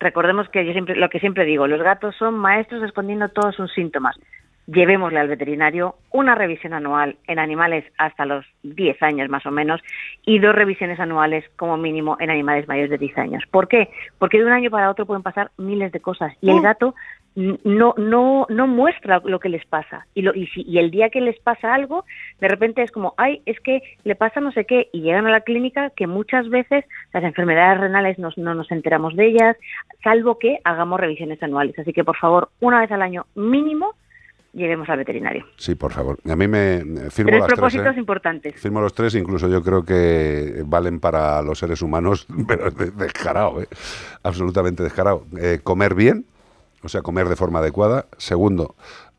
[0.00, 3.72] Recordemos que yo siempre, lo que siempre digo, los gatos son maestros escondiendo todos sus
[3.72, 4.16] síntomas.
[4.66, 9.82] Llevémosle al veterinario una revisión anual en animales hasta los 10 años más o menos
[10.24, 13.42] y dos revisiones anuales como mínimo en animales mayores de 10 años.
[13.50, 13.90] ¿Por qué?
[14.18, 16.94] Porque de un año para otro pueden pasar miles de cosas y el gato n-
[17.36, 21.10] no no no muestra lo que les pasa y, lo, y, si- y el día
[21.10, 22.04] que les pasa algo
[22.40, 25.30] de repente es como ay es que le pasa no sé qué y llegan a
[25.32, 29.56] la clínica que muchas veces las enfermedades renales nos- no nos enteramos de ellas
[30.04, 33.94] salvo que hagamos revisiones anuales así que por favor una vez al año mínimo
[34.52, 36.16] llevemos al veterinario Sí, por favor.
[36.30, 36.78] A mí me
[37.10, 37.58] firmo tres las tres.
[37.58, 37.98] propósitos ¿eh?
[37.98, 42.92] importantes Firmo los tres, incluso yo creo que valen para los seres humanos, pero de-
[42.92, 43.66] descarado, ¿eh?
[44.22, 45.24] absolutamente descarado.
[45.40, 46.24] Eh, comer bien,
[46.84, 48.06] o sea, comer de forma adecuada.
[48.18, 48.74] Segundo,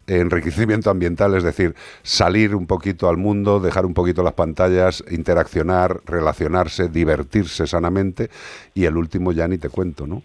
[0.08, 6.02] enriquecimiento ambiental, es decir, salir un poquito al mundo, dejar un poquito las pantallas, interaccionar,
[6.06, 8.30] relacionarse, divertirse sanamente.
[8.74, 10.22] Y el último ya ni te cuento, ¿no?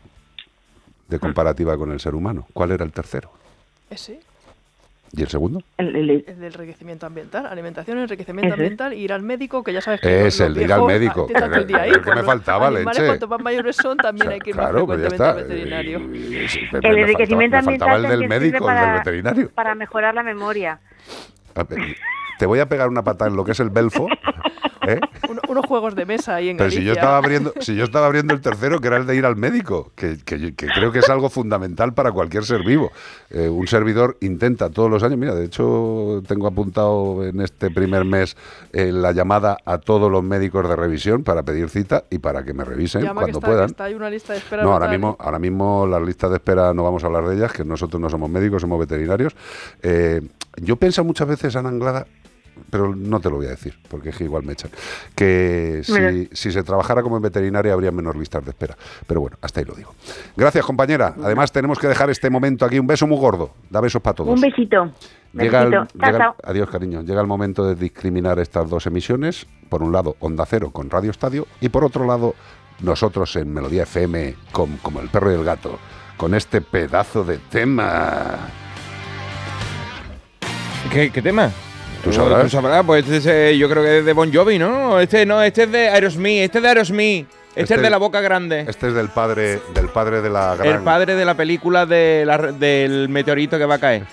[1.09, 2.47] De comparativa con el ser humano.
[2.53, 3.33] ¿Cuál era el tercero?
[3.89, 4.21] Ese,
[5.12, 5.61] ¿Y el segundo?
[5.77, 7.45] el, el- el del enriquecimiento ambiental.
[7.47, 7.99] Alimentación,
[8.55, 8.55] es.
[8.55, 11.35] ambiental, ir al médico, que ya sabes que Es el de ir al médico, que-
[11.35, 11.93] todo el día que- ahí.
[12.01, 13.07] que me faltaba, leche.
[13.07, 15.99] cuanto más mayores son, también hay que ir Claro, pues frecuentemente al veterinario.
[15.99, 19.51] El enriquecimiento faltaba, me faltaba el ambiental del médico, el para, del veterinario.
[19.53, 20.78] para mejorar la memoria
[22.39, 24.07] Te voy a pegar una patada en lo que es el belfo.
[24.93, 25.01] ¿eh?
[25.29, 26.93] Uno- unos juegos de mesa ahí en Pero si Galicia.
[26.95, 29.37] yo estaba abriendo, si yo estaba abriendo el tercero, que era el de ir al
[29.37, 32.91] médico, que, que que creo que es algo fundamental para cualquier ser vivo.
[33.31, 38.05] Eh, un servidor intenta todos los años, mira, de hecho tengo apuntado en este primer
[38.05, 38.37] mes
[38.73, 42.53] eh, la llamada a todos los médicos de revisión para pedir cita y para que
[42.55, 43.67] me revisen Llama que cuando está, que puedan.
[43.71, 44.62] está ahí una lista de espera.
[44.62, 47.53] No, ahora mismo, ahora mismo las listas de espera no vamos a hablar de ellas,
[47.53, 49.35] que nosotros no somos médicos, somos veterinarios.
[50.57, 52.07] Yo pienso muchas veces, Ana Anglada,
[52.71, 54.71] pero no te lo voy a decir, porque es que igual me echan,
[55.15, 58.77] que si, si se trabajara como en veterinaria habría menos listas de espera.
[59.07, 59.95] Pero bueno, hasta ahí lo digo.
[60.37, 61.15] Gracias, compañera.
[61.23, 62.79] Además, tenemos que dejar este momento aquí.
[62.79, 63.51] Un beso muy gordo.
[63.71, 64.35] Da besos para todos.
[64.35, 64.93] un besito
[65.33, 65.87] Llega el- Besito.
[65.87, 66.35] Chao, llega el- chao.
[66.45, 67.03] adiós, cariño.
[67.03, 69.47] Llega el momento de discriminar estas dos emisiones.
[69.69, 71.47] Por un lado, Onda Cero con Radio Estadio.
[71.61, 72.35] Y por otro lado,
[72.81, 75.79] nosotros en Melodía FM, con, como el perro y el gato,
[76.17, 78.39] con este pedazo de tema.
[80.93, 81.51] ¿Qué, qué tema?
[82.03, 82.43] Tú sabrás.
[82.45, 84.99] Tú sabrás, pues este es, eh, yo creo que es de Bon Jovi, ¿no?
[85.01, 87.27] Este no, este es de Aerosmith, este es de Aerosmith.
[87.55, 88.65] Este, es de la boca grande.
[88.69, 90.69] Este es del padre, del padre de la gran.
[90.69, 94.05] El padre de la película de la- del meteorito que va a caer.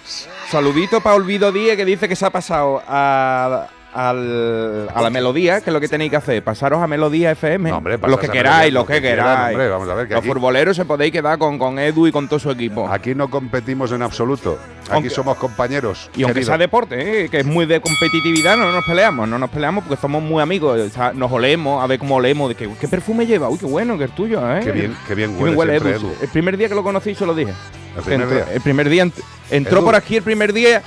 [0.50, 5.62] Saludito para Olvido Díez que dice que se ha pasado a, al- a la melodía,
[5.62, 6.44] que es lo que tenéis que hacer.
[6.44, 7.72] Pasaros a Melodía FM.
[7.72, 9.52] hombre, los que queráis, los lo que queráis.
[9.56, 12.12] hombre, vamos a ver, que los aquí- futboleros se podéis quedar con, con Edu y
[12.12, 12.88] con todo su equipo.
[12.90, 14.60] Aquí no competimos en absoluto.
[14.84, 16.10] Aquí Aunque- somos compañeros.
[16.16, 17.30] Y aunque sea deporte, ¿eh?
[17.30, 20.80] que es muy de competitividad, no nos peleamos, no nos peleamos porque somos muy amigos,
[20.80, 23.66] o sea, nos olemos, a ver cómo olemos, de que, qué perfume lleva, uy, qué
[23.66, 24.62] bueno, que es tuyo, ¿eh?
[24.64, 26.08] Qué bien- qué bien Qué huele siempre, Edu.
[26.08, 26.16] Edu.
[26.22, 27.54] El primer día que lo conocí se lo dije.
[27.98, 28.54] ¿El primer Entró- día?
[28.54, 29.86] El primer día ent- entró Edu.
[29.86, 30.82] por aquí el primer día.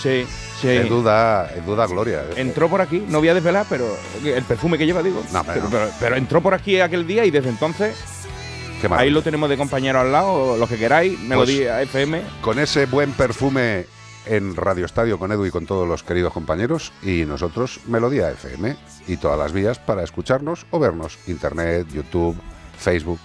[0.00, 0.24] Sí,
[0.60, 0.68] sí.
[0.68, 2.20] Edu da, Edu da gloria.
[2.20, 2.34] ¿eh?
[2.36, 5.22] Entró por aquí, no voy a desvelar, pero el perfume que lleva, digo.
[5.32, 5.44] No,
[5.98, 7.96] pero entró por aquí aquel día y desde entonces
[8.90, 12.22] ahí lo tenemos de compañero al lado, lo que queráis, Melodía FM.
[12.40, 13.86] Con ese buen perfume
[14.26, 18.76] en Radio Estadio con Edu y con todos los queridos compañeros y nosotros Melodía FM
[19.08, 21.18] y todas las vías para escucharnos o vernos.
[21.26, 22.36] Internet, YouTube,
[22.78, 23.18] Facebook,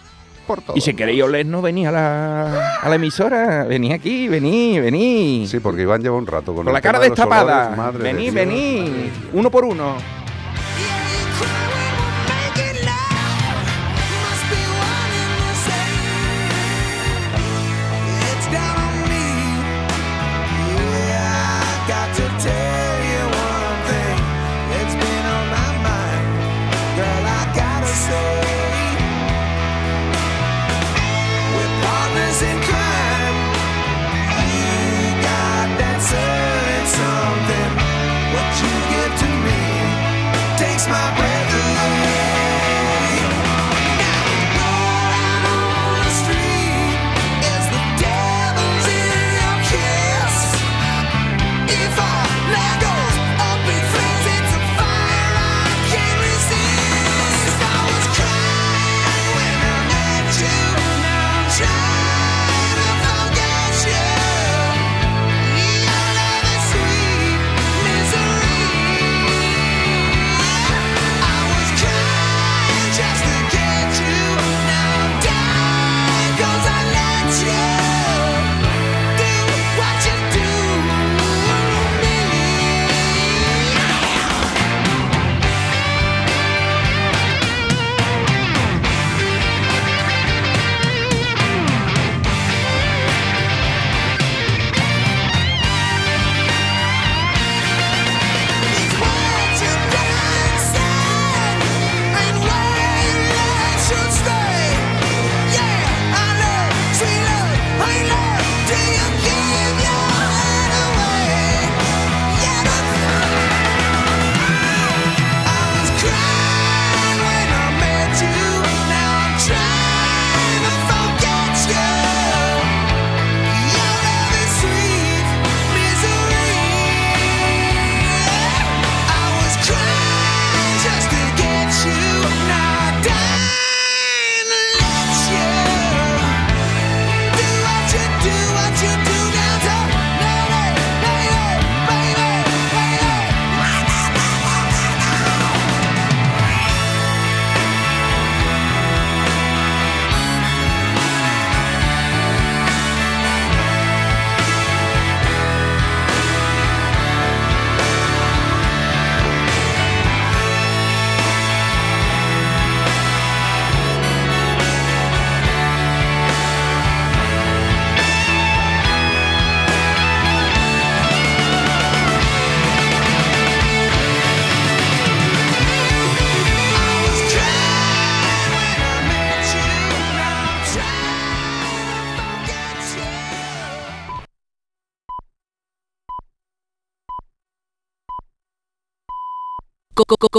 [0.46, 0.78] por todo.
[0.78, 5.48] Y si queréis olernos, venid a la, a la emisora, venid aquí, venid, venid.
[5.48, 7.92] Sí, porque Iván lleva un rato con, la cara destapada.
[7.92, 9.12] de Vení, vení.
[9.34, 10.25] Uno por uno.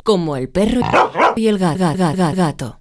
[0.05, 0.81] Como el perro
[1.37, 2.79] y el ga- ga- ga- ga- gato.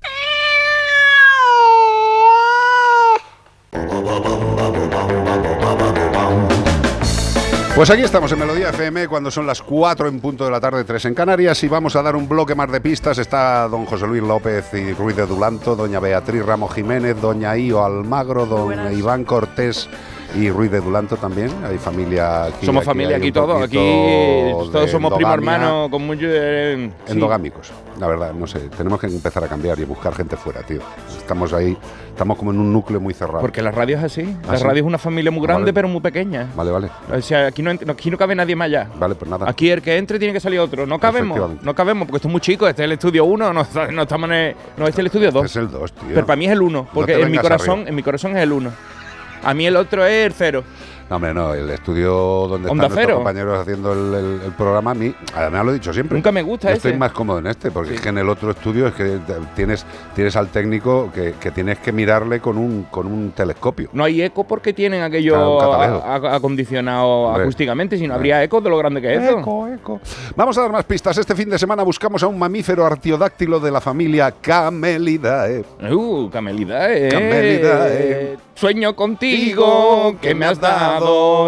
[7.76, 10.86] Pues aquí estamos en Melodía FM cuando son las 4 en punto de la tarde,
[10.86, 13.18] 3 en Canarias y vamos a dar un bloque más de pistas.
[13.18, 17.84] Está don José Luis López y Ruiz de Dulanto, doña Beatriz Ramos Jiménez, doña Io
[17.84, 19.90] Almagro, don Iván Cortés
[20.36, 21.49] y Ruiz de Dulanto también.
[21.66, 22.66] Hay familia aquí.
[22.66, 23.78] somos familia aquí todos, aquí
[24.72, 26.26] todos somos primo hermano con mucho...
[26.28, 27.12] eh, sí.
[27.14, 28.60] Endogámicos, la verdad, no sé.
[28.78, 30.80] Tenemos que empezar a cambiar y buscar gente fuera, tío.
[31.18, 31.78] Estamos ahí,
[32.10, 33.41] estamos como en un núcleo muy cerrado.
[33.41, 34.36] Porque la radio es así.
[34.48, 34.64] ¿Ah, la sí?
[34.64, 35.74] radio es una familia muy grande, Vale.
[35.74, 36.48] pero muy pequeña.
[36.56, 36.90] Vale, vale.
[37.12, 38.90] O sea, aquí no, aquí no cabe nadie más allá.
[38.98, 39.49] Vale, pues nada.
[39.49, 40.86] Aquí el que entre tiene que salir otro.
[40.86, 41.64] No cabemos.
[41.64, 42.68] No cabemos porque esto es muy chico.
[42.68, 43.53] Este es el estudio 1.
[43.53, 45.45] No, estamos en el, no, este es el estudio 2.
[45.45, 46.10] Es el 2, tío.
[46.14, 46.88] Pero para mí es el 1.
[46.94, 47.90] Porque en mi corazón, arriba.
[47.90, 48.72] en mi corazón es el 1.
[49.44, 50.64] A mí el otro es el 0.
[51.07, 52.11] No, hombre, no, el estudio
[52.48, 55.73] donde Onda están nuestros compañeros haciendo el, el- el programa, a mí, además lo he
[55.76, 56.15] dicho siempre.
[56.18, 56.88] Nunca me gusta Yo ese.
[56.90, 59.19] Estoy más cómodo en este, porque es que en el otro estudio es que
[59.56, 63.90] tienes, tienes al técnico que, que tienes que mirarle con un, con un telescopio.
[63.94, 66.03] No hay eco porque tienen aquello Claro, un cataleo.
[66.03, 67.44] a- a- acondicionado Hombre.
[67.44, 67.98] acústicamente.
[67.99, 69.40] Si no habría eco de lo grande que es eso.
[69.40, 69.99] Eco, eco.
[70.36, 71.15] Vamos a dar más pistas.
[71.19, 75.64] Este fin de semana buscamos a un mamífero artiodáctilo de la familia Camelidae.
[75.91, 77.10] Uh, Camelidae.
[77.10, 78.38] Camelidae.
[78.56, 80.60] Sueño contigo que me has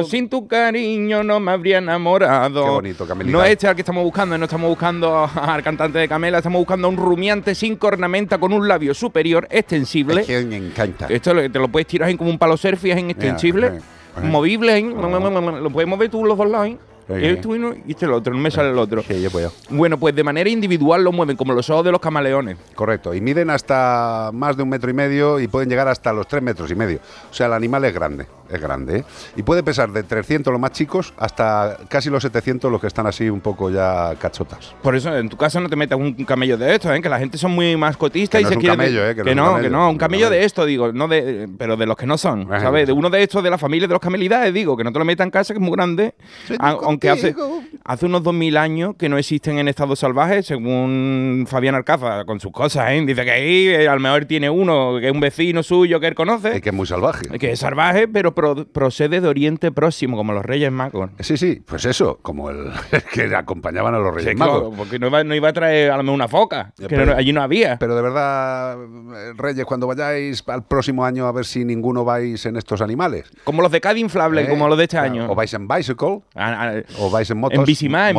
[0.10, 2.64] Sin tu cariño no me habría enamorado.
[2.64, 3.32] Qué bonito, Camelidae.
[3.32, 6.60] No es este al que estamos buscando, no estamos buscando al cantante de Camela, estamos
[6.60, 10.22] buscando a un rumiante sin cornamenta con un labio superior extensible.
[10.22, 11.08] Es que me encanta.
[11.10, 13.80] Esto te lo puedes tirar en como un palo surf, es en extensible,
[14.24, 16.68] movible, lo puedes mover tú los dos lados.
[16.68, 16.78] ¿eh?
[17.10, 19.02] Este uno y este el otro, no me sale el otro.
[19.02, 19.52] Sí, yo puedo.
[19.70, 22.58] Bueno, pues de manera individual lo mueven, como los ojos de los camaleones.
[22.76, 26.28] Correcto, y miden hasta más de un metro y medio y pueden llegar hasta los
[26.28, 27.00] tres metros y medio.
[27.32, 28.98] O sea, el animal es grande, es grande.
[29.00, 29.04] ¿eh?
[29.36, 33.08] Y puede pesar de 300 los más chicos hasta casi los 700 los que están
[33.08, 34.76] así un poco ya cachotas.
[34.82, 37.02] Por eso en tu casa no te metas un camello de estos, ¿eh?
[37.02, 38.78] que la gente son muy mascotistas Que y se quieren.
[38.78, 39.16] camello, ¿eh?
[39.16, 41.86] Que no un no, que no, un camello de esto, digo, no de, pero de
[41.86, 42.48] los que no son.
[42.48, 42.88] ¿sabes?
[42.88, 45.06] De uno de estos de la familia de los camelidades, digo, que no te lo
[45.06, 46.14] metas en casa, que es muy grande.
[46.60, 47.36] A- aunque hace,
[47.84, 52.52] hace unos 2000 años que no existen en estado salvaje, según Fabián Alcázar, con sus
[52.52, 53.04] cosas, ¿eh?
[53.06, 56.08] Dice que ahí eh, a lo mejor tiene uno, que es un vecino suyo que
[56.08, 56.58] él conoce.
[56.58, 57.28] Y que es muy salvaje.
[57.40, 61.10] Que es salvaje, pero pro- procede de Oriente Próximo, como los Reyes Magos.
[61.20, 62.72] Sí, sí, pues eso, como el
[63.14, 64.60] que acompañaban a los Reyes Sí, Magos.
[64.62, 67.08] claro, porque no iba, no iba a traer a lo mejor una foca, que pero-
[67.08, 67.78] no- allí no había.
[67.80, 72.46] Pero de verdad, eh, Reyes, cuando vayáis al próximo año a ver si ninguno vais
[72.46, 73.30] en estos animales.
[73.44, 74.48] Como los de Cádiz inflable, ¿Eh?
[74.50, 75.30] como los de este año.
[75.32, 78.18] O vais en bicycle, Ah, ah, o vais en motos, En Bicimá, en.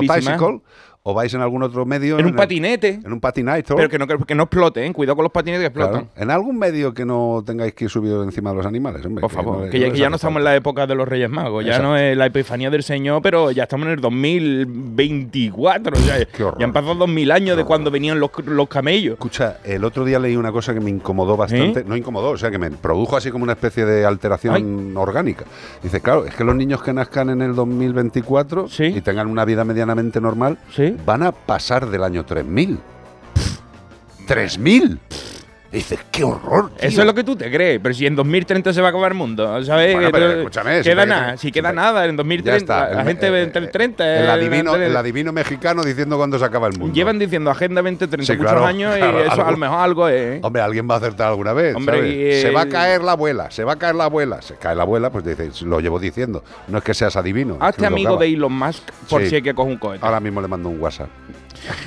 [1.02, 2.18] O vais en algún otro medio.
[2.18, 3.00] En un patinete.
[3.04, 3.74] En un patinete.
[3.74, 4.92] Pero que no, que no explote, ¿eh?
[4.92, 6.06] Cuidado con los patinetes que explotan.
[6.06, 6.22] Claro.
[6.22, 9.22] En algún medio que no tengáis que ir subido encima de los animales, hombre.
[9.22, 11.30] Por favor, que, ya, no que ya no estamos en la época de los Reyes
[11.30, 11.88] Magos, ya Exacto.
[11.88, 15.96] no es la epifanía del Señor, pero ya estamos en el 2024.
[15.96, 16.18] O sea,
[16.58, 19.14] ya han pasado 2000 años de cuando venían los, los camellos.
[19.14, 21.80] Escucha, el otro día leí una cosa que me incomodó bastante.
[21.80, 21.84] ¿Eh?
[21.86, 25.44] No incomodó, o sea, que me produjo así como una especie de alteración orgánica.
[25.82, 29.64] Dice, claro, es que los niños que nazcan en el 2024 y tengan una vida
[29.64, 30.58] medianamente normal
[31.04, 32.78] van a pasar del año 3000.
[34.26, 35.00] ¡3000!
[35.70, 36.70] Dices, qué horror.
[36.70, 36.88] tío.
[36.88, 39.12] Eso es lo que tú te crees, pero si en 2030 se va a acabar
[39.12, 39.92] el mundo, ¿sabes?
[39.94, 42.94] Bueno, pero escúchame, queda nada, si queda nada, en 2030 Ya está.
[42.94, 45.82] la el- gente eh, ve entre el 30 El eh, adivino, entre- el adivino mexicano
[45.84, 46.94] diciendo cuándo se acaba el mundo.
[46.94, 49.78] Llevan diciendo Agenda 2030 Sí, muchos claro, años claro, y eso algo- a lo mejor
[49.80, 50.36] algo es.
[50.36, 50.40] ¿eh?
[50.42, 51.76] Hombre, alguien va a acertar alguna vez.
[51.76, 54.40] Hombre, Se va a el- caer la abuela, se va a caer la abuela.
[54.40, 56.42] Se cae la abuela, pues dices, lo llevo diciendo.
[56.68, 57.58] No es que seas adivino.
[57.60, 59.28] Hazte amigo de Elon Musk por Sí.
[59.28, 60.02] si hay que coger un cohete.
[60.06, 61.08] Ahora mismo le mando un WhatsApp.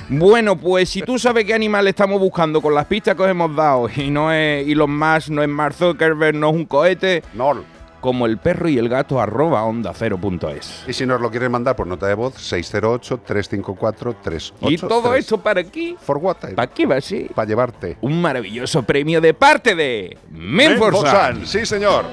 [0.09, 3.55] Bueno, pues si tú sabes qué animal estamos buscando con las pistas que os hemos
[3.55, 7.63] dado y no es Elon Musk, no es Mark Zuckerberg, no es un cohete, no.
[8.01, 10.83] como el perro y el gato arroba onda cero punto es.
[10.87, 14.53] Y si nos lo quieres mandar por nota de voz, 608-354-383.
[14.61, 15.95] Y todo esto para aquí.
[16.01, 16.37] For what?
[16.55, 17.29] ¿Para qué va así?
[17.33, 17.97] Para llevarte.
[18.01, 20.17] Un maravilloso premio de parte de.
[20.29, 22.05] Menforsan, sí señor.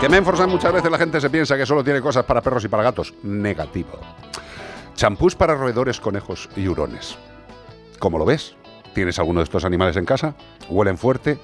[0.00, 2.68] Que Menforsan muchas veces la gente se piensa que solo tiene cosas para perros y
[2.68, 3.14] para gatos.
[3.22, 4.00] Negativo.
[4.94, 7.16] Champús para roedores, conejos y hurones.
[7.98, 8.54] ¿Cómo lo ves?
[8.94, 10.36] ¿Tienes alguno de estos animales en casa?
[10.68, 11.36] ¿Huelen fuerte?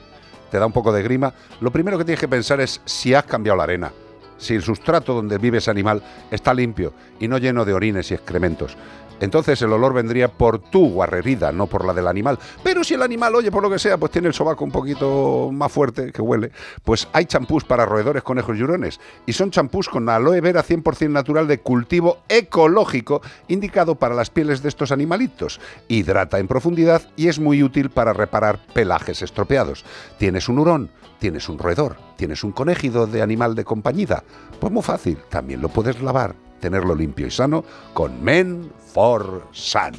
[0.53, 1.35] ¿Te da un poco de grima?
[1.61, 3.93] Lo primero que tienes que pensar es si has cambiado la arena.
[4.39, 6.01] Si el sustrato donde vive ese animal
[6.31, 8.77] está limpio y no lleno de orines y excrementos.
[9.21, 12.39] Entonces el olor vendría por tu guarrerida, no por la del animal.
[12.63, 15.51] Pero si el animal, oye, por lo que sea, pues tiene el sobaco un poquito
[15.53, 16.51] más fuerte, que huele,
[16.83, 19.01] pues hay champús para roedores, conejos y hurones.
[19.27, 24.63] Y son champús con aloe vera 100% natural de cultivo ecológico, indicado para las pieles
[24.63, 25.61] de estos animalitos.
[25.89, 29.85] Hidrata en profundidad y es muy útil para reparar pelajes estropeados.
[30.19, 30.91] ¿Tienes un hurón?
[31.19, 31.97] ¿Tienes un roedor?
[32.17, 34.25] ¿Tienes un conejido de animal de compañía?
[34.59, 37.65] Pues muy fácil, también lo puedes lavar, tenerlo limpio y sano
[37.95, 39.93] con Men for Sun.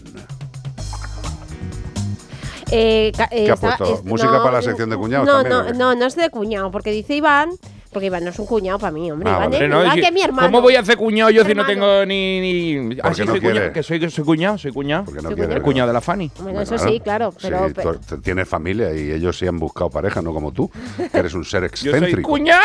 [2.74, 3.96] Eh, eh, ¿Qué ha estaba- puesto?
[3.96, 6.72] es- ¿Música para la sección de cuñados No, también, no, no, no es de cuñado,
[6.72, 7.50] porque dice Iván
[7.92, 9.30] Porque Iván no es un cuñado para mí, hombre.
[9.30, 10.48] Ah, Iván, es, No, que mi hermano.
[10.48, 12.40] ¿Cómo voy a hacer cuñado yo si no tengo ni.
[12.40, 12.98] ni...
[13.04, 13.56] Ah, sí, no soy quiere.
[13.56, 13.74] cuñado.
[13.74, 15.04] Que soy, que soy cuñado, soy cuñado.
[15.04, 16.32] Porque no Soy quiere, El cuñado de la Fanny.
[16.40, 17.34] Bueno, eso sí, claro.
[17.42, 20.54] Pero, Sí, pero- tú- tú tienes familia y ellos sí han buscado pareja, no como
[20.54, 20.72] tú,
[21.12, 22.30] que eres un ser Yo soy excéntrico.
[22.30, 22.62] cuñado.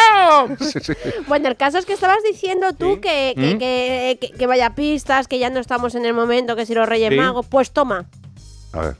[0.61, 0.93] Sí, sí.
[1.27, 3.59] Bueno, el caso es que estabas diciendo tú que, que, ¿Mm?
[3.59, 6.89] que, que- que vaya pistas, que ya no estamos en el momento, que si los
[6.89, 7.17] Reyes Sí.
[7.17, 7.47] Magos.
[7.47, 8.07] Pues toma,
[8.73, 8.97] A ver.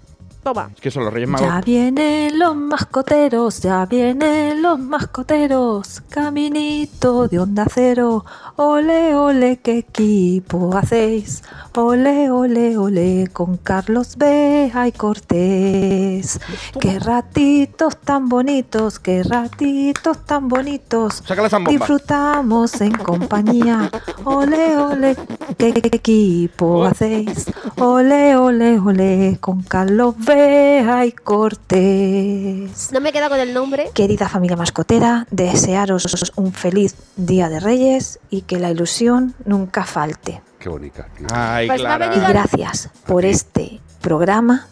[0.47, 0.71] Toma.
[0.77, 1.49] Es que son los Reyes Magos.
[1.49, 8.25] Ya vienen los mascoteros, ya vienen los mascoteros, caminito de onda cero,
[8.55, 11.43] ole ole qué equipo hacéis,
[11.75, 16.39] ole ole ole con Carlos Bea y Cortés,
[16.81, 21.25] qué ratitos tan bonitos, qué ratitos tan bonitos,
[21.69, 23.91] disfrutamos en compañía,
[24.25, 25.17] ole ole
[25.59, 27.47] qué equipo hacéis,
[27.79, 32.91] ole ole ole con Carlos Bea y Cortés.
[32.93, 33.91] No me queda con el nombre.
[33.95, 40.43] Querida familia mascotera, desearos un feliz Día de Reyes y que la ilusión nunca falte.
[40.59, 41.07] Qué bonita.
[41.17, 41.27] tío.
[41.33, 42.15] Ay, Pues Clara.
[42.15, 44.67] Y gracias por este programa,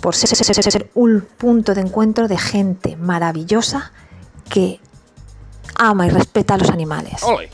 [0.00, 3.92] por ser, ser- ser- ser un punto de encuentro de gente maravillosa
[4.48, 4.80] que
[5.76, 7.22] ama y respeta a los animales.
[7.22, 7.50] Ole.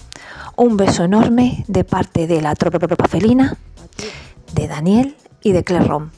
[0.57, 3.57] Un beso enorme de parte de la tropa felina,
[4.55, 6.11] de Daniel y de Claire Rom.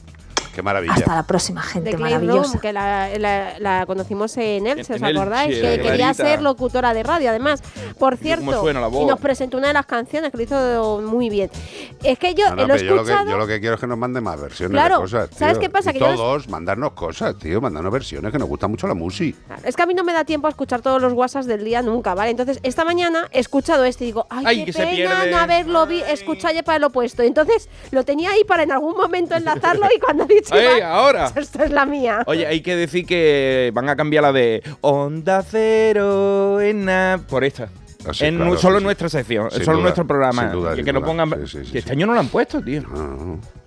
[0.53, 0.93] Qué maravilla.
[0.93, 2.51] Hasta la próxima, gente de Clay maravillosa.
[2.51, 5.55] Room, que la, la- la conocimos en Elche, ¿os Elche, acordáis?
[5.55, 6.13] que quería Clarita.
[6.13, 7.63] ser locutora de radio, además.
[7.97, 9.01] Por cierto, suena la voz.
[9.03, 11.49] y nos presentó una de las canciones que lo hizo muy bien.
[12.03, 13.31] Es que yo No, no, eh, lo he pero yo, lo que, escuchado.
[13.31, 15.29] yo lo que quiero es que nos manden más versiones Claro, de cosas.
[15.35, 15.61] ¿sabes tío.
[15.61, 15.89] qué pasa?
[15.89, 19.55] Y Que los- todos, mandarnos cosas, tío, mandarnos versiones, que nos gusta mucho la música.
[19.63, 21.81] Es que a mí no me da tiempo a escuchar todos los WhatsApps del día
[21.81, 22.31] nunca, ¿vale?
[22.31, 25.37] Entonces, esta mañana he escuchado este y digo, ay, Ay, qué que se pena no
[25.37, 27.23] haberlo vi escuchado ya para el opuesto.
[27.23, 31.31] Entonces, lo tenía ahí para en algún momento enlazarlo y cuando he ¡Ey, Iván, ahora!
[31.35, 32.23] Esta es la mía.
[32.25, 37.43] Oye, hay que decir que van a cambiar la de Onda Cero en na- por
[37.43, 37.69] esta.
[38.05, 40.41] Ah, sí, en claro, solo sí, nuestra sección, Sin solo duda, nuestro programa.
[40.41, 41.07] sin duda, que, sin que no duda.
[41.07, 41.47] pongan.
[41.47, 42.81] Sí, sí, sí, que este año no lo han puesto, tío.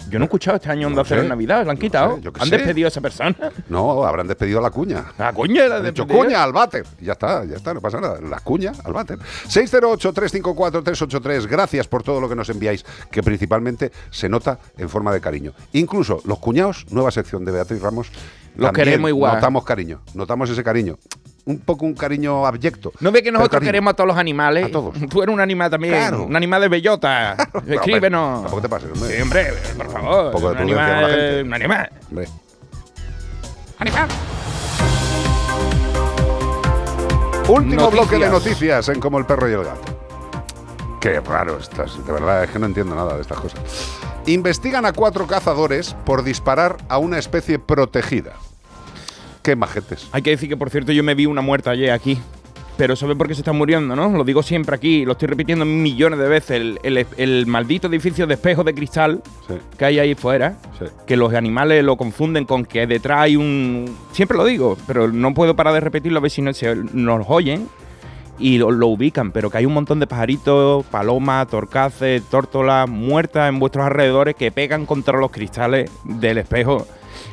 [0.08, 2.18] Yo no he escuchado este año Onda No Cero en Navidad, lo han quitado.
[2.38, 2.56] han sé.
[2.56, 3.34] despedido a esa persona.
[3.68, 5.04] No, habrán despedido a la cuña.
[5.18, 6.84] La cuña la Han dicho cuña al váter.
[7.00, 8.20] Y Ya está, ya está, no pasa nada.
[8.20, 9.18] La cuña al váter.
[9.48, 11.46] 608-354-383.
[11.48, 15.52] Gracias por todo lo que nos enviáis, que principalmente se nota en forma de cariño.
[15.72, 18.10] Incluso los cuñados, nueva sección de Beatriz Ramos.
[18.56, 19.34] Los queremos igual.
[19.34, 20.96] Notamos cariño, notamos ese cariño.
[21.46, 22.92] Un poco un cariño abyecto.
[23.00, 24.64] ¿No ve que nosotros queremos a todos los animales?
[24.66, 24.94] A todos.
[25.08, 25.94] Tú eres un animal también.
[25.94, 26.24] Claro.
[26.24, 27.36] Un animal de bellota.
[27.66, 28.42] Escríbenos.
[28.42, 29.16] Tampoco te pases, hombre.
[29.16, 30.26] Sí, hombre, por favor.
[30.26, 31.10] Un poco de un prudencia con la animal.
[31.10, 31.42] gente.
[31.42, 31.90] Un animal.
[32.10, 32.28] Hombre.
[33.78, 34.08] Animal.
[37.48, 38.32] Último bloque de Noticias.
[38.32, 39.98] noticias en Como el perro y el gato.
[41.00, 43.60] Qué raro estás, de verdad es que no entiendo nada de estas cosas.
[44.26, 48.32] Investigan a cuatro cazadores por disparar a una especie protegida.
[49.46, 50.08] Qué majetes.
[50.10, 52.18] Hay que decir que, por cierto, yo me vi una muerta ayer aquí.
[52.76, 54.08] Pero ¿sabe por qué se están muriendo, no?
[54.10, 56.50] Lo digo siempre aquí, lo estoy repitiendo millones de veces.
[56.60, 59.22] El, el- el maldito edificio de espejos de cristal
[59.78, 60.58] que hay ahí fuera,
[61.06, 63.96] que los animales lo confunden con que detrás hay un...
[64.12, 66.50] Siempre lo digo, pero no puedo parar de repetirlo a ver si no,
[66.92, 67.68] nos oyen
[68.38, 73.48] y lo, lo ubican, pero que hay un montón de pajaritos, palomas, torcaces, tórtolas muertas
[73.48, 76.86] en vuestros alrededores que pegan contra los cristales del espejo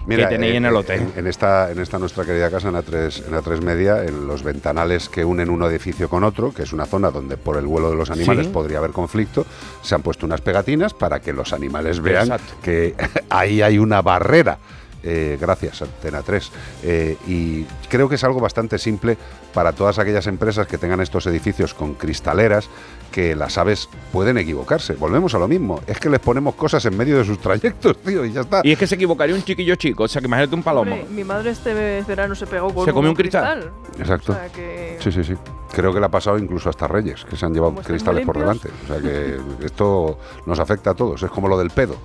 [0.08, 1.02] que tenéis en el hotel.
[1.02, 4.04] En, en esta, en esta nuestra querida casa, en la 3, en la 3 Media,
[4.04, 7.58] en los ventanales que unen un edificio con otro, que es una zona donde por
[7.58, 8.52] el vuelo de los animales Sí.
[8.54, 9.46] podría haber conflicto,
[9.82, 12.54] se han puesto unas pegatinas para que los animales vean Exacto.
[12.62, 12.96] que
[13.30, 14.58] ahí hay una barrera.
[15.04, 16.52] Eh, gracias, Antena 3.
[16.84, 19.18] Eh, y creo que es algo bastante simple
[19.54, 22.70] para todas aquellas empresas que tengan estos edificios con cristaleras,
[23.12, 24.94] que las aves pueden equivocarse.
[24.94, 28.26] Volvemos a lo mismo, es que les ponemos cosas en medio de sus trayectos, tío,
[28.26, 28.62] y ya está.
[28.64, 30.94] Y es que se equivocaría un chiquillo chico, o sea, que imagínate un palomo.
[30.96, 31.74] Hombre, mi madre este
[32.08, 33.72] verano se pegó con Se comió un cristal.
[34.00, 34.32] Exacto.
[34.32, 35.34] O sea que- Sí, sí, sí.
[35.74, 38.70] Creo que le ha pasado incluso hasta Reyes, que se han llevado cristales por delante.
[38.86, 41.22] O sea que esto nos afecta a todos.
[41.22, 41.96] Es como lo del pedo.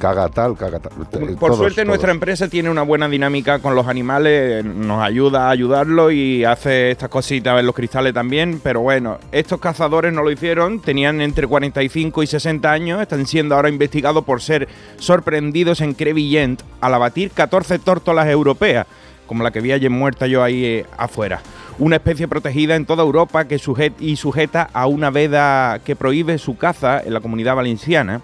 [0.00, 0.92] Caga tal, caga tal.
[0.92, 1.86] Eh, Por todos, suerte todos.
[1.88, 6.90] nuestra empresa tiene una buena dinámica con los animales, nos ayuda a ayudarlos y hace
[6.90, 11.46] estas cositas en los cristales también, pero bueno, estos cazadores no lo hicieron, tenían entre
[11.46, 17.30] 45 y 60 años, están siendo ahora investigados por ser sorprendidos en Crevillent al abatir
[17.32, 18.86] 14 tórtolas europeas,
[19.26, 21.42] como la que vi ayer muerta yo ahí eh, afuera.
[21.80, 26.36] Una especie protegida en toda Europa que sujet y sujeta a una veda que prohíbe
[26.36, 28.20] su caza en la comunidad valenciana.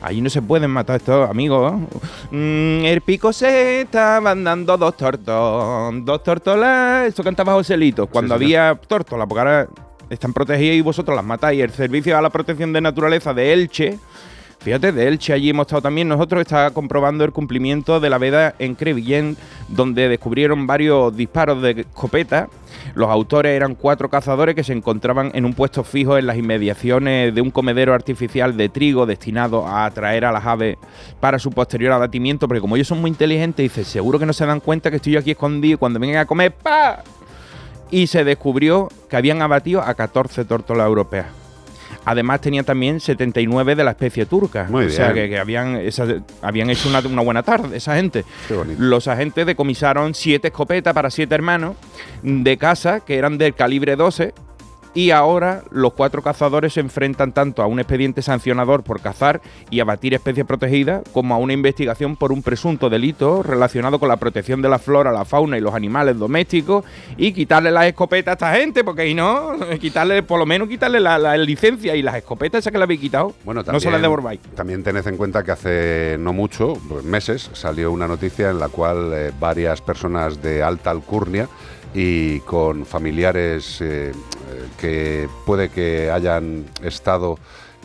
[0.00, 1.74] Allí no se pueden matar estos amigos.
[2.30, 7.06] Mm, el pico se estaban dando dos tortos, dos tortolas.
[7.06, 9.68] Esto cantaba Joselito cuando Sí, había tórtolas, porque ahora
[10.08, 11.60] están protegidas y vosotros las matáis.
[11.62, 13.98] El Servicio a la Protección de Naturaleza de Elche.
[14.60, 16.08] Fíjate, de Elche allí hemos estado también.
[16.08, 21.82] Nosotros está comprobando el cumplimiento de la veda en Crevillent, donde descubrieron varios disparos de
[21.82, 22.48] escopeta
[22.94, 27.34] Los autores eran cuatro cazadores que se encontraban en un puesto fijo en las inmediaciones
[27.34, 30.76] de un comedero artificial de trigo destinado a atraer a las aves
[31.20, 34.46] para su posterior abatimiento, porque como ellos son muy inteligentes, dice, seguro que no se
[34.46, 37.02] dan cuenta que estoy yo aquí escondido y cuando vengan a comer, ¡pa!
[37.90, 41.43] Y se descubrió que habían abatido a 14 tórtolas europeas.
[42.04, 44.66] Además tenía también 79 de la especie turca.
[44.68, 46.06] Muy o sea que, que habían, esa-
[46.42, 48.24] habían hecho una, una buena tarde esa gente.
[48.48, 48.82] Qué bonito.
[48.82, 51.76] Los agentes decomisaron siete escopetas para siete hermanos
[52.22, 54.34] de casa que eran del calibre 12
[54.94, 59.40] y ahora los cuatro cazadores se enfrentan tanto a un expediente sancionador por cazar
[59.70, 64.16] y abatir especies protegidas como a una investigación por un presunto delito relacionado con la
[64.16, 66.84] protección de la flora, la fauna y los animales domésticos
[67.16, 71.00] y quitarle las escopetas a esta gente porque si no, quitarle, por lo menos quitarle
[71.00, 74.00] la, la licencia y las escopetas esas que le habéis quitado, Bueno, no se las
[74.00, 74.40] devolváis.
[74.54, 78.68] También tened en cuenta que hace no mucho, pues meses, salió una noticia en la
[78.68, 81.48] cual eh, varias personas de alta alcurnia
[81.94, 84.12] y con familiares eh,
[84.78, 87.38] que puede que hayan estado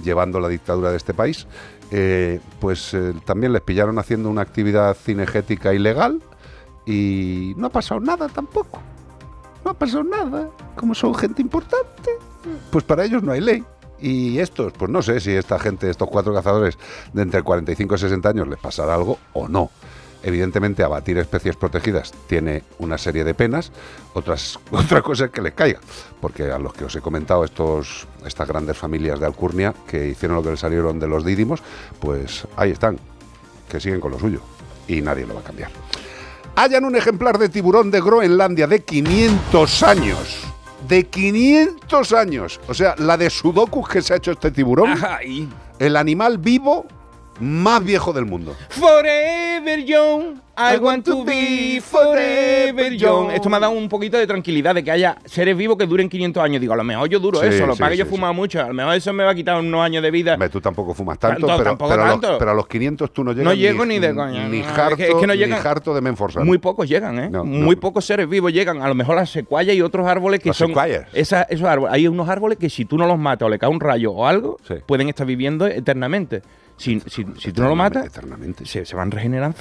[0.04, 1.48] llevando la dictadura de este país,
[1.92, 6.22] eh, pues eh, también les pillaron haciendo una actividad cinegética ilegal
[6.86, 8.82] y no ha pasado nada tampoco.
[9.64, 10.50] No ha pasado nada.
[10.76, 12.12] Como son gente importante,
[12.72, 13.64] pues para ellos no hay ley.
[14.02, 16.78] Y estos, pues no sé si esta gente, estos cuatro cazadores
[17.12, 19.70] de entre 45 y 60 años les pasará algo o no.
[20.22, 23.72] Evidentemente, abatir especies protegidas tiene una serie de penas.
[24.14, 25.80] Otras, otra cosa es que les caiga.
[26.20, 30.38] Porque a los que os he comentado, estos, estas grandes familias de Alcurnia que hicieron
[30.38, 31.62] lo que les salieron de los dídimos,
[32.00, 32.98] pues ahí están,
[33.70, 34.42] que siguen con lo suyo.
[34.88, 35.72] Y nadie lo va a cambiar.
[36.56, 40.42] Hayan un ejemplar de tiburón de Groenlandia de 500 años.
[40.88, 42.60] De 500 años.
[42.68, 44.98] O sea, la de sudokus que se ha hecho este tiburón.
[45.78, 46.86] El animal vivo
[47.40, 48.56] más viejo del mundo.
[48.70, 53.32] Forever young, I want to be forever young.
[53.32, 56.10] Esto me ha dado un poquito de tranquilidad de que haya seres vivos que duren
[56.10, 56.62] 500 años.
[56.62, 58.08] Digo, a lo mejor yo duro Sí, eso, lo que sí, es que yo he
[58.08, 58.62] sí, fumado mucho.
[58.62, 60.38] A lo mejor eso me va a quitar unos años de vida.
[60.50, 63.24] Tú tampoco fumas tanto, Tanto, pero, tampoco pero, a los- pero a los 500 tú
[63.24, 65.36] no llegas No llego ni de coña, Ni no, es harto, que- es que no
[65.36, 66.46] ni harto de Menforzano.
[66.46, 67.30] Muy pocos llegan, ¿eh?
[67.30, 68.82] No, Muy pocos seres vivos llegan.
[68.82, 70.74] A lo mejor las secuayas y otros árboles que son.
[71.14, 71.94] esos árboles.
[71.94, 74.26] Hay unos árboles que si tú no los matas o le cae un rayo o
[74.26, 76.42] algo, pueden estar viviendo eternamente.
[76.80, 78.10] Si, si, si tú no lo matas,
[78.64, 79.58] Se, se van regenerando.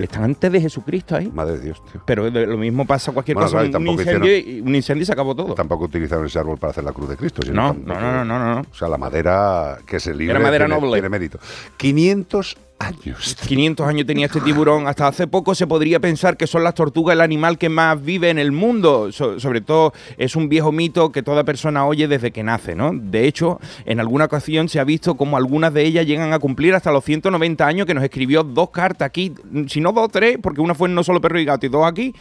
[0.00, 1.28] Están antes de Jesucristo ahí.
[1.28, 2.00] Madre de Dios, tío.
[2.06, 3.68] Pero lo mismo pasa cualquier Bueno, cosa.
[3.68, 5.54] claro, un, incendio, hicieron- y- un incendio y se acabó todo.
[5.54, 7.42] Tampoco utilizaron ese árbol para hacer la cruz de Cristo.
[7.42, 8.60] sino No, no, no, no, no, no.
[8.60, 10.92] O sea, la madera que se libre Era madera tiene, noble.
[10.94, 11.40] tiene mérito.
[11.76, 13.36] 500 años.
[13.46, 14.88] 500 años tenía este tiburón.
[14.88, 18.30] Hasta hace poco se podría pensar que son las tortugas el animal que más vive
[18.30, 19.12] en el mundo.
[19.12, 22.90] So- sobre todo es un viejo mito que toda persona oye desde que nace, ¿no?
[22.92, 26.74] De hecho, en alguna ocasión se ha visto como algunas de ellas llegan a cumplir
[26.74, 29.34] hasta los 190 años, que nos escribió dos cartas aquí,
[29.68, 31.86] si no dos tres, porque una fue en No Solo Perro y Gato y dos
[31.86, 32.14] aquí,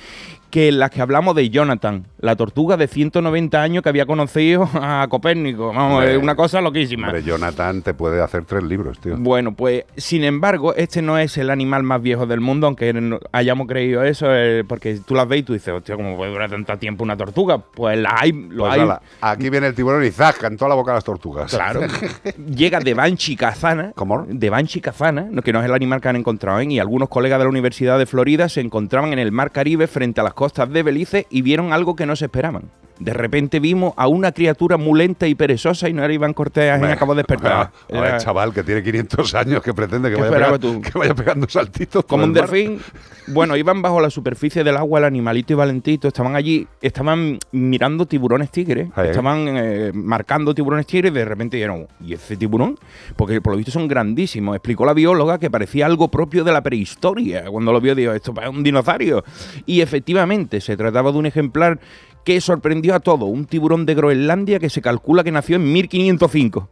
[0.50, 5.06] que las que hablamos de Jonathan, la tortuga de 190 años que había conocido a
[5.10, 5.68] Copérnico.
[5.74, 7.08] Vamos, Hombre, es una cosa loquísima.
[7.08, 9.16] Hombre, Jonathan te puede hacer tres libros, tío.
[9.18, 12.94] Bueno, pues sin embargo, este no es el animal más viejo del mundo, aunque
[13.32, 16.50] hayamos creído eso, eh, porque tú las ves y tú dices, hostia, ¿cómo puede durar
[16.50, 17.58] tanto tiempo una tortuga?
[17.60, 18.80] Pues las hay, lo Pues hay.
[18.82, 21.52] ala, aquí viene el tiburón y zasca en toda la boca las tortugas.
[21.52, 21.82] Claro.
[22.56, 23.92] Llega de Banshee Kazana.
[23.96, 24.26] ¿Cómo?
[24.28, 26.60] De Banshee Kazana, que no es el animal que han encontrado.
[26.60, 26.66] ¿eh?
[26.70, 30.22] Y algunos colegas de la Universidad de Florida se encontraban en el Mar Caribe frente
[30.22, 32.72] a las costas de Belice y vieron algo que no se esperaban.
[33.00, 36.74] De repente vimos a una criatura muy lenta y perezosa y no era Iván Cortés,
[36.76, 37.52] Hombre, acabó de despertar.
[37.54, 40.82] A Era- chaval, que tiene 500 años, que pretende que ¿Qué vaya, pegando, tú?
[40.82, 42.04] que vaya pegando saltitos.
[42.06, 42.80] como un delfín.
[43.28, 46.08] Bueno, iban bajo la superficie del agua el animalito y Valentito.
[46.08, 48.90] Estaban allí, estaban mirando tiburones tigres.
[48.96, 49.10] Ahí.
[49.10, 52.78] Estaban eh, marcando tiburones tigres y de repente dijeron, ¿y ese tiburón?
[53.16, 54.56] Porque por lo visto son grandísimos.
[54.56, 57.46] Explicó la bióloga que parecía algo propio de la prehistoria.
[57.46, 59.24] Cuando lo vio, dijo, esto es un dinosaurio.
[59.66, 61.80] Y efectivamente, se trataba de un ejemplar
[62.24, 63.26] que sorprendió a todo.
[63.26, 66.70] Un tiburón de Groenlandia que se calcula que nació en 1505.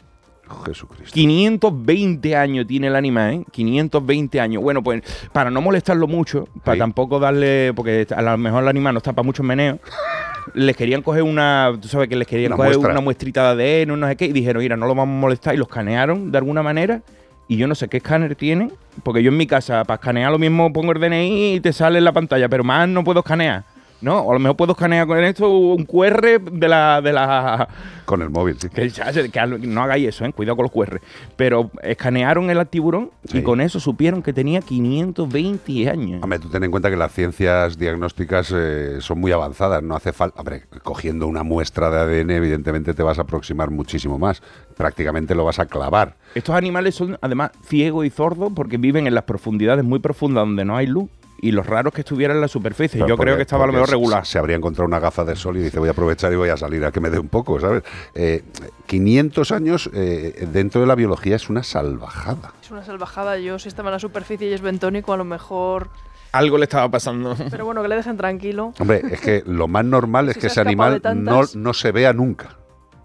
[0.65, 1.13] Jesucristo.
[1.13, 3.43] 520 años tiene el animal, ¿eh?
[3.51, 4.63] 520 años.
[4.63, 5.01] Bueno, pues
[5.31, 9.13] para no molestarlo mucho, para tampoco darle, porque a lo mejor el animal no está
[9.13, 9.79] para muchos meneos,
[10.53, 12.91] les querían coger una, tú sabes que les querían Una coger muestra.
[12.91, 15.53] una muestrita de ADN, no sé qué, y dijeron, mira, no lo vamos a molestar,
[15.53, 17.01] y lo escanearon de alguna manera.
[17.49, 20.39] Y yo no sé qué escáner tienen, porque yo en mi casa para escanear lo
[20.39, 23.63] mismo pongo el DNI y te sale en la pantalla, pero más no puedo escanear.
[23.99, 24.19] ¿No?
[24.19, 27.67] O a lo mejor puedo escanear con esto un QR de la, de la,
[28.05, 28.69] Con el móvil, sí.
[28.69, 28.91] que,
[29.67, 30.33] no hagáis eso, ¿eh?
[30.33, 31.01] cuidado con los QR.
[31.35, 33.39] Pero escanearon el tiburón Sí.
[33.39, 36.21] y con eso supieron que tenía 520 años.
[36.23, 40.13] Hombre, tú ten en cuenta que las ciencias diagnósticas eh, son muy avanzadas, no hace
[40.13, 40.39] falta...
[40.39, 44.41] Hombre, cogiendo una muestra de ADN, evidentemente te vas a aproximar muchísimo más.
[44.75, 46.15] Prácticamente lo vas a clavar.
[46.35, 50.65] Estos animales son además ciegos y sordos porque viven en las profundidades muy profundas donde
[50.65, 51.09] no hay luz.
[51.39, 52.99] Y lo raro es que estuviera en la superficie.
[52.99, 54.25] Pero Yo creo que estaba a lo mejor regular.
[54.25, 56.49] Se, se habría encontrado una gafa de sol y dice, voy a aprovechar y voy
[56.49, 57.83] a salir a que me dé un poco, ¿sabes?
[58.15, 58.43] Eh,
[58.87, 62.53] 500 años eh, dentro de la biología es una salvajada.
[62.61, 63.37] Es una salvajada.
[63.37, 65.89] Yo, si estaba en la superficie y es bentónico, a lo mejor.
[66.31, 67.35] Algo le estaba pasando.
[67.49, 68.73] Pero bueno, que le dejen tranquilo.
[68.79, 71.91] Hombre, es que lo más normal es Si que se ese animal no, no se
[71.91, 72.56] vea nunca.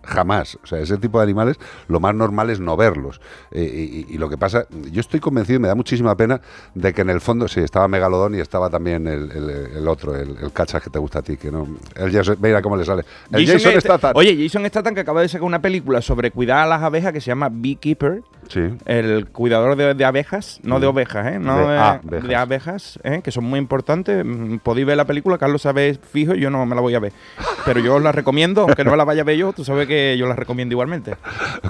[0.05, 0.59] Jamás.
[0.63, 1.59] O sea, ese tipo de animales,
[1.89, 3.21] lo más normal es no verlos.
[3.51, 6.41] Eh, y, y lo que pasa, yo estoy convencido y me da muchísima pena
[6.75, 10.17] de que en el fondo, sí, estaba Megalodón y estaba también el, el- el otro,
[10.17, 11.67] el, el cachas que te gusta a ti, que no.
[11.95, 13.05] El Jason, mira cómo le sale.
[13.31, 14.13] El Jason, Est- Statham.
[14.15, 17.21] Oye, Jason Statham que acaba de sacar una película sobre cuidar a las abejas que
[17.21, 18.23] se llama Beekeeper.
[18.49, 18.61] Sí.
[18.87, 20.91] El cuidador de, de abejas, no de Mm.
[20.91, 21.39] ovejas, ¿eh?
[21.39, 22.29] No De de, abejas.
[22.29, 23.21] de abejas, ¿eh?
[23.23, 24.25] que son muy importantes.
[24.25, 27.13] Mm, Podéis ver la película, Carlos sabe fijo, yo no me la voy a ver.
[27.65, 29.92] Pero yo os la recomiendo, aunque no la vaya a ver yo, tú sabes que
[30.19, 31.17] yo la recomiendo igualmente.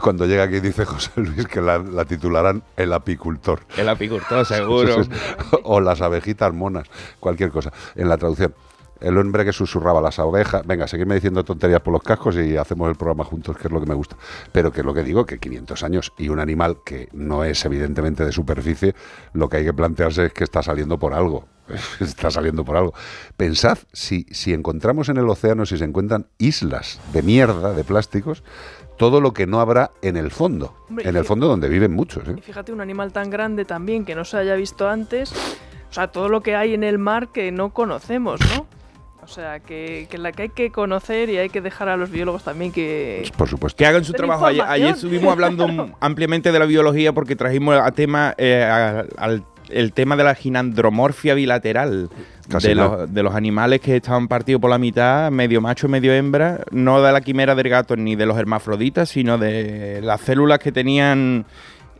[0.00, 3.60] Cuando llega aquí dice José Luis que la, la titularán El apicultor.
[3.76, 4.96] El apicultor, seguro.
[5.64, 6.88] o las abejitas monas,
[7.20, 8.54] cualquier cosa, en la traducción.
[9.02, 10.66] El hombre que susurraba las abejas.
[10.66, 13.80] Venga, seguidme diciendo tonterías por los cascos y hacemos el programa juntos, que es lo
[13.80, 14.16] que me gusta.
[14.52, 17.64] Pero que es lo que digo, que 500 años y un animal que no es
[17.64, 18.94] evidentemente de superficie,
[19.32, 21.46] lo que hay que plantearse es que está saliendo por algo.
[22.00, 22.94] está saliendo por algo.
[23.36, 28.42] Pensad, si, si encontramos en el océano, si se encuentran islas de mierda, de plásticos,
[28.96, 30.74] todo lo que no habrá en el fondo.
[30.88, 32.28] Hombre, en el fondo donde viven muchos.
[32.28, 32.34] ¿eh?
[32.36, 35.32] Y fíjate, un animal tan grande también que no se haya visto antes.
[35.90, 38.66] O sea, todo lo que hay en el mar que no conocemos, ¿no?
[39.22, 42.10] O sea, que, que la que hay que conocer y hay que dejar a los
[42.10, 43.30] biólogos también que...
[43.36, 43.76] Por supuesto.
[43.76, 44.46] Que hagan su trabajo.
[44.46, 49.44] Ayer, ayer estuvimos hablando ampliamente de la biología porque trajimos a tema eh, a- al
[49.70, 52.10] el tema de la ginandromorfia bilateral
[52.48, 56.12] Casi de los, de los animales que estaban partidos por la mitad, medio macho, medio
[56.12, 60.58] hembra, no de la quimera del gato ni de los hermafroditas, sino de las células
[60.58, 61.46] que tenían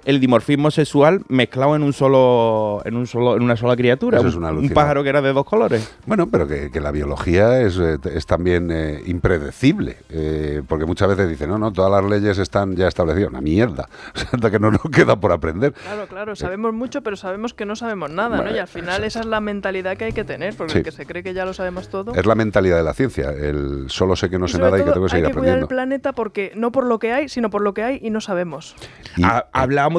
[0.05, 4.25] el dimorfismo sexual mezclado en un solo en un solo en una sola criatura, Eso
[4.27, 5.93] un, es una un pájaro que era de dos colores.
[6.07, 11.09] Bueno, pero que, que la biología es, eh, es también eh, impredecible, eh, porque muchas
[11.09, 13.31] veces dicen, no, no, todas las leyes están ya establecidas.
[13.31, 15.73] Una mierda, o sea, hasta que no nos queda por aprender.
[15.73, 18.51] Claro, claro, sabemos mucho, pero sabemos que no sabemos nada, ¿no?
[18.55, 20.79] Y al final esa es la mentalidad que hay que tener, porque Sí.
[20.79, 22.15] el que se cree que ya lo sabemos todo...
[22.15, 24.85] Es la mentalidad de la ciencia, el solo sé que no Y sé nada y
[24.85, 25.69] que tengo que seguir hay que cuidar el aprendiendo.
[25.69, 28.75] planeta porque no por lo que hay, sino por lo que hay y no sabemos.
[29.23, 29.47] Ha-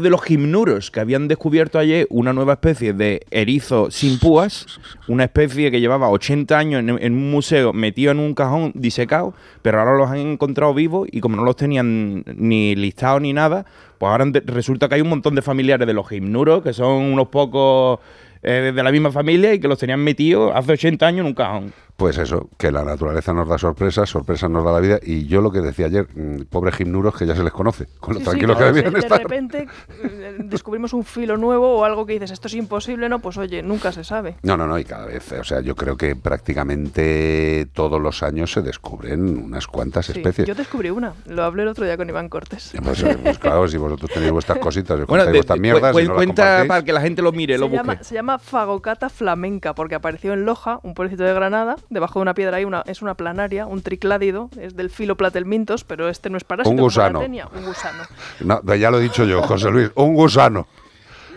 [0.01, 4.65] De los gimnuros, que habían descubierto ayer una nueva especie de erizo sin púas,
[5.07, 9.79] una especie que llevaba 80 años en, un museo metido en un cajón disecado, pero
[9.79, 13.65] ahora los han encontrado vivos y como no los tenían ni listados ni nada,
[13.97, 17.27] pues ahora resulta que hay un montón de familiares de los gimnuros, que son unos
[17.29, 17.99] pocos
[18.41, 21.33] eh, de la misma familia y que los tenían metidos hace 80 años en un
[21.33, 21.73] cajón.
[21.95, 24.99] Pues eso, que la naturaleza nos da sorpresas, sorpresas nos da la vida.
[25.03, 28.15] Y yo lo que decía ayer, mm, pobres gimnuros que ya se les conoce, con
[28.15, 29.21] lo Sí, sí, tranquilos claro, que de- debían de, estar.
[29.21, 29.67] repente
[30.03, 33.61] eh, descubrimos un filo nuevo o algo que dices, esto es imposible, no, pues oye,
[33.61, 34.35] nunca se sabe.
[34.41, 38.51] No, no, no, y cada vez, o sea, yo creo que prácticamente todos los años
[38.51, 40.47] se descubren unas cuantas Sí, especies.
[40.47, 42.73] yo descubrí una, lo hablé el otro día con Iván Cortés.
[42.83, 45.91] Pues, eh, pues claro, si vosotros tenéis vuestras cositas, os Bueno, de- vuestras de- mierdas
[45.93, 47.87] cu- y no las cuenta para que la gente lo mire, lo se, busque.
[47.87, 52.23] llama, se llama Fagocata flamenca porque apareció en Loja, un pueblecito de Granada, debajo de
[52.23, 56.29] una piedra hay una, es una planaria, un tricládido, es del filo platelmintos, pero este
[56.29, 56.71] no es parásito.
[56.71, 57.19] Un gusano.
[57.19, 58.03] tenia, un gusano.
[58.39, 60.67] No, ya lo he dicho yo, José Luis, un gusano.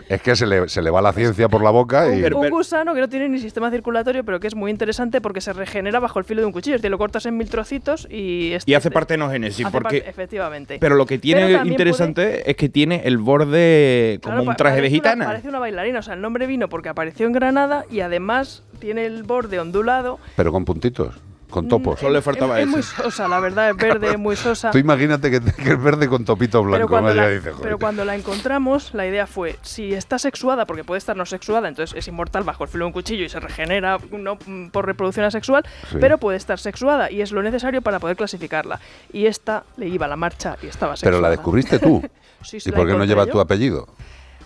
[0.09, 2.23] Es que se le, se le va la ciencia por la boca y...
[2.23, 5.51] Un gusano que no tiene ni sistema circulatorio, pero que es muy interesante porque se
[5.53, 6.75] regenera bajo el filo de un cuchillo.
[6.77, 8.53] Es decir, lo cortas en mil trocitos y...
[8.53, 10.77] este- Y hace partenogénesis, hace porque- parte- efectivamente.
[10.79, 14.81] Pero lo que tiene interesante es que tiene el borde como Claro, un traje de
[14.83, 15.25] una- gitana.
[15.25, 15.99] parece una bailarina.
[15.99, 20.19] O sea, el nombre vino porque apareció en Granada y además tiene el borde ondulado.
[20.35, 21.15] Pero con puntitos,
[21.49, 21.99] con topos.
[21.99, 24.71] Solo le faltaba es, es muy sosa, la verdad, es verde, es muy sosa.
[24.71, 26.75] Tú imagínate que, que es verde con topito blanco.
[26.75, 27.61] Pero cuando, la, dices, joder.
[27.63, 31.67] pero cuando la encontramos, la idea fue, si está sexuada, porque puede estar no sexuada,
[31.67, 34.37] entonces es inmortal bajo el filo de un cuchillo y se regenera no
[34.71, 35.97] por reproducción asexual, Sí.
[36.01, 38.79] pero puede estar sexuada y es lo necesario para poder clasificarla.
[39.13, 41.11] Y esta le iba a la marcha y estaba sexuada.
[41.17, 42.01] Pero la descubriste tú.
[42.43, 43.31] Sí, sí, ¿Y la por qué no lleva yo.
[43.31, 43.87] tu apellido?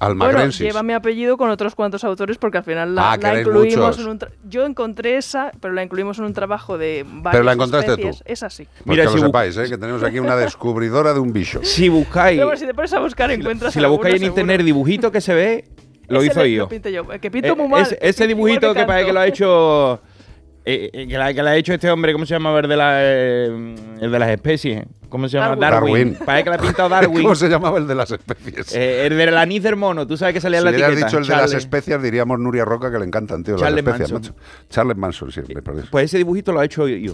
[0.07, 0.61] Bueno, Almagrensis.
[0.61, 3.99] lleva mi apellido con otros cuantos autores porque al final la, Ah, la incluimos muchos.
[3.99, 4.19] en un...
[4.49, 8.17] Yo encontré esa, pero la incluimos en un trabajo de varias Pero la encontraste especies.
[8.17, 8.23] tú.
[8.25, 8.65] Es así.
[8.65, 9.69] Pues Mira, que si lo sepáis, ¿eh?
[9.69, 11.59] que tenemos aquí una descubridora de un bicho.
[11.63, 14.41] Si buscáis, Pero bueno, si te pones a buscar encuentras si la buscáis en seguro.
[14.41, 15.65] internet dibujito que se ve,
[16.07, 16.63] lo Ese hizo le- yo.
[16.63, 17.07] Lo pinté yo.
[17.07, 17.83] Que pinto Eh, muy mal.
[17.83, 20.01] ese, ese dibujito que parece que lo ha hecho.
[20.63, 22.57] Eh, eh, que, la, que la ha hecho este hombre, ¿cómo se llama?
[22.59, 24.83] El de, la, eh, el de las especies.
[25.09, 25.55] ¿Cómo se llama?
[25.55, 26.15] Darwin.
[26.25, 27.21] Parece que la ha pintado Darwin.
[27.23, 28.73] ¿Cómo se llamaba el de las especies?
[28.75, 31.07] Eh, el del anís del mono, tú sabes que salía si en la hubieras etiqueta.
[31.07, 34.11] dicho el de las especias, diríamos Nuria Roca que le encantan, tío, Charles las especias,
[34.11, 34.35] Manson.
[34.35, 34.43] macho.
[34.69, 35.87] Charles Manson, sí, me parece.
[35.91, 37.13] Pues ese dibujito lo ha hecho yo.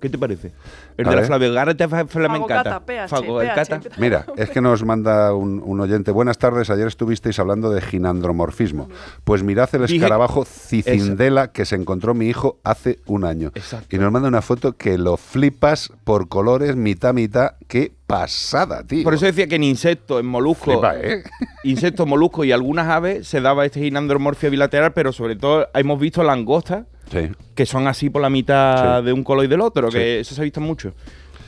[0.00, 0.52] ¿Qué te parece?
[0.96, 1.56] El A de la ver.
[1.56, 2.80] flamencata flamencata.
[2.80, 3.80] Fagocata, PH, Fagocata.
[3.80, 4.00] PH.
[4.00, 6.10] Mira, es que nos manda un, un oyente.
[6.12, 8.88] Buenas tardes, ayer estuvisteis hablando de ginandromorfismo.
[9.24, 13.52] Pues mirad el escarabajo cicindela que se encontró mi hijo hace un año.
[13.90, 17.52] Y nos manda una foto que lo flipas por colores, mitad, mitad.
[17.66, 19.04] ¡Qué pasada, tío!
[19.04, 21.22] Por eso decía que en insectos, en moluscos, Flipa, ¿eh?
[21.64, 26.22] insectos, moluscos y algunas aves se daba este ginandromorfia bilateral, pero sobre todo hemos visto
[26.22, 27.30] langostas Sí.
[27.54, 29.06] que son así por la mitad Sí.
[29.06, 29.98] de un color y del otro, Sí.
[29.98, 30.92] que eso se ha visto mucho.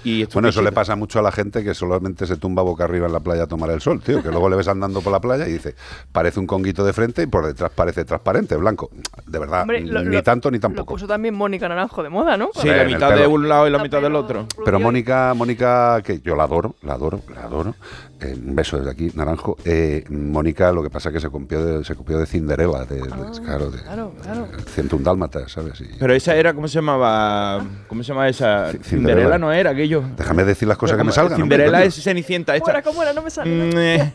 [0.02, 2.84] Y esto Bueno, eso le pasa mucho a la gente que solamente se tumba boca
[2.84, 4.22] arriba en la playa a tomar el sol, tío.
[4.22, 5.74] Que luego le ves andando por la playa y dice,
[6.10, 8.88] parece un conguito de frente y por detrás parece transparente, blanco.
[9.26, 10.94] De verdad, Hombre, lo- ni lo- tanto ni Lo tampoco.
[10.94, 12.48] puso también Mónica Naranjo de moda, ¿no?
[12.54, 14.46] Sí, la mitad de un lado y la mitad del otro.
[14.64, 17.74] Pero Mónica, Mónica, que yo la adoro, la adoro, la adoro.
[18.20, 19.56] Eh, un beso desde aquí, Naranjo.
[19.64, 22.96] Eh, Mónica, lo que pasa es que se copió de, se copió de Cinderella, de,
[22.96, 23.08] de-
[23.42, 24.46] claro, de Ah, Claro, claro.
[24.74, 25.80] 101 Dálmatas, ¿sabes?
[25.80, 27.64] Y Pero esa era, ¿cómo se llamaba?
[27.88, 28.70] ¿Cómo se llama esa?
[28.72, 28.84] Cinderella.
[28.88, 30.02] Cinderella no era aquello.
[30.16, 31.14] déjame decir las cosas que me ¿Cómo?
[31.14, 31.40] salgan.
[31.40, 32.52] Cinderella es Cenicienta.
[32.52, 32.70] ¿Cómo Esta.
[32.72, 32.82] era?
[32.82, 33.12] ¿Cómo era?
[33.12, 33.50] No me sale.
[33.50, 34.12] Mm, eh,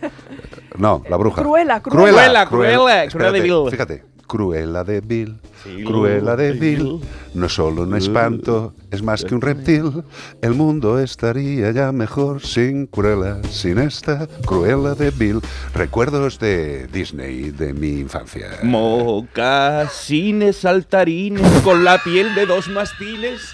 [0.78, 1.42] No, la bruja.
[1.42, 3.72] Cruella, Cruella, Cruella, Cruella Espérate, de Vil.
[3.72, 5.38] Fíjate, Cruella de Vil,
[5.86, 7.00] Cruella de Vil,
[7.34, 10.04] no es solo un espanto, es más que un reptil.
[10.42, 15.42] El mundo estaría ya mejor sin Cruella, sin esta Cruella de Vil.
[15.74, 18.48] Recuerdos de Disney de mi infancia.
[18.64, 23.54] Mocasines saltarines con la piel de dos mastines.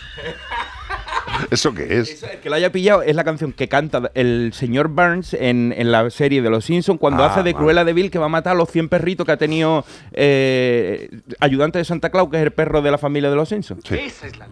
[1.51, 2.21] ¿Eso qué es?
[2.23, 5.91] El que lo haya pillado es la canción que canta el señor Burns en, en
[5.91, 7.53] la serie de Los Simpsons cuando Ah, hace de.
[7.53, 11.09] Cruella de Vil que va a matar a los 100 perritos que ha tenido eh,
[11.39, 13.89] ayudante de Santa Claus, que es el perro de la familia de Los Simpsons.
[13.91, 14.47] Esa es la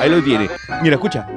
[0.00, 0.48] Ahí lo tiene.
[0.82, 1.28] Mira, escucha.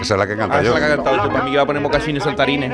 [0.00, 0.74] Esa es la que canta Ah, esa yo.
[0.76, 1.16] es la que ha cantado.
[1.24, 2.72] Yo para mí va a poner mocasines saltarines.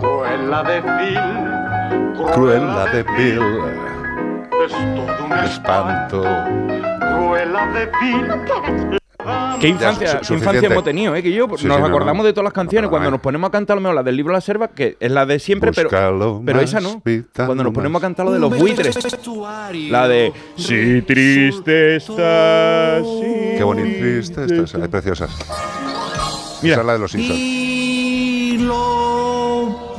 [0.00, 1.49] Cruella de Vil,
[2.34, 3.40] Cruella de Vil,
[4.64, 6.22] es todo un espanto.
[6.22, 8.26] Cruella de Vil.
[9.60, 11.22] Qué infancia, su- qué infancia hemos tenido, ¿eh?
[11.22, 12.24] Que yo Sí, nos sí, acordamos no.
[12.24, 13.12] de todas las canciones No, cuando eh.
[13.12, 15.26] nos ponemos a cantar lo mejor la del libro de la selva, que es la
[15.26, 15.90] de siempre, pero,
[16.44, 17.02] pero esa no.
[17.34, 18.96] Cuando nos ponemos a cantar lo de los buitres.
[19.90, 23.02] La de Si triste estás.
[23.02, 25.28] Qué bonita esta, esta, es preciosa.
[26.62, 26.74] Mira.
[26.74, 27.40] Esa es la de los Simpsons.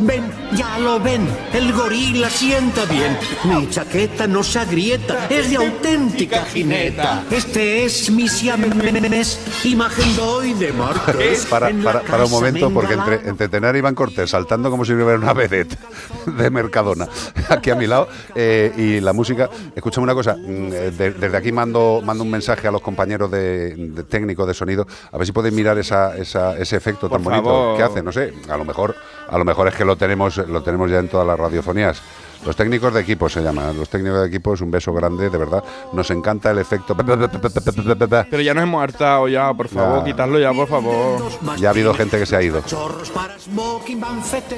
[0.04, 0.24] Ven,
[0.54, 3.16] ya lo ven, el gorila sienta bien.
[3.44, 7.24] Mi chaqueta no se agrieta, es de auténtica jineta.
[7.30, 11.46] Este es mi siamés, imagen doy de Marcos.
[11.50, 14.30] Para, En la para, para un momento, me porque entre, entre tener a Iván Cortés
[14.32, 15.78] saltando como si hubiera una vedette
[16.26, 17.08] de Mercadona
[17.50, 19.50] aquí a mi lado eh, y la música.
[19.76, 23.30] Escúchame una cosa, mm, eh, de- desde aquí mando, mando un mensaje a los compañeros
[23.30, 27.24] de, de técnicos de sonido, a ver si podéis mirar esa, esa- ese efecto tan
[27.24, 27.78] bonito favor.
[27.78, 28.02] que hace.
[28.02, 28.96] No sé, a lo mejor,
[29.32, 32.02] a lo mejor es que lo tenemos, lo tenemos ya en todas las radiofonías.
[32.46, 33.78] Los técnicos de equipo se llaman.
[33.78, 35.64] Los técnicos de equipo es un beso grande, de verdad.
[35.94, 36.98] Nos encanta el efecto.
[36.98, 40.06] Pero ya nos hemos hartado ya, por favor, Ya.
[40.06, 41.22] quitarlo ya, por favor.
[41.60, 42.64] Ya ha habido gente que se ha ido.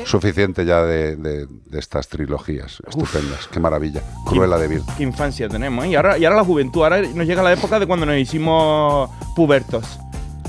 [0.05, 3.47] Suficiente ya de, de- de estas trilogías estupendas.
[3.51, 4.01] Qué maravilla.
[4.25, 4.81] Cruella de Vil.
[4.97, 5.89] Qué infancia tenemos, ¿eh?
[5.89, 9.09] Y ahora, y ahora la juventud, ahora nos llega la época de cuando nos hicimos
[9.35, 9.99] pubertos.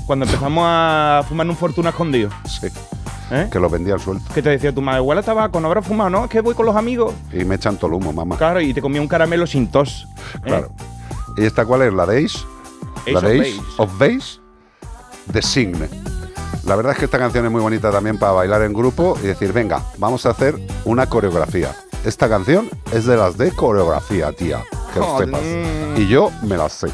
[0.05, 2.29] Cuando empezamos a fumar un fortuna escondido.
[2.47, 2.67] Sí.
[3.31, 3.47] ¿Eh?
[3.51, 4.23] Que lo vendía al suelto.
[4.33, 5.01] ¿Qué te decía tu madre?
[5.01, 6.25] Huele a tabaco, no habrás fumado, ¿no?
[6.25, 7.13] Es que voy con los amigos.
[7.33, 8.37] Y me echan todo el humo, mamá.
[8.37, 10.07] Claro, y te comía un caramelo sin tos.
[10.35, 10.39] ¿eh?
[10.43, 10.71] Claro.
[11.37, 11.93] ¿Y esta cuál es?
[11.93, 12.37] ¿La de Ace?
[13.01, 13.61] Ace ¿La of de Base.
[13.77, 14.39] of Base?
[15.25, 15.89] De Signe.
[16.65, 19.27] La verdad es que esta canción es muy bonita también para bailar en grupo y
[19.27, 20.55] decir, venga, vamos a hacer
[20.85, 21.75] una coreografía.
[22.03, 24.63] Esta canción es de las de coreografía, tía.
[24.93, 25.27] Que Joder.
[25.27, 25.41] sepas.
[25.99, 26.87] Y yo me la sé.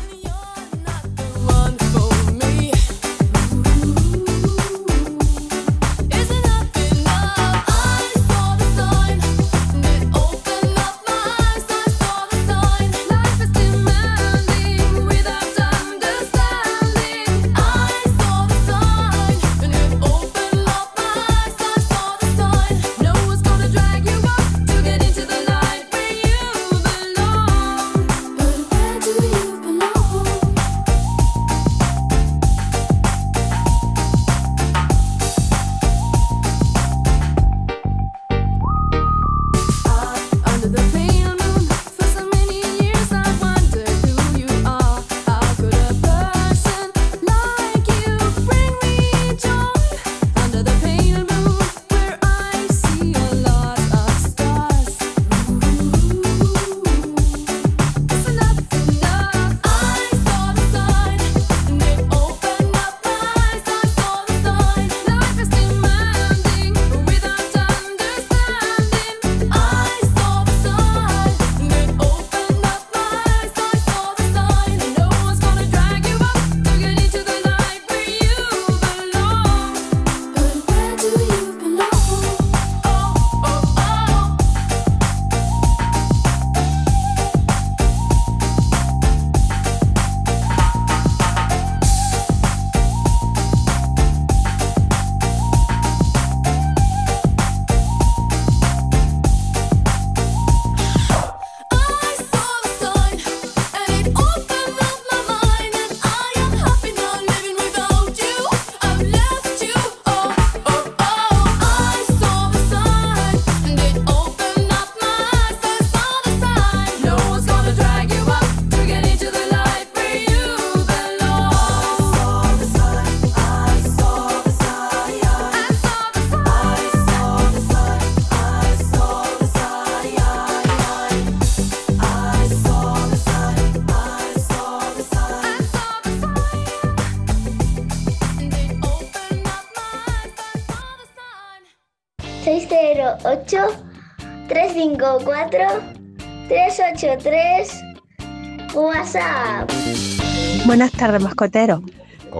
[151.12, 151.82] Tardes, mascoteros.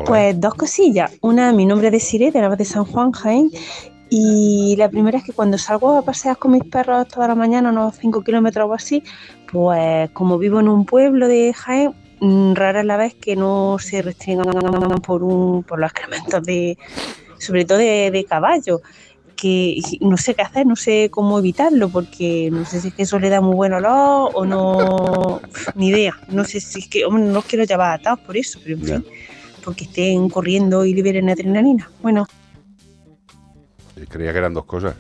[0.06, 1.12] Pues dos cosillas.
[1.22, 3.52] Una, mi nombre es Desiree, de la de San Juan, Jaén.
[4.10, 7.70] Y la primera es que cuando salgo a pasear con mis perros toda la mañana,
[7.70, 9.04] unos 5 kilómetros o así,
[9.52, 13.78] pues como vivo en un pueblo de Jaén, mm, rara es la vez que no
[13.80, 14.46] se restringan
[15.02, 16.78] por, un, por los excrementos de,
[17.38, 18.82] sobre todo de, de caballo
[19.42, 23.02] que no sé qué hacer, no sé cómo evitarlo, porque no sé si es que
[23.04, 25.42] eso le da muy buen olor o no,
[25.76, 26.16] ni idea.
[26.28, 28.84] No sé si es que, hombre, no los quiero llevar atados por eso, pero en
[28.84, 29.06] fin,
[29.66, 31.90] porque estén corriendo y liberen adrenalina.
[32.04, 32.28] Bueno,
[34.08, 34.96] creía que eran dos cosas.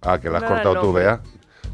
[0.00, 0.80] Ah, que la has Nada, cortado no.
[0.80, 1.20] tú, Bea.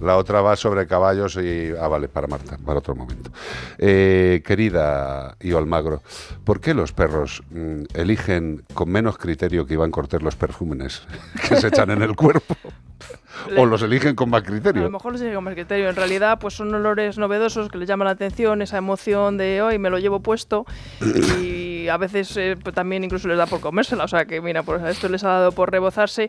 [0.05, 1.72] La otra va sobre caballos y...
[1.81, 3.31] Ah, vale, para Marta, para otro momento.
[3.78, 6.02] Eh, querida Io Almagro,
[6.44, 11.02] ¿por qué los perros mm, eligen con menos criterio que Iván Cortés los perfúmenes
[11.48, 12.56] que se echan en el cuerpo?
[13.56, 14.82] ¿O los eligen con más A criterio?
[14.82, 15.89] lo mejor les llega más criterio.
[15.89, 19.78] En realidad, pues son olores novedosos que les llaman la atención, esa emoción de hoy
[19.78, 20.64] me lo llevo puesto
[21.02, 24.05] y a veces eh, pues, también incluso les da por comérsela.
[24.05, 26.28] O sea que, mira, pues a esto les ha dado por rebozarse.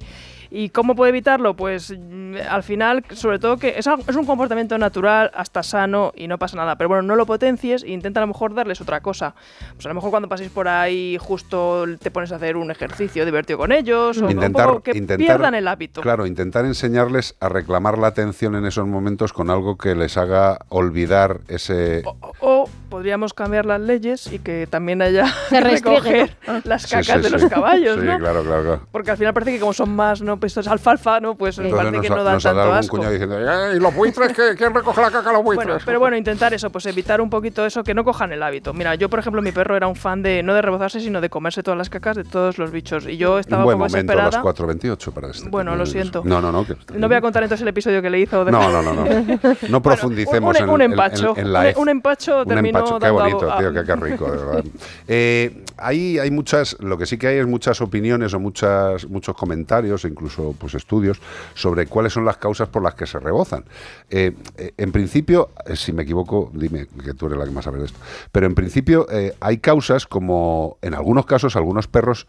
[0.52, 1.56] ¿Y cómo puede evitarlo?
[1.56, 6.28] Pues mm, al final, sobre todo que es, es un comportamiento natural, hasta sano y
[6.28, 6.78] no pasa nada.
[6.78, 9.36] Pero bueno, no lo potencies e intenta a lo mejor darles otra cosa.
[9.74, 13.26] Pues a lo mejor cuando paséis por ahí justo te pones a hacer un ejercicio
[13.26, 16.02] divertido con ellos o un poco que pierdan el hábito.
[16.02, 20.60] Claro, intentar enseñarles a reclamar la atención en esos momentos con algo que les haga
[20.70, 22.04] olvidar ese...
[22.40, 26.62] O podríamos cambiar las leyes y que también haya Se recoger ¿no?
[26.64, 27.30] las cacas sí, de sí.
[27.32, 28.18] los caballos, Sí, ¿no?
[28.20, 28.82] claro, claro, claro.
[28.92, 30.38] Porque al final parece que como son más, ¿no?
[30.40, 31.36] Pues es alfalfa, ¿no?
[31.36, 32.96] Pues Entonces parece que no dan tanto dado un asco.
[32.98, 34.34] cuñado diciendo, "Eh, ¿y los buitres?
[34.34, 35.68] ¿Qué- ¿Quién recoge la caca a los buitres?
[35.68, 38.74] Bueno, pero bueno, intentar eso, pues evitar un poquito eso, que no cojan el hábito.
[38.74, 41.30] Mira, yo por ejemplo, mi perro era un fan de no de rebozarse, sino de
[41.30, 43.08] comerse todas las cacas de todos los bichos.
[43.08, 45.50] Y yo estaba un buen un poco momento a las 4.28 para este.
[45.50, 46.22] Bueno, lo siento.
[46.26, 46.66] No, no, no.
[46.66, 48.44] que- No voy a contar entonces el episodio que le hizo.
[48.46, 48.52] De...
[48.52, 49.06] No, no, no, no.
[49.70, 51.34] No profundicemos un, en, un en- empacho.
[51.38, 51.80] en- en la un, F.
[51.80, 54.64] un empacho Un terminó empacho, qué dando bonito, a- tío, qué, qué rico, de verdad.
[55.08, 55.34] Eh,
[55.78, 60.06] hay, hay muchas, lo que sí que hay es muchas opiniones o muchas, muchos comentarios,
[60.06, 61.20] incluso pues estudios,
[61.54, 63.66] sobre cuáles son las causas por las que se rebozan.
[64.10, 67.66] Eh, eh, en principio, eh, si me equivoco, dime que tú eres la que más
[67.66, 68.00] sabe de esto,
[68.32, 72.28] pero en principio eh, hay causas como, en algunos casos, algunos perros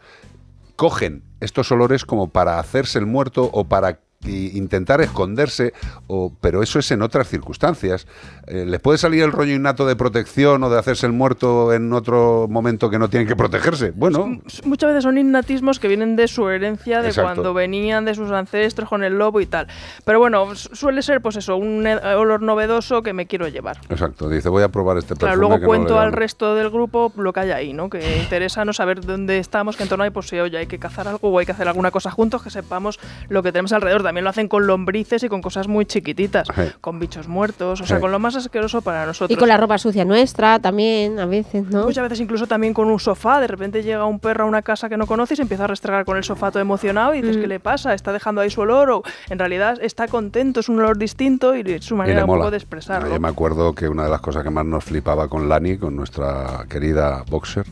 [0.75, 5.73] cogen estos olores como para hacerse el muerto o para intentar esconderse,
[6.07, 8.07] o, pero eso es en otras circunstancias.
[8.47, 11.93] Eh, ¿Les puede salir el rollo innato de protección o de hacerse el muerto en
[11.93, 13.91] otro momento que no tienen que protegerse?
[13.95, 17.33] Bueno, Muchas veces son innatismos que vienen de su herencia, de Exacto.
[17.33, 19.67] cuando venían de sus ancestros con el lobo y tal.
[20.05, 23.77] Pero bueno, su- suele ser pues eso, un eh, olor novedoso que me quiero llevar.
[23.89, 24.29] exacto.
[24.29, 25.27] Dice, voy a probar este perfume.
[25.29, 27.89] Claro, luego que no cuento le al resto del grupo lo que hay ahí, ¿no?
[27.89, 31.07] Que interesa no saber dónde estamos, qué entorno hay, pues si oye, hay que cazar
[31.07, 32.99] algo o hay que hacer alguna cosa juntos, que sepamos
[33.29, 34.03] lo que tenemos alrededor.
[34.07, 36.61] También lo hacen con lombrices y con cosas muy chiquititas, Sí.
[36.79, 38.01] con bichos muertos, o sea, Sí.
[38.01, 39.35] con lo más asqueroso para nosotros.
[39.35, 41.83] Y con la ropa sucia nuestra también, a veces, ¿no?
[41.83, 44.87] Muchas veces incluso también con un sofá, de repente llega un perro a una casa
[44.87, 47.35] que no conoce y se empieza a restregar con el sofá todo emocionado y dices,
[47.35, 47.41] Mm.
[47.41, 47.93] ¿qué le pasa?
[47.93, 48.89] ¿Está dejando ahí su olor?
[48.91, 52.49] O en realidad está contento, es un olor distinto y es su manera un poco
[52.49, 53.09] de expresarlo.
[53.13, 55.97] Yo me acuerdo que una de las cosas que más nos flipaba con Lani, con
[55.97, 57.65] nuestra querida boxer,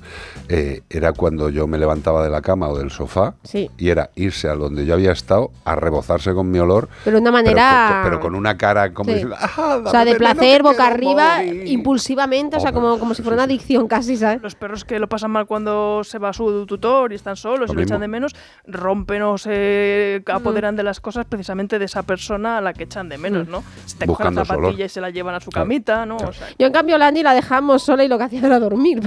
[0.49, 3.69] eh, era cuando yo me levantaba de la cama o del sofá Sí.
[3.77, 6.89] y era irse a donde yo había estado a rebozarse con mi olor.
[7.03, 9.13] Pero de una manera- Pero, con- pero con una cara como Sí.
[9.15, 11.67] diciendo, "Ah, o sea, de placer, boca arriba, morir".
[11.67, 14.41] impulsivamente, o sea, como, como si fuera una adicción casi, ¿sabes?
[14.41, 17.73] Los perros que lo pasan mal cuando se va su tutor y están solos Lo
[17.73, 18.35] y lo echan de menos,
[18.65, 23.09] rompen o se apoderan de las cosas precisamente de esa persona a la que echan
[23.09, 23.63] de menos, ¿no?
[23.85, 24.63] Se te cogen Buscando la su olor.
[24.65, 26.17] zapatilla y se la llevan a su camita, ¿no?
[26.17, 29.01] O sea, Yo, en cambio, Landy la dejamos sola y lo que hacía era dormir.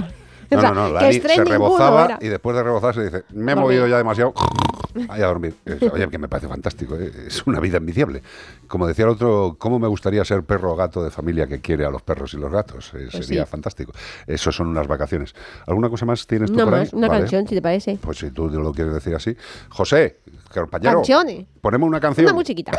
[0.55, 2.19] No, no, no, que Lani estrés se rebozaba era.
[2.21, 3.55] y después de rebozarse dice, me he Dormir.
[3.55, 4.33] movido ya demasiado,
[5.09, 5.55] Ahí a dormir.
[5.93, 7.11] Oye, que me parece fantástico, ¿eh?
[7.27, 8.23] es una vida envidiable.
[8.67, 11.85] Como decía el otro, ¿cómo me gustaría ser perro o gato de familia que quiere
[11.85, 12.91] a los perros y los gatos?
[12.95, 13.51] Eh, Pues sería sí.
[13.51, 13.91] fantástico.
[14.25, 15.35] Eso son unas vacaciones.
[15.67, 16.89] ¿Alguna cosa más tienes tú Una por ahí?
[16.93, 17.19] una Vale.
[17.21, 17.99] canción, si te parece.
[18.01, 19.37] Pues si tú lo quieres decir así.
[19.69, 20.17] José,
[20.51, 21.45] compañero, Canciones.
[21.61, 22.25] ponemos una canción.
[22.25, 22.71] Una muy chiquita.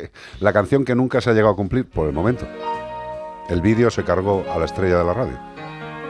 [0.40, 2.46] la canción que nunca se ha llegado a cumplir por el momento.
[3.50, 5.57] El vídeo se cargó a la estrella de la radio.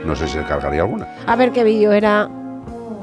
[0.05, 1.07] No sé si se cargaría alguna.
[1.27, 2.29] A ver qué vídeo era.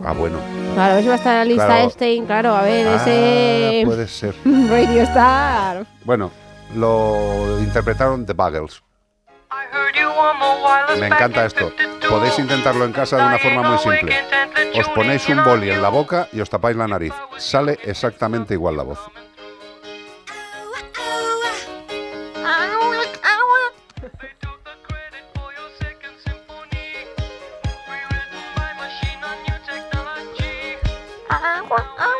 [0.04, 0.38] Ah, bueno.
[0.74, 1.90] Claro, a ver si va a estar en la lista Claro.
[1.90, 3.82] Stein, claro, a ver, Ah, ese.
[3.86, 4.36] puede ser.
[4.70, 5.86] Radio Star.
[6.04, 6.32] Bueno,
[6.76, 8.82] lo interpretaron The Buggles.
[11.00, 11.72] Me encanta esto.
[12.10, 14.16] Podéis intentarlo en casa de una forma muy simple.
[14.80, 17.14] Os ponéis un boli en la boca y os tapáis la nariz.
[17.38, 19.00] Sale exactamente igual la voz.
[31.76, 32.15] Mira,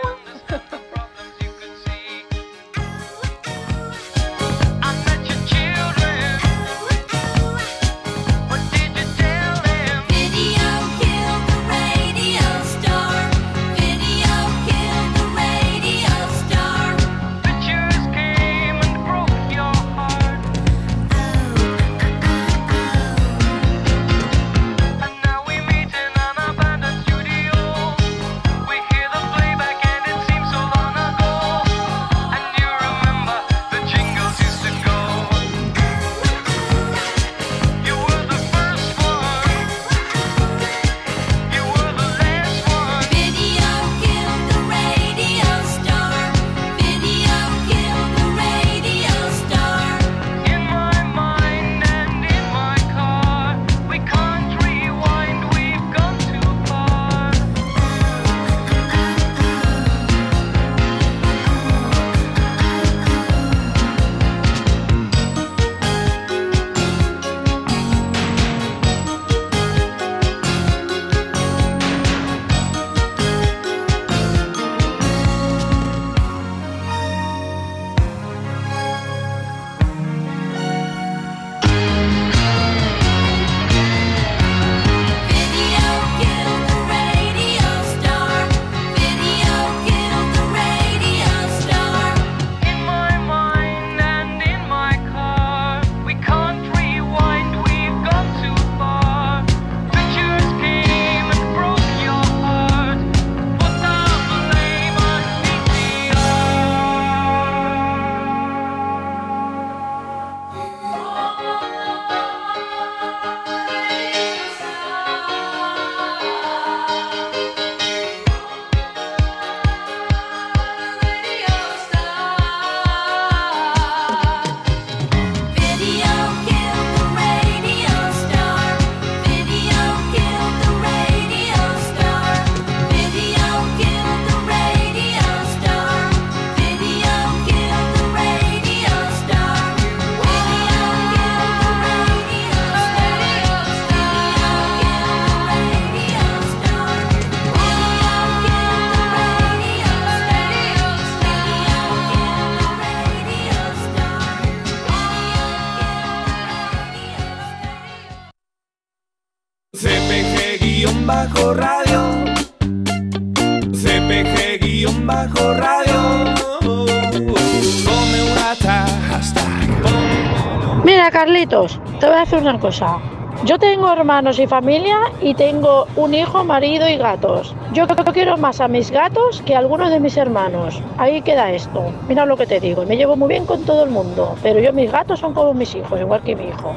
[171.46, 172.98] Carlitos, te voy a decir una cosa.
[173.44, 177.54] Yo tengo hermanos y familia y tengo un hijo, marido y gatos.
[177.74, 180.82] Yo creo que quiero más a mis gatos que a algunos de mis hermanos.
[180.98, 181.92] Ahí queda esto.
[182.08, 182.84] Mira lo que te digo.
[182.86, 184.36] Me llevo muy bien con todo el mundo.
[184.42, 186.74] Pero yo mis gatos son como mis hijos, igual que mi hijo.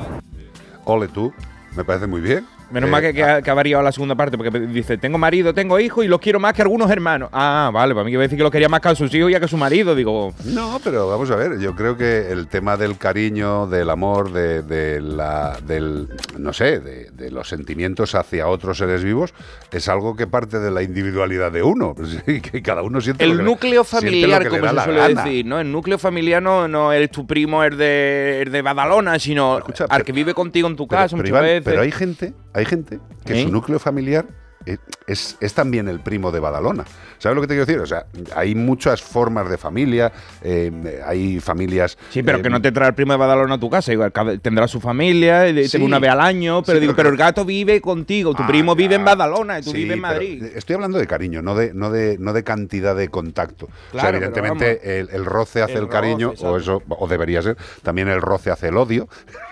[0.85, 1.33] Ole tú,
[1.77, 2.45] me parece muy bien.
[2.71, 5.17] Menos Eh, mal que, que ha, que ha variado la segunda parte, porque dice, tengo
[5.19, 7.31] marido, tengo hijos y los quiero más que algunos hermanos.
[7.33, 9.13] Ah, vale, para mí que iba a decir que los quería más que a sus
[9.15, 9.95] hijos y a que a su marido.
[9.95, 14.33] Digo, No, pero vamos a ver, yo creo que el tema del cariño, del amor,
[14.33, 16.09] de, de la, del,
[16.39, 19.33] no sé, de, de los sentimientos hacia otros seres vivos,
[19.73, 21.95] es algo que parte de la individualidad de uno.
[22.51, 25.15] Que cada uno siente lo el que- núcleo lo familiar, que como da se suele
[25.15, 25.59] decir, ¿no?
[25.61, 29.59] El núcleo familiar no, no es tu primo, el de, el de Badalona, sino
[29.89, 31.63] al que vive contigo en tu Pero- casa pero, muchas Iván, veces.
[31.65, 33.45] pero hay gente, hay gente que ¿Eh?
[33.45, 34.27] su núcleo familiar
[34.67, 36.85] eh, es, es también el primo de Badalona.
[37.19, 37.81] ¿Sabes lo que te quiero decir?
[37.81, 40.13] O sea, hay muchas formas de familia,
[40.43, 41.99] eh, hay familias...
[42.11, 43.93] Sí, pero eh, que no te trae el primo de Badalona a tu casa.
[43.93, 45.79] Igual, tendrá su familia, te Sí.
[45.83, 48.75] una vez al año, pero Sí, digo, pero el gato vive contigo, tu Ah, primo
[48.75, 49.05] vive en.
[49.05, 50.45] Badalona y tú Sí, vives en Madrid.
[50.55, 53.67] Estoy hablando de cariño, no de, no de, no de cantidad de contacto.
[53.67, 57.09] o sea, Claro, evidentemente el, el roce hace el, El cariño, roce, o eso, o
[57.09, 57.57] debería ser.
[57.83, 59.09] También el roce hace el odio.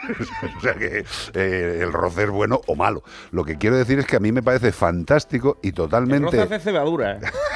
[0.59, 3.03] o sea que eh, el roce es bueno o malo.
[3.33, 6.27] Lo que quiero decir es que a mí me parece fantástico y El totalmente.
[6.27, 7.19] roce hace cebadura.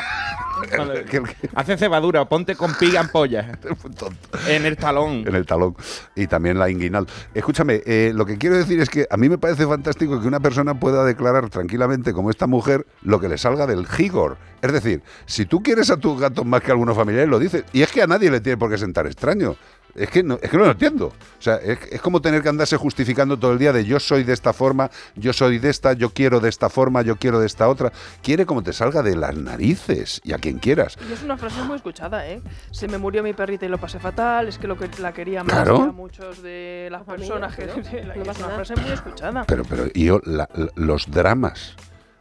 [1.54, 3.58] Hace cebadura, ponte con piga ampolla.
[4.48, 5.24] en el talón.
[5.26, 5.76] en el talón
[6.14, 7.06] y también la inguinal.
[7.34, 10.40] Escúchame, eh, lo que quiero decir es que a mí me parece fantástico que una
[10.40, 14.38] persona pueda declarar tranquilamente, como esta mujer, lo que le salga del gigor.
[14.62, 17.64] Es decir, si tú quieres a tus gatos más que a algunos familiares, lo dices.
[17.72, 19.56] Y es que a nadie le tiene por qué sentar extraño.
[19.94, 21.06] Es que no, es que no lo entiendo.
[21.06, 24.24] O sea, es, es como tener que andarse justificando todo el día de yo soy
[24.24, 27.46] de esta forma, yo soy de esta, yo quiero de esta forma, yo quiero de
[27.46, 27.92] esta otra.
[28.22, 30.96] Quiere como te salga de las narices y a quien quieras.
[31.08, 32.40] Y es una frase muy escuchada, ¿eh?
[32.70, 35.42] Se me murió mi perrita y lo pasé fatal, es que lo que la quería
[35.44, 35.76] más Claro.
[35.76, 37.64] que a muchos de las personas que...
[37.64, 39.44] es una frase muy escuchada.
[39.46, 41.74] Pero, pero y yo, la- la- los dramas.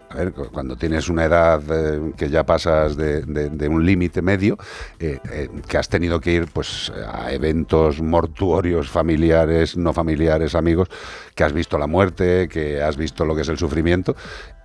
[0.09, 4.57] A ver, cu- cuando tienes una edad eh, que ya pasas de un límite medio,
[4.99, 10.89] eh, eh, que has tenido que ir pues a eventos mortuorios familiares, no familiares, amigos,
[11.35, 14.15] que has visto la muerte, que has visto lo que es el sufrimiento,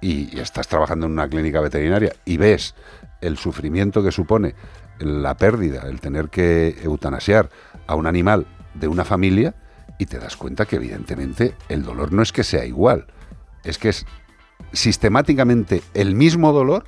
[0.01, 2.75] y, y estás trabajando en una clínica veterinaria y ves
[3.21, 4.55] el sufrimiento que supone
[4.99, 7.51] la pérdida, el tener que eutanasiar
[7.87, 9.55] a un animal de una familia,
[9.99, 13.07] y te das cuenta que evidentemente el dolor no es que sea igual,
[13.63, 14.07] es que es
[14.75, 16.85] sistemáticamente el mismo dolor,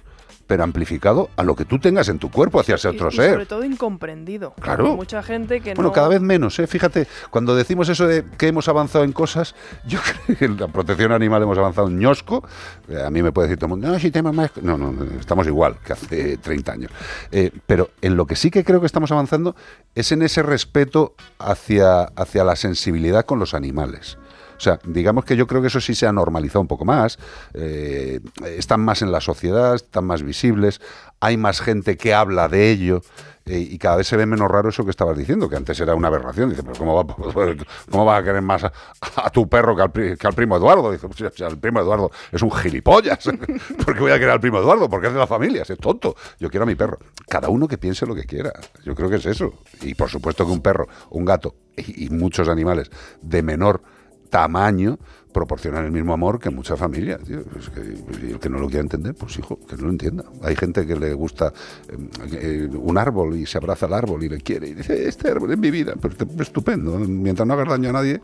[0.46, 3.32] pero amplificado a lo que tú tengas en tu cuerpo hacia ese otro y, ser.
[3.32, 4.54] sobre todo incomprendido.
[4.60, 4.86] Claro.
[4.86, 5.92] Hay mucha gente que Bueno, no...
[5.92, 6.66] cada vez menos, ¿eh?
[6.66, 9.54] Fíjate, cuando decimos eso de que hemos avanzado en cosas,
[9.86, 12.44] yo creo que en la protección animal hemos avanzado en ñosco.
[12.88, 14.50] Eh, A mí me puede decir todo el mundo, no, si tenemos más...
[14.62, 16.90] No, no, no, estamos igual que hace 30 años.
[17.32, 19.56] Eh, pero en lo que sí que creo que estamos avanzando
[19.94, 24.18] es en ese respeto hacia, hacia la sensibilidad con los animales.
[24.56, 27.18] O sea, digamos que yo creo que eso sí se ha normalizado un poco más,
[27.54, 30.80] eh, están más en la sociedad, están más visibles,
[31.20, 33.02] hay más gente que habla de ello
[33.48, 35.94] eh, y cada vez se ve menos raro eso que estabas diciendo, que antes era
[35.94, 36.50] una aberración.
[36.50, 37.14] Dice, pero ¿cómo, va,
[37.90, 40.90] cómo vas a querer más a, tu perro que al, primo Eduardo?
[40.90, 43.24] Dice, pues, si el primo Eduardo es un gilipollas.
[43.84, 44.90] ¿Por qué voy a querer al primo Eduardo?
[44.90, 46.16] Porque es de la familia, es tonto.
[46.40, 46.98] Yo quiero a mi perro.
[47.28, 48.52] Cada uno que piense lo que quiera.
[48.84, 49.52] Yo creo que es eso.
[49.82, 52.90] Y por supuesto que un perro, un gato y muchos animales
[53.22, 53.80] de menor
[54.26, 54.98] tamaño
[55.36, 57.20] proporcionan el mismo amor que muchas familias.
[57.22, 57.40] tío.
[57.58, 57.80] Es que,
[58.26, 60.24] y el que no lo quiera entender, pues hijo, que no lo entienda.
[60.42, 61.52] Hay gente que le gusta
[61.90, 61.96] eh,
[62.32, 65.52] eh, un árbol y se abraza al árbol y le quiere y dice, este árbol
[65.52, 65.92] es mi vida.
[66.00, 68.20] Pero este- estupendo, mientras no hagas daño a nadie.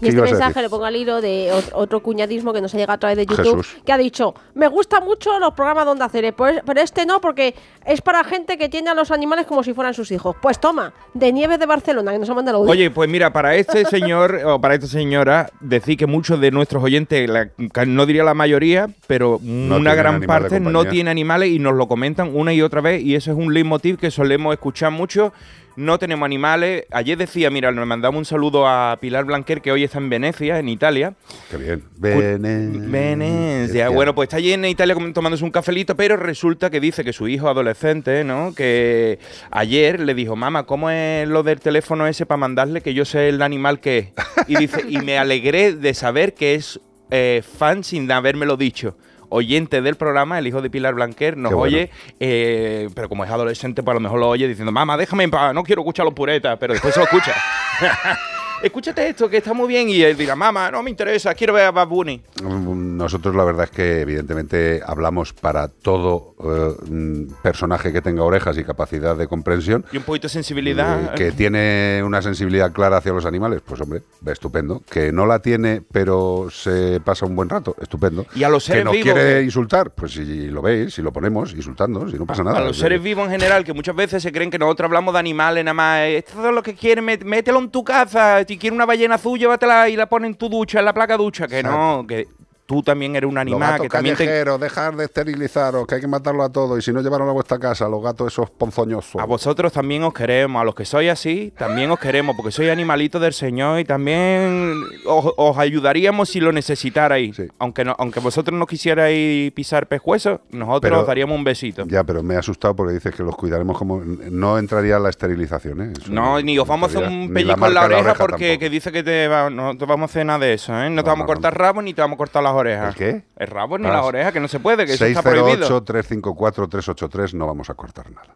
[0.00, 0.62] ¿qué Y este ibas a mensaje decir?
[0.62, 3.26] le pongo al hilo de ot- otro cuñadismo que nos ha llegado a través de
[3.26, 3.76] YouTube, Jesús.
[3.84, 7.20] que ha dicho, me gustan mucho los programas de Onda Cero, pues- pero este no,
[7.20, 7.54] porque
[7.84, 10.34] es para gente que tiene a los animales como si fueran sus hijos.
[10.40, 12.60] Pues toma, de Nieves de Barcelona, que nos ha mandado.
[12.60, 16.82] Oye, pues mira, para este señor o para esta señora, decir que muchos de nuestros
[16.82, 17.48] oyentes, la-
[17.86, 21.88] no diría la mayoría, pero una gran de parte no tiene animales y nos lo
[21.88, 25.32] comentan una y otra vez y eso es un leitmotiv que solemos escuchar mucho.
[25.76, 26.86] No tenemos animales.
[26.90, 30.58] Ayer decía, mira, nos mandamos un saludo a Pilar Blanquer, que hoy está en Venecia,
[30.58, 31.14] en Italia.
[31.50, 31.84] Qué bien.
[31.98, 32.80] Venecia.
[32.88, 33.88] Venecia.
[33.90, 37.28] Bueno, pues está allí en Italia tomándose un cafelito, pero resulta que dice que su
[37.28, 38.54] hijo adolescente, ¿no?
[38.54, 39.18] Que
[39.50, 43.28] ayer le dijo, mamá, ¿cómo es lo del teléfono ese para mandarle que yo sé
[43.28, 44.08] el animal que es?
[44.48, 46.80] Y dice, y me alegré de saber que es
[47.10, 48.96] eh, fan sin habérmelo dicho.
[49.28, 51.76] Oyente del programa, el hijo de Pilar Blanquer, nos bueno.
[51.76, 51.90] oye,
[52.20, 55.30] eh, pero como es adolescente, pues a lo mejor lo oye diciendo, mamá, déjame en
[55.30, 57.34] paz, no quiero escuchar los puretas, pero después se lo escucha.
[58.66, 61.64] Escúchate esto, que está muy bien, y él dirá, mamá, no me interesa, quiero ver
[61.66, 62.22] a Bad Bunny.
[62.42, 68.64] Nosotros la verdad es que evidentemente hablamos para todo eh, personaje que tenga orejas y
[68.64, 69.84] capacidad de comprensión.
[69.92, 71.04] Y un poquito de sensibilidad.
[71.04, 74.82] eh, que tiene una sensibilidad clara hacia los animales, pues hombre, estupendo.
[74.90, 78.26] Que no la tiene, pero se pasa un buen rato, estupendo.
[78.34, 81.02] Y a los que seres nos vivos, quiere que- insultar, pues si lo veis, si
[81.02, 82.58] lo ponemos, insultando, si no pasa nada.
[82.58, 85.20] A los seres vivos en general, que muchas veces se creen que nosotros hablamos de
[85.20, 85.98] animales nada más.
[86.00, 88.44] eh, Esto es lo que quieren, mételo en tu casa.
[88.56, 91.18] Si quieres una ballena azul, llévatela y la pones en tu ducha, en la placa
[91.18, 91.46] ducha.
[91.46, 92.26] Que no, que
[92.66, 93.70] tú también eres un Los animal.
[93.70, 94.24] gatos Que también te...
[94.24, 97.32] callejeros, dejar de esterilizaros, que hay que matarlo a todos y si no llevaron a
[97.32, 99.20] vuestra casa, los gatos esos ponzoñosos.
[99.20, 102.70] A vosotros también os queremos, a los que sois así, también os queremos, porque sois
[102.70, 107.40] animalitos del Señor y también os, os ayudaríamos si lo necesitarais.
[107.58, 111.84] Aunque, no, aunque vosotros no quisierais pisar pescuezos, nosotros Pero- os daríamos un besito.
[111.86, 114.00] Ya, pero me he asustado porque dices que los cuidaremos como...
[114.04, 115.92] No entraría la esterilización, ¿eh?
[116.00, 118.60] Eso No, ni os vamos a hacer un pellizco en la oreja, oreja porque tampoco.
[118.60, 120.90] que dice que te va- no te vamos a hacer nada de eso, ¿eh?
[120.90, 122.88] No te vamos a cortar rabo ni te vamos a cortar las orejas.
[122.88, 123.22] ¿El qué?
[123.36, 125.68] El rabo ni Ah, las orejas, que no se puede, que eso está prohibido.
[125.84, 128.34] 608-354-383, no vamos a cortar nada.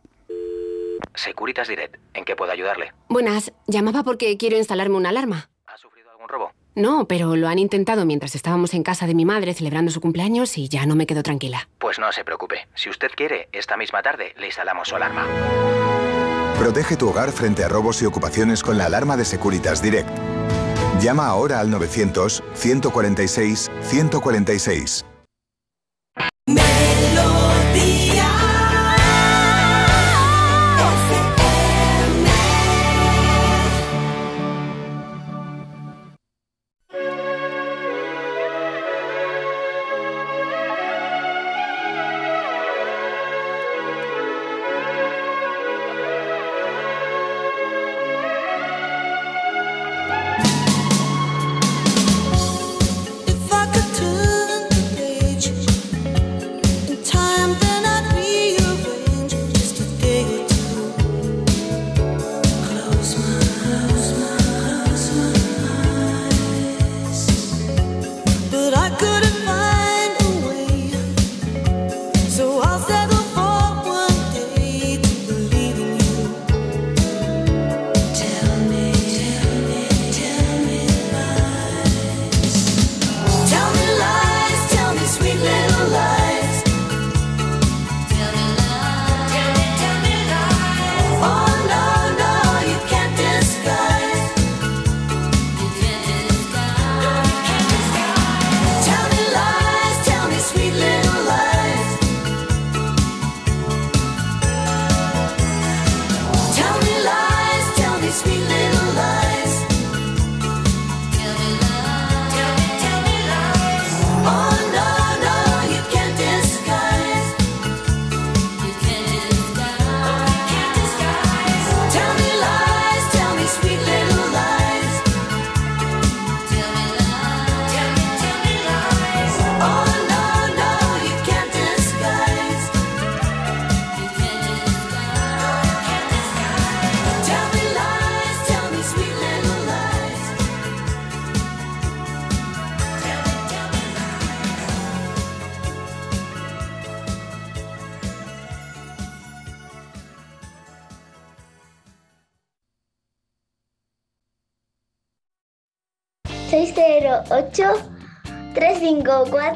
[1.15, 2.93] Securitas Direct, ¿en qué puedo ayudarle?
[3.09, 5.51] Buenas, llamaba porque quiero instalarme una alarma.
[5.67, 6.53] ¿Algún robo?
[6.77, 10.57] No, pero lo han intentado mientras estábamos en casa de mi madre celebrando su cumpleaños
[10.57, 11.69] y ya no me quedo tranquila.
[11.79, 12.69] Pues no se preocupe.
[12.75, 15.27] Si usted quiere, esta misma tarde le instalamos su alarma.
[16.59, 20.09] Protege tu hogar frente a robos y ocupaciones con la alarma de Securitas Direct.
[21.03, 25.10] Llama ahora al 900 146 146.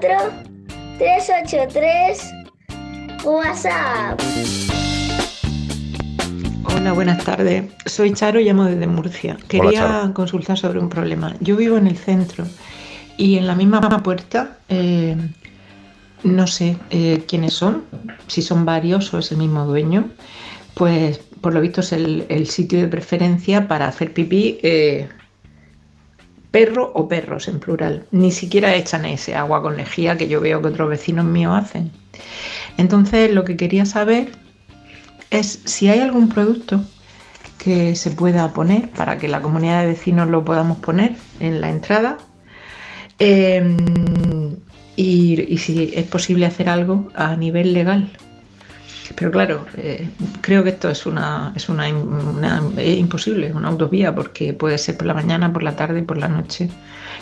[0.05, 2.35] 383
[3.25, 4.21] WhatsApp.
[6.65, 7.65] Hola, buenas tardes.
[7.87, 9.39] Soy Charo y llamo desde Murcia.
[9.49, 11.35] Quería consultar sobre un problema.
[11.41, 12.45] Yo vivo en el centro
[13.17, 15.17] y en la misma puerta eh,
[16.23, 17.85] no sé eh, quiénes son,
[18.27, 20.11] si son varios o es el mismo dueño.
[20.75, 25.09] Pues por lo visto es el, sitio de preferencia para hacer pipí eh,
[26.55, 28.05] perro o perros en plural.
[28.13, 31.91] Ni siquiera echan ese agua con lejía que yo veo que otros vecinos míos hacen.
[32.77, 34.31] Entonces lo que quería saber
[35.31, 36.81] es si hay algún producto
[37.59, 41.71] que se pueda poner para que la comunidad de vecinos lo podamos poner en la
[41.71, 42.19] entrada
[43.19, 43.59] y,
[44.97, 48.17] y si es posible hacer algo a nivel legal.
[49.15, 50.09] Pero claro, eh,
[50.41, 54.97] creo que esto es una es una, una- es imposible, una autovía, porque puede ser
[54.97, 56.69] por la mañana, por la tarde, por la noche.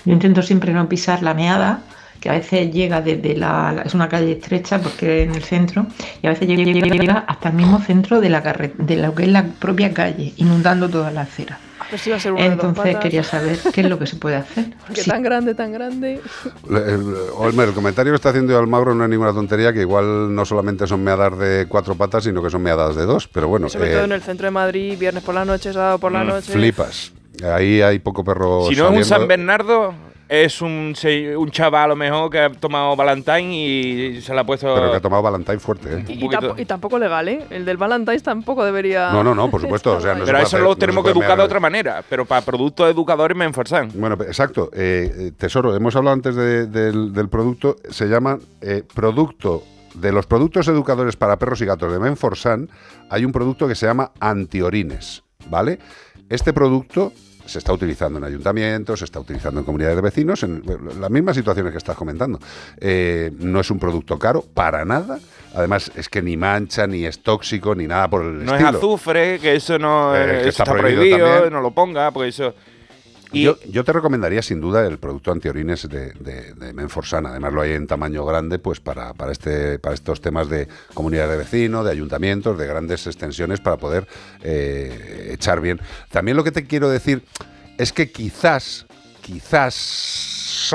[0.05, 1.81] Yo intento siempre no pisar la meada,
[2.21, 5.87] que a veces llega desde la, es una calle estrecha porque en el centro,
[6.23, 9.15] y a veces llega, llega- llega hasta el mismo centro de la carre- de lo
[9.15, 11.59] que es la propia calle, inundando toda la acera.
[11.93, 13.03] Pues iba a ser uno de dos Entonces patas.
[13.03, 14.65] quería saber qué es lo que se puede hacer.
[14.87, 15.11] Porque Sí.
[15.11, 16.23] tan grande, tan grande.
[16.71, 20.47] El- Olmer, el comentario que está haciendo Almagro no es ninguna tontería, que igual no
[20.47, 23.29] solamente son meadas de cuatro patas, sino que son meadas de dos.
[23.29, 25.99] Pero bueno, Sobre eh, todo en el centro de Madrid, viernes por la noche, sábado
[25.99, 26.51] por la mm, noche.
[26.53, 27.13] flipas.
[27.45, 29.05] Ahí hay poco perro Si no es un.
[29.05, 29.93] San Bernardo,
[30.35, 34.41] es un, se- un chaval a lo mejor que ha tomado Valentine y se la
[34.41, 34.75] ha puesto.
[34.75, 36.05] Pero que ha tomado Valentine fuerte, ¿eh?
[36.09, 37.45] Y, tampo- y tampoco legal, ¿eh?
[37.51, 39.13] El del Valentine's tampoco debería.
[39.13, 39.93] No, no, no, por supuesto.
[39.97, 41.61] O sea, no se pero puede eso hacer- lo se tenemos que educar de otra
[41.61, 42.03] manera.
[42.09, 43.91] Pero para productos educadores me enforzan.
[43.95, 44.71] Bueno, exacto.
[44.73, 47.77] Eh, eh, tesoro, hemos hablado antes de- del, del producto.
[47.91, 49.63] Se llama eh, producto.
[49.95, 52.71] De los productos educadores para perros y gatos de Menforsan,
[53.11, 55.79] hay un producto que se llama antiorines, ¿vale?
[56.31, 57.13] Este producto
[57.53, 60.63] se está utilizando en ayuntamientos, se está utilizando en comunidades de vecinos, en
[61.01, 62.39] las mismas situaciones que estás comentando.
[62.79, 65.19] Eh, no es un producto caro, para nada.
[65.55, 68.79] Además, es que ni mancha, ni es tóxico, ni nada por el No es estilo.
[68.79, 72.29] azufre, que eso no Eh, que eso está está, prohibido prohibido, no lo ponga, porque
[72.31, 72.55] eso.
[73.33, 77.25] Y Yo, te recomendaría sin duda el producto antiorines de, de, de Menforsan.
[77.25, 81.29] Además lo hay en tamaño grande pues para, para, este, para estos temas de comunidad
[81.31, 84.07] de vecinos, de ayuntamientos, de grandes extensiones para poder
[84.43, 85.81] eh, echar bien.
[86.11, 87.25] También lo que te quiero decir
[87.79, 88.87] es que quizás,
[89.23, 90.75] quizás...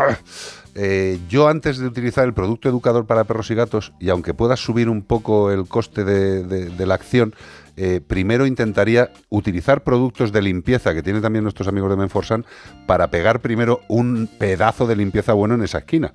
[0.74, 4.58] eh, yo antes de utilizar el producto educador para perros y gatos, y aunque pueda
[4.58, 7.36] subir un poco el coste de la acción,
[7.80, 12.44] eh, primero intentaría utilizar productos de limpieza que tienen también nuestros amigos de Menforsan
[12.88, 16.12] para pegar primero un pedazo de limpieza bueno en esa esquina.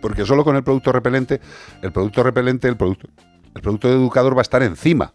[0.00, 1.38] Porque solo con el producto repelente,
[1.82, 3.08] el producto repelente, el producto,
[3.54, 5.12] el producto educador va a estar encima.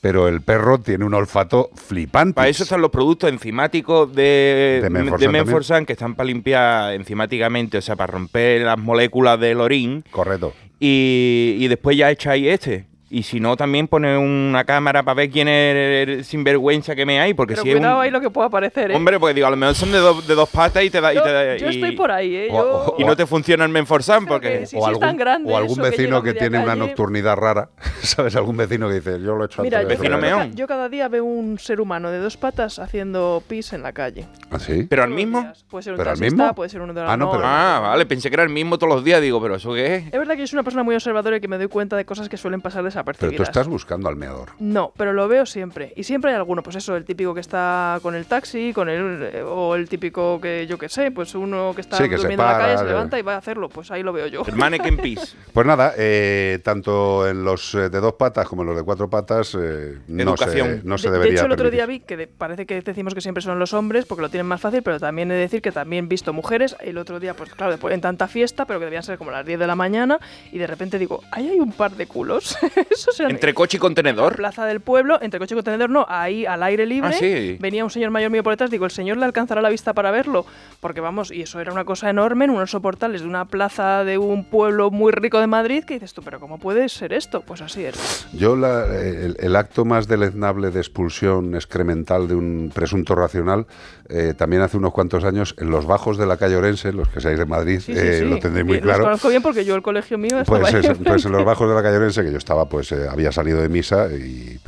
[0.00, 2.34] Pero el perro tiene un olfato flipante.
[2.34, 6.92] para eso están los productos enzimáticos de, De Menforsan de Menforsan, que están para limpiar
[6.92, 10.04] enzimáticamente, o sea, para romper las moléculas del orín.
[10.12, 10.54] Correcto.
[10.78, 12.87] Y, y después ya echáis este.
[13.10, 17.18] Y si no, también pone una cámara para ver quién es el sinvergüenza que me
[17.20, 17.32] hay.
[17.32, 18.94] Porque Pero si es un- cuidado ahí lo que pueda aparecer, ¿eh?
[18.96, 21.12] Hombre, pues digo, a lo mejor son de, dos- de dos patas y te da.
[21.12, 22.48] y yo, te da- yo y- estoy por ahí, ¿eh?
[22.50, 24.66] O- Yo- o- y no te funciona el Menforsan porque.
[24.66, 27.70] si es tan grande o algún eso que vecino que, tiene una nocturnidad rara,
[28.02, 28.36] ¿sabes?
[28.36, 29.96] Algún vecino que dice, yo lo he hecho Mira, antes.
[29.98, 30.54] yo, de yo, hacerlo".
[30.54, 34.26] yo cada día veo un ser humano de dos patas haciendo pis en la calle.
[34.50, 34.86] ¿Ah, sí?
[34.88, 35.50] ¿Pero al mismo?
[35.70, 36.54] Puede ser un ¿Pero al taxista, mismo?
[36.54, 38.92] puede ser uno de Ah, no, pero- Ah, vale, pensé que era el mismo todos
[38.94, 39.22] los días.
[39.22, 40.04] Digo, ¿pero eso qué es?
[40.06, 42.04] Es verdad que yo soy una persona muy observadora y que me doy cuenta de
[42.04, 43.36] cosas que suelen pasar Pero desapercibidas.
[43.36, 44.50] tú estás buscando al meador.
[44.58, 45.92] No, pero lo veo siempre.
[45.96, 49.30] Y siempre hay alguno, pues eso, el típico que está con el taxi, con el
[49.34, 52.44] eh, o el típico que yo qué sé, pues uno que está Sí, que durmiendo
[52.44, 53.68] en la calle, se que- levanta y va a hacerlo.
[53.68, 54.42] Pues ahí lo veo yo.
[54.46, 55.36] El mannequin pis.
[55.52, 59.10] Pues nada, eh, tanto en los eh, de dos patas como en los de cuatro
[59.10, 61.70] patas eh, no, se, no se de, de debería hecho, el otro permitir.
[61.72, 64.46] día vi que de- parece que decimos que siempre son los hombres porque lo tienen
[64.46, 66.76] más fácil, pero también he de decir que también he visto mujeres.
[66.80, 69.44] El otro día, pues claro, después, en tanta fiesta, pero que debían ser como las
[69.44, 70.18] 10 de la mañana,
[70.52, 72.56] y de repente digo, ahí hay un par de culos.
[73.08, 74.36] Eso Entre coche y la contenedor.
[74.36, 77.10] plaza del pueblo, entre coche y contenedor, no, ahí al aire libre.
[77.10, 77.56] Ah, sí.
[77.60, 80.10] Venía un señor mayor mío por detrás, digo, ¿el señor le alcanzará la vista para
[80.10, 80.46] verlo?
[80.80, 84.18] Porque vamos, y eso era una cosa enorme en unos soportales de una plaza de
[84.18, 87.42] un pueblo muy rico de Madrid, que dices tú, ¿pero cómo puede ser esto?
[87.42, 88.26] Pues así es.
[88.32, 93.66] Yo la- el, el acto más deleznable de expulsión excremental de un presunto racional,
[94.08, 97.20] eh, también hace unos cuantos años, en los bajos de la calle Orense, los que
[97.20, 98.24] seáis de Madrid, Sí, sí, eh, sí.
[98.24, 99.04] lo tendréis muy Los claro.
[99.04, 101.82] conozco bien porque yo el colegio mío estaba Pues, pues en los bajos de la
[101.82, 104.58] calle Orense, que yo estaba, pues eh, había salido de misa y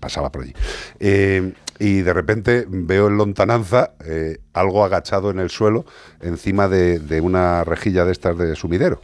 [0.00, 0.52] pasaba por allí.
[1.00, 5.84] Eh, y de repente veo en lontananza eh, algo agachado en el suelo
[6.20, 9.00] encima de, de una rejilla de estas de sumidero.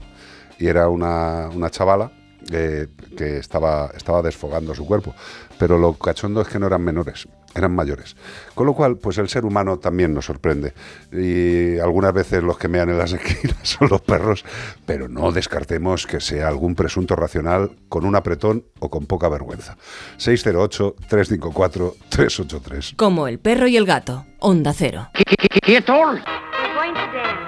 [0.59, 2.13] Y era una, una chavala
[2.53, 2.87] eh,
[3.17, 5.15] que estaba, estaba desfogando su cuerpo.
[5.59, 8.15] Pero lo cachondo es que no eran menores, eran mayores.
[8.55, 10.73] Con lo cual, pues el ser humano también nos sorprende.
[11.13, 14.45] Y algunas veces los que mean en las esquinas son los perros,
[14.87, 19.77] pero no descartemos que sea algún presunto racional con un apretón o con poca vergüenza.
[20.19, 22.97] 608-354-383.
[22.97, 24.25] Como el perro y el gato.
[24.41, 25.09] Onda cero.
[25.63, 25.93] ¡Quieto!
[25.95, 26.23] We're
[26.75, 27.39] going to dance.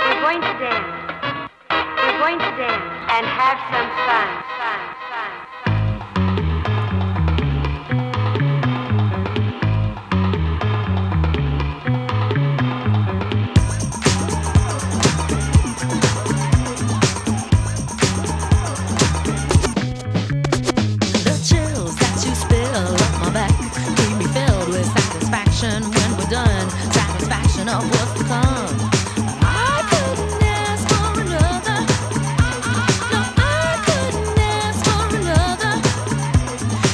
[0.00, 0.86] We're going to dance.
[1.70, 4.28] We're going to dance and have some fun.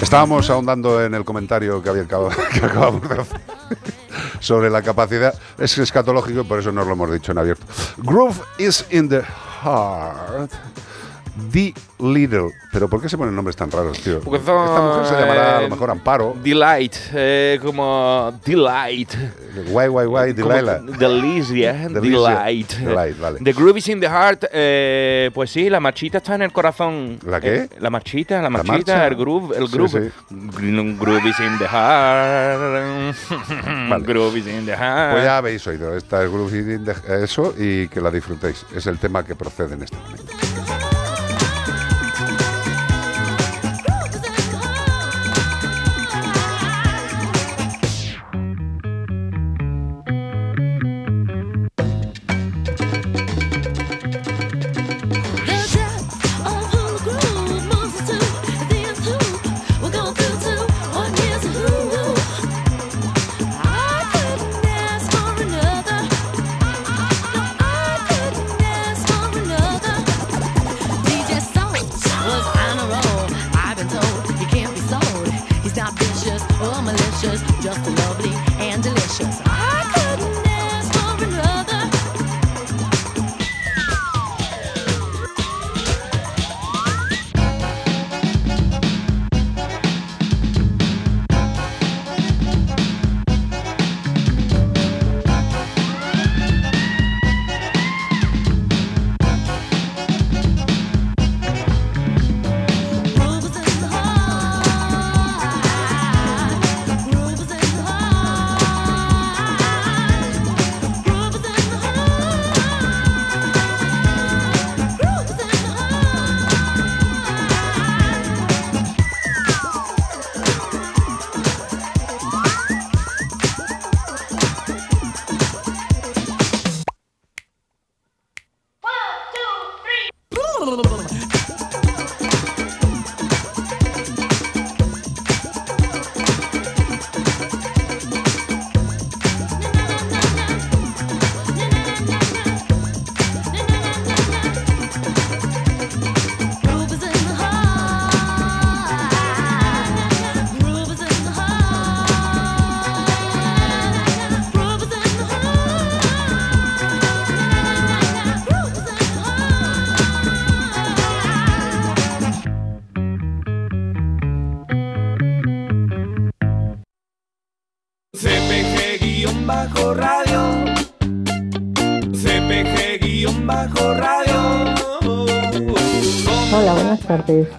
[0.02, 2.02] Estábamos ahondando en el comentario que, había,
[2.62, 3.40] acabamos de hacer
[4.40, 5.32] sobre la capacidad.
[5.56, 7.64] Es escatológico y por eso nos lo hemos dicho en abierto.
[7.98, 9.22] Groove is in the
[9.62, 10.50] heart.
[11.50, 11.74] D.
[11.98, 12.48] Little.
[12.72, 14.20] ¿Pero por qué se ponen nombres tan raros, tío?
[14.20, 16.34] Porque son, Esta mujer se llamará a eh, lo mejor Amparo.
[16.42, 19.10] Delight, eh, como Delight.
[19.68, 20.78] Guay, guay, guay, Delilah.
[20.78, 22.00] Delicia, Delicia.
[22.00, 22.72] Delight.
[22.78, 23.38] Delight, vale.
[23.42, 27.18] The Groove is in the Heart, eh, pues sí, la marchita está en el corazón.
[27.26, 27.54] ¿La qué?
[27.56, 29.06] Eh, la marchita, la marchita, marcha?
[29.06, 30.12] el groove, el Sí, groove.
[30.30, 33.14] Gr- Groove is in the heart.
[33.90, 34.04] Vale.
[34.06, 35.12] Groove is in the heart.
[35.12, 38.64] Pues ya habéis oído, esta es Groove in the- eso y que la disfrutéis.
[38.74, 40.32] Es el tema que procede en este momento.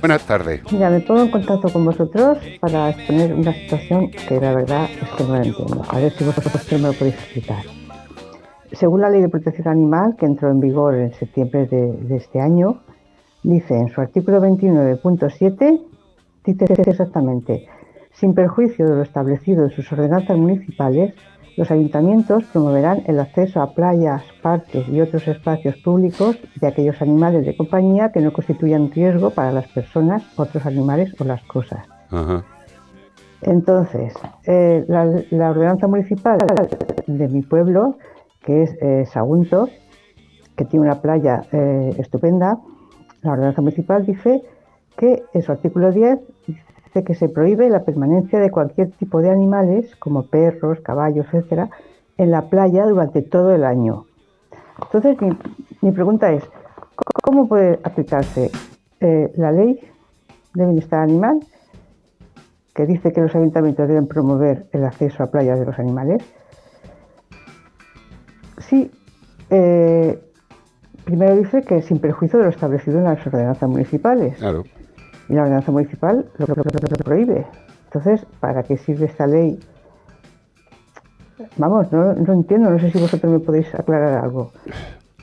[0.02, 0.62] Buenas tardes.
[0.74, 5.10] Mira, me pongo en contacto con vosotros para exponer una situación que la verdad es
[5.12, 5.84] que no la entiendo.
[5.88, 7.64] A ver si vosotros me lo podéis explicar.
[8.72, 12.82] Según la Ley de Protección Animal, que entró en vigor en septiembre de, este año,
[13.44, 15.82] dice en su artículo 29.7,
[16.46, 17.68] dice exactamente,
[18.14, 21.14] sin perjuicio de lo establecido en sus ordenanzas municipales,
[21.58, 27.46] los ayuntamientos promoverán el acceso a playas, parques y otros espacios públicos de aquellos animales
[27.46, 31.86] de compañía que no constituyan riesgo para las personas, otros animales o las cosas.
[32.10, 32.44] Ajá.
[33.42, 34.14] Entonces,
[34.46, 36.38] eh, la, la ordenanza municipal
[37.08, 37.98] de mi pueblo,
[38.44, 39.68] que es eh, Sagunto,
[40.56, 42.60] que tiene una playa eh, estupenda,
[43.24, 44.44] la ordenanza municipal dice
[44.98, 49.30] que en su artículo 10 dice que se prohíbe la permanencia de cualquier tipo de
[49.30, 51.70] animales, como perros, caballos, etcétera,
[52.18, 54.06] en la playa durante todo el año.
[54.84, 55.38] Entonces, mi,
[55.82, 56.44] mi pregunta es,
[57.24, 58.52] ¿cómo puede aplicarse
[59.00, 59.80] eh, la ley
[60.54, 61.40] de bienestar animal
[62.74, 66.24] que dice que los ayuntamientos deben promover el acceso a playas de los animales.
[68.60, 68.92] Sí,
[69.50, 70.20] eh,
[71.04, 74.38] primero dice que sin perjuicio de lo establecido en las ordenanzas municipales.
[74.38, 74.64] Claro.
[75.32, 77.46] Y la ordenanza municipal lo, lo- lo- lo prohíbe.
[77.86, 79.58] Entonces, ¿para qué sirve esta ley?
[81.56, 84.52] Vamos, no, no entiendo, no sé si vosotros me podéis aclarar algo.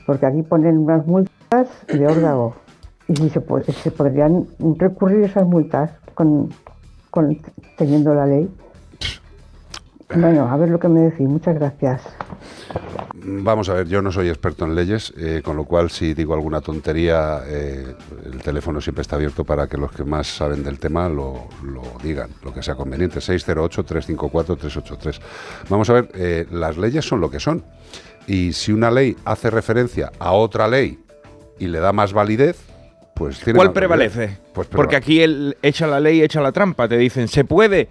[0.07, 2.55] Porque aquí ponen unas multas de órdago.
[3.07, 3.39] Y si se,
[3.71, 4.47] se podrían
[4.77, 6.49] recurrir esas multas con,
[7.11, 7.37] con-
[7.77, 8.49] teniendo la ley.
[10.15, 11.27] Bueno, a ver lo que me decís.
[11.27, 12.01] Muchas gracias.
[13.13, 16.33] Vamos a ver, yo no soy experto en leyes, eh, con lo cual si digo
[16.33, 17.93] alguna tontería, eh,
[18.25, 21.83] el teléfono siempre está abierto para que los que más saben del tema lo, lo
[22.01, 23.19] digan, lo que sea conveniente.
[23.19, 25.19] 608-354-383.
[25.69, 27.63] Vamos a ver, eh, las leyes son lo que son.
[28.25, 30.99] Y si una ley hace referencia a otra ley
[31.59, 32.57] y le da más validez,
[33.13, 34.37] pues tiene ¿Cuál prevalece?
[34.53, 36.87] Pues Porque preva- aquí el echa la ley, echa la trampa.
[36.87, 37.89] Te dicen, se puede,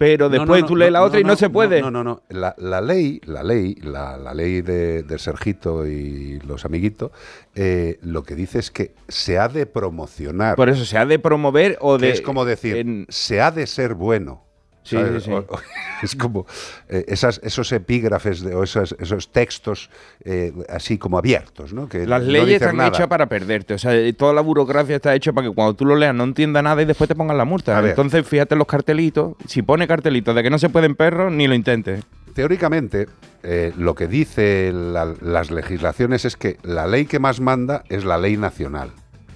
[0.00, 1.82] pero no, después no, tú lees la otra y no, se puede.
[1.82, 2.22] No, no, no.
[2.30, 7.10] La, la ley, la ley, la, la ley de, de Sergito y los amiguitos,
[7.54, 10.56] eh, lo que dice es que se ha de promocionar.
[10.56, 12.12] Por eso se ha de promover o de.
[12.12, 14.46] es como decir, se ha de ser bueno.
[14.82, 15.30] Sí, sí, sí.
[15.30, 15.60] O- o-
[16.02, 16.46] es como
[16.88, 19.90] eh, esas, esos epígrafes de- o esas- esos textos
[20.24, 21.88] eh, así como abiertos, ¿no?
[21.88, 22.88] Que Las no leyes dicen están nada.
[22.88, 23.74] hechas para perderte.
[23.74, 26.24] O sea, eh, toda la burocracia está hecha para que cuando tú lo leas no
[26.24, 27.76] entienda nada y después te pongan la multa.
[27.76, 27.90] A ver.
[27.90, 29.34] Entonces, fíjate los cartelitos.
[29.46, 32.02] Si pone cartelitos de que no se pueden perros, ni lo intentes.
[32.34, 33.06] Teóricamente,
[33.42, 38.04] eh, lo que dice la- las legislaciones es que la ley que más manda es
[38.04, 38.92] la ley nacional,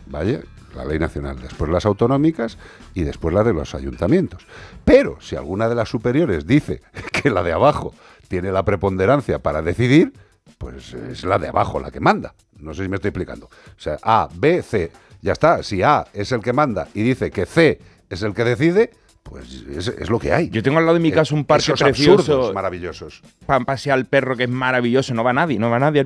[0.06, 0.40] ¿vale?
[0.74, 2.58] La ley nacional, después las autonómicas
[2.94, 4.46] y después la de los ayuntamientos.
[4.84, 6.80] Pero si alguna de las superiores dice
[7.12, 7.94] que la de abajo
[8.28, 10.12] tiene la preponderancia para decidir,
[10.58, 12.34] pues es la de abajo la que manda.
[12.58, 13.46] No sé si me estoy explicando.
[13.46, 14.90] O sea, A, B, C.
[15.22, 15.62] Ya está.
[15.62, 17.80] Si A es el que manda y dice que C
[18.10, 18.90] es el que decide,
[19.22, 20.50] pues es, es lo que hay.
[20.50, 22.18] Yo tengo al lado de mi Eh, casa un parque esos precioso.
[22.20, 23.22] absurdos maravillosos.
[23.46, 25.14] Para pasear al perro que es maravilloso.
[25.14, 26.04] No va nadie, no va nadie.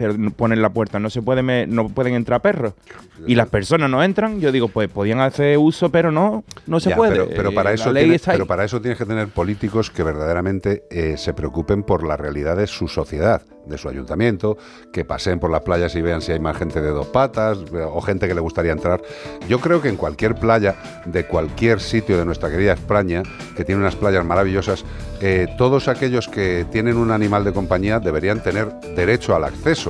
[0.00, 2.72] Pero ponen la puerta, no se puede me- no pueden entrar perros.
[3.26, 4.40] Y las personas no entran.
[4.40, 7.12] Yo digo, pues podían hacer uso, pero no, no se Ya, puede.
[7.12, 8.36] Pero, pero para Eh, eso la ley tiene- está ahí.
[8.38, 12.56] pero para eso tienes que tener políticos que verdaderamente eh, se preocupen por la realidad
[12.56, 14.56] de su sociedad, de su ayuntamiento,
[14.90, 17.82] que paseen por las playas y vean si hay más gente de dos patas eh,
[17.86, 19.02] o gente que le gustaría entrar.
[19.50, 23.22] Yo creo que en cualquier playa de cualquier sitio de nuestra querida España,
[23.54, 24.82] que tiene unas playas maravillosas,
[25.20, 29.89] eh, todos aquellos que tienen un animal de compañía deberían tener derecho al acceso.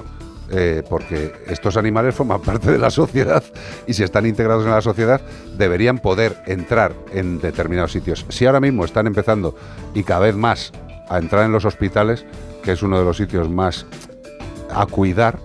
[0.53, 3.43] Eh, porque estos animales forman parte de la sociedad
[3.87, 5.20] y si están integrados en la sociedad
[5.57, 8.27] deberían poder entrar en determinados sitios.
[8.31, 9.55] Si ahora mismo están empezando
[9.95, 10.73] y cada vez más
[11.09, 12.25] a entrar en los hospitales,
[12.65, 13.87] que es uno de los sitios más
[14.73, 15.39] a cuidar,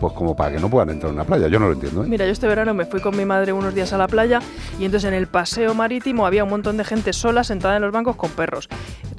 [0.00, 1.46] pues como para que no puedan entrar en una playa.
[1.48, 2.02] Yo no lo entiendo.
[2.02, 2.06] ¿eh?
[2.08, 4.40] Mira, yo este verano me fui con mi madre unos días a la playa
[4.78, 7.92] y entonces en el paseo marítimo había un montón de gente sola sentada en los
[7.92, 8.68] bancos con perros.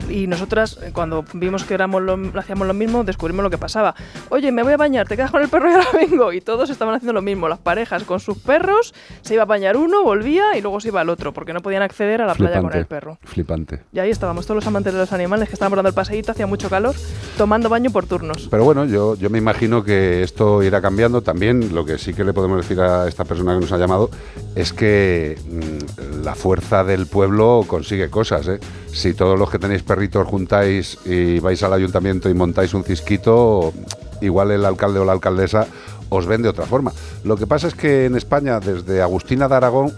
[0.10, 3.96] Y nosotras, eh, cuando vimos que éramos lo, hacíamos lo mismo, descubrimos lo que pasaba.
[4.30, 6.34] Oye, me voy a bañar, te quedas con el perro y ahora vengo.
[6.34, 7.48] Y todos estaban haciendo lo mismo.
[7.48, 11.02] Las parejas con sus perros, se iba a bañar uno, volvía y luego se iba
[11.02, 13.20] al otro, porque no podían acceder a la playa con el perro.
[13.24, 13.84] Flipante.
[13.94, 16.48] Y ahí estábamos, todos los amantes de los animales que estábamos dando el paseíto, hacía
[16.48, 16.96] mucho calor,
[17.38, 18.48] tomando baño por turnos.
[18.50, 21.22] Pero bueno, yo, yo me imagino que esto cambiando.
[21.22, 24.10] También lo que sí que le podemos decir a esta persona que nos ha llamado
[24.56, 28.48] es que mm, la fuerza del pueblo consigue cosas.
[28.48, 28.60] ¿eh?
[28.94, 33.74] Si todos los que tenéis perritos juntáis y vais al ayuntamiento y montáis un cisquito,
[34.22, 35.68] igual el alcalde o la alcaldesa
[36.10, 36.92] os ven de otra forma.
[37.24, 39.94] Lo que pasa es que en España, desde Agustina de Aragón,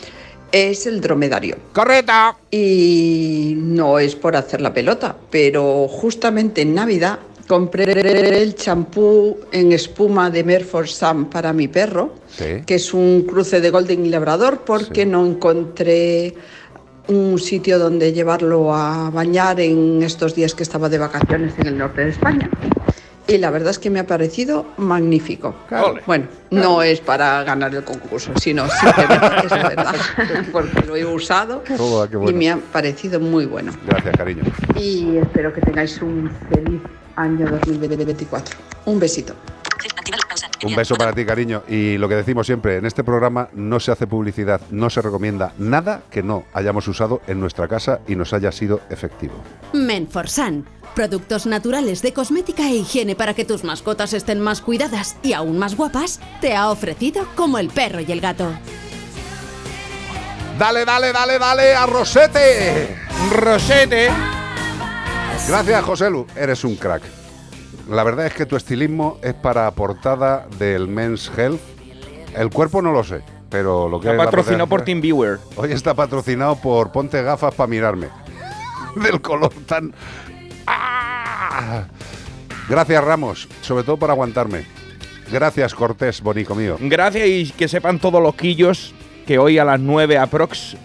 [0.53, 1.57] Es el dromedario.
[1.73, 2.37] ¡Correcta!
[2.51, 9.73] Y no es por hacer la pelota, pero justamente en Navidad compré el champú en
[9.73, 12.63] espuma de Merford Sam para mi perro, Sí.
[12.67, 16.35] que es un cruce de Golden y Labrador, porque no encontré
[17.09, 21.79] un sitio donde llevarlo a bañar en estos días que estaba de vacaciones en el
[21.79, 22.51] norte de España.
[23.29, 25.55] Y la verdad es que me ha parecido magnífico.
[26.07, 29.95] Bueno, no es para ganar el concurso, sino simplemente es verdad,
[30.53, 33.73] porque lo he usado Oh, qué y me ha parecido muy bueno.
[33.87, 34.45] Gracias, cariño.
[34.77, 36.81] Y espero que tengáis un feliz
[37.17, 38.57] año 2024.
[38.85, 39.35] Un besito.
[40.65, 41.63] Un beso para ti, cariño.
[41.69, 45.53] Y lo que decimos siempre, en este programa no se hace publicidad, no se recomienda
[45.59, 49.35] nada que no hayamos usado en nuestra casa y nos haya sido efectivo.
[49.73, 50.67] Menforsan.
[50.95, 55.59] Productos naturales de cosmética e higiene para que tus mascotas estén más cuidadas y aún
[55.59, 58.51] más guapas, te ha ofrecido como el perro y el gato.
[60.59, 62.97] Dale, dale, dale, dale a Rosete.
[63.31, 64.09] Rosete.
[65.49, 66.27] Gracias, José Lu.
[66.35, 67.16] Eres un crack.
[67.89, 71.61] La verdad es que tu estilismo es para portada del Men's Health.
[72.35, 75.39] El cuerpo no lo sé, pero lo que Está es la patrocinado por portada- TeamViewer.
[75.57, 78.09] Hoy está patrocinado por Ponte gafas para mirarme.
[78.97, 79.93] Del color tan.
[80.67, 81.85] ¡Ah!
[82.69, 84.65] Gracias, Ramos, sobre todo por aguantarme.
[85.31, 86.77] Gracias, Cortés, bonico mío.
[86.81, 88.95] Gracias y que sepan todos los quillos
[89.27, 90.77] que hoy a las 9 aprox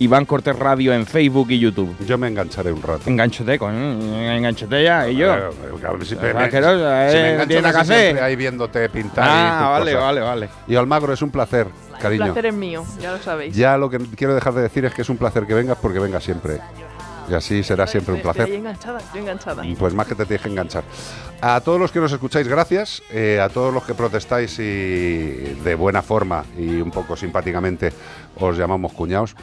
[0.00, 1.96] Iván Cortés Radio en Facebook y YouTube.
[2.06, 3.02] Yo me engancharé un rato.
[3.10, 5.34] Enganchate, con, enganchate ya, y yo.
[5.34, 5.40] Eh,
[5.82, 6.78] cabrón, si me- asqueroso,
[7.10, 10.04] si me engancho casi siempre ahí viéndote pintar y Ah, vale, cosas.
[10.06, 10.48] vale, vale.
[10.68, 12.24] Y Almagro, es un placer, El cariño.
[12.26, 13.56] placer es mío, ya lo sabéis.
[13.56, 15.98] Ya lo que quiero dejar de decir es que es un placer que vengas porque
[15.98, 16.60] vengas siempre.
[17.28, 18.54] Y así será siempre un Estoy- Estoy placer.
[18.60, 19.62] enganchada, estoy enganchada.
[19.78, 20.84] Pues más que te tienes que enganchar.
[21.40, 23.02] A todos los que nos escucháis, gracias.
[23.10, 24.62] Eh, a todos los que protestáis y
[25.62, 27.92] de buena forma y un poco simpáticamente
[28.38, 29.34] os llamamos cuñados.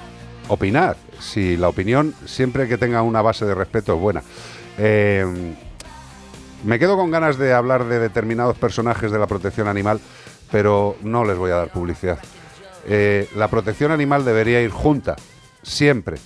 [0.47, 0.97] Opinad.
[1.19, 4.23] Si la opinión, siempre que tenga una base de respeto, es buena.
[4.77, 5.25] Eh,
[6.63, 9.99] me quedo con ganas de hablar de determinados personajes de la protección animal,
[10.51, 12.19] pero no les voy a dar publicidad.
[12.87, 15.15] Eh, la protección animal debería ir junta,
[15.63, 16.17] siempre.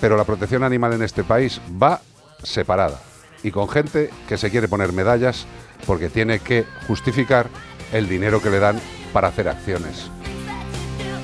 [0.00, 2.00] Pero la protección animal en este país va
[2.42, 3.00] separada
[3.42, 5.46] y con gente que se quiere poner medallas
[5.86, 7.48] porque tiene que justificar
[7.92, 8.80] el dinero que le dan
[9.12, 10.10] para hacer acciones.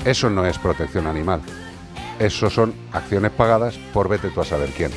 [0.05, 1.41] Eso no es protección animal.
[2.21, 4.91] Eso son acciones pagadas por vete tú a saber quién.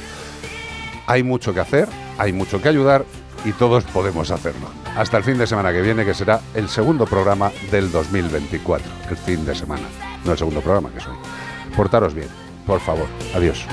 [1.07, 1.89] Hay mucho que hacer,
[2.19, 3.07] hay mucho que ayudar
[3.47, 4.67] y todos podemos hacerlo.
[4.95, 8.87] Hasta el fin de semana que viene, que será el segundo programa del 2024.
[9.09, 9.85] El fin de semana.
[10.27, 11.15] No el segundo programa que soy.
[11.75, 12.29] Portaros bien,
[12.67, 13.07] por favor.
[13.35, 13.67] Adiós.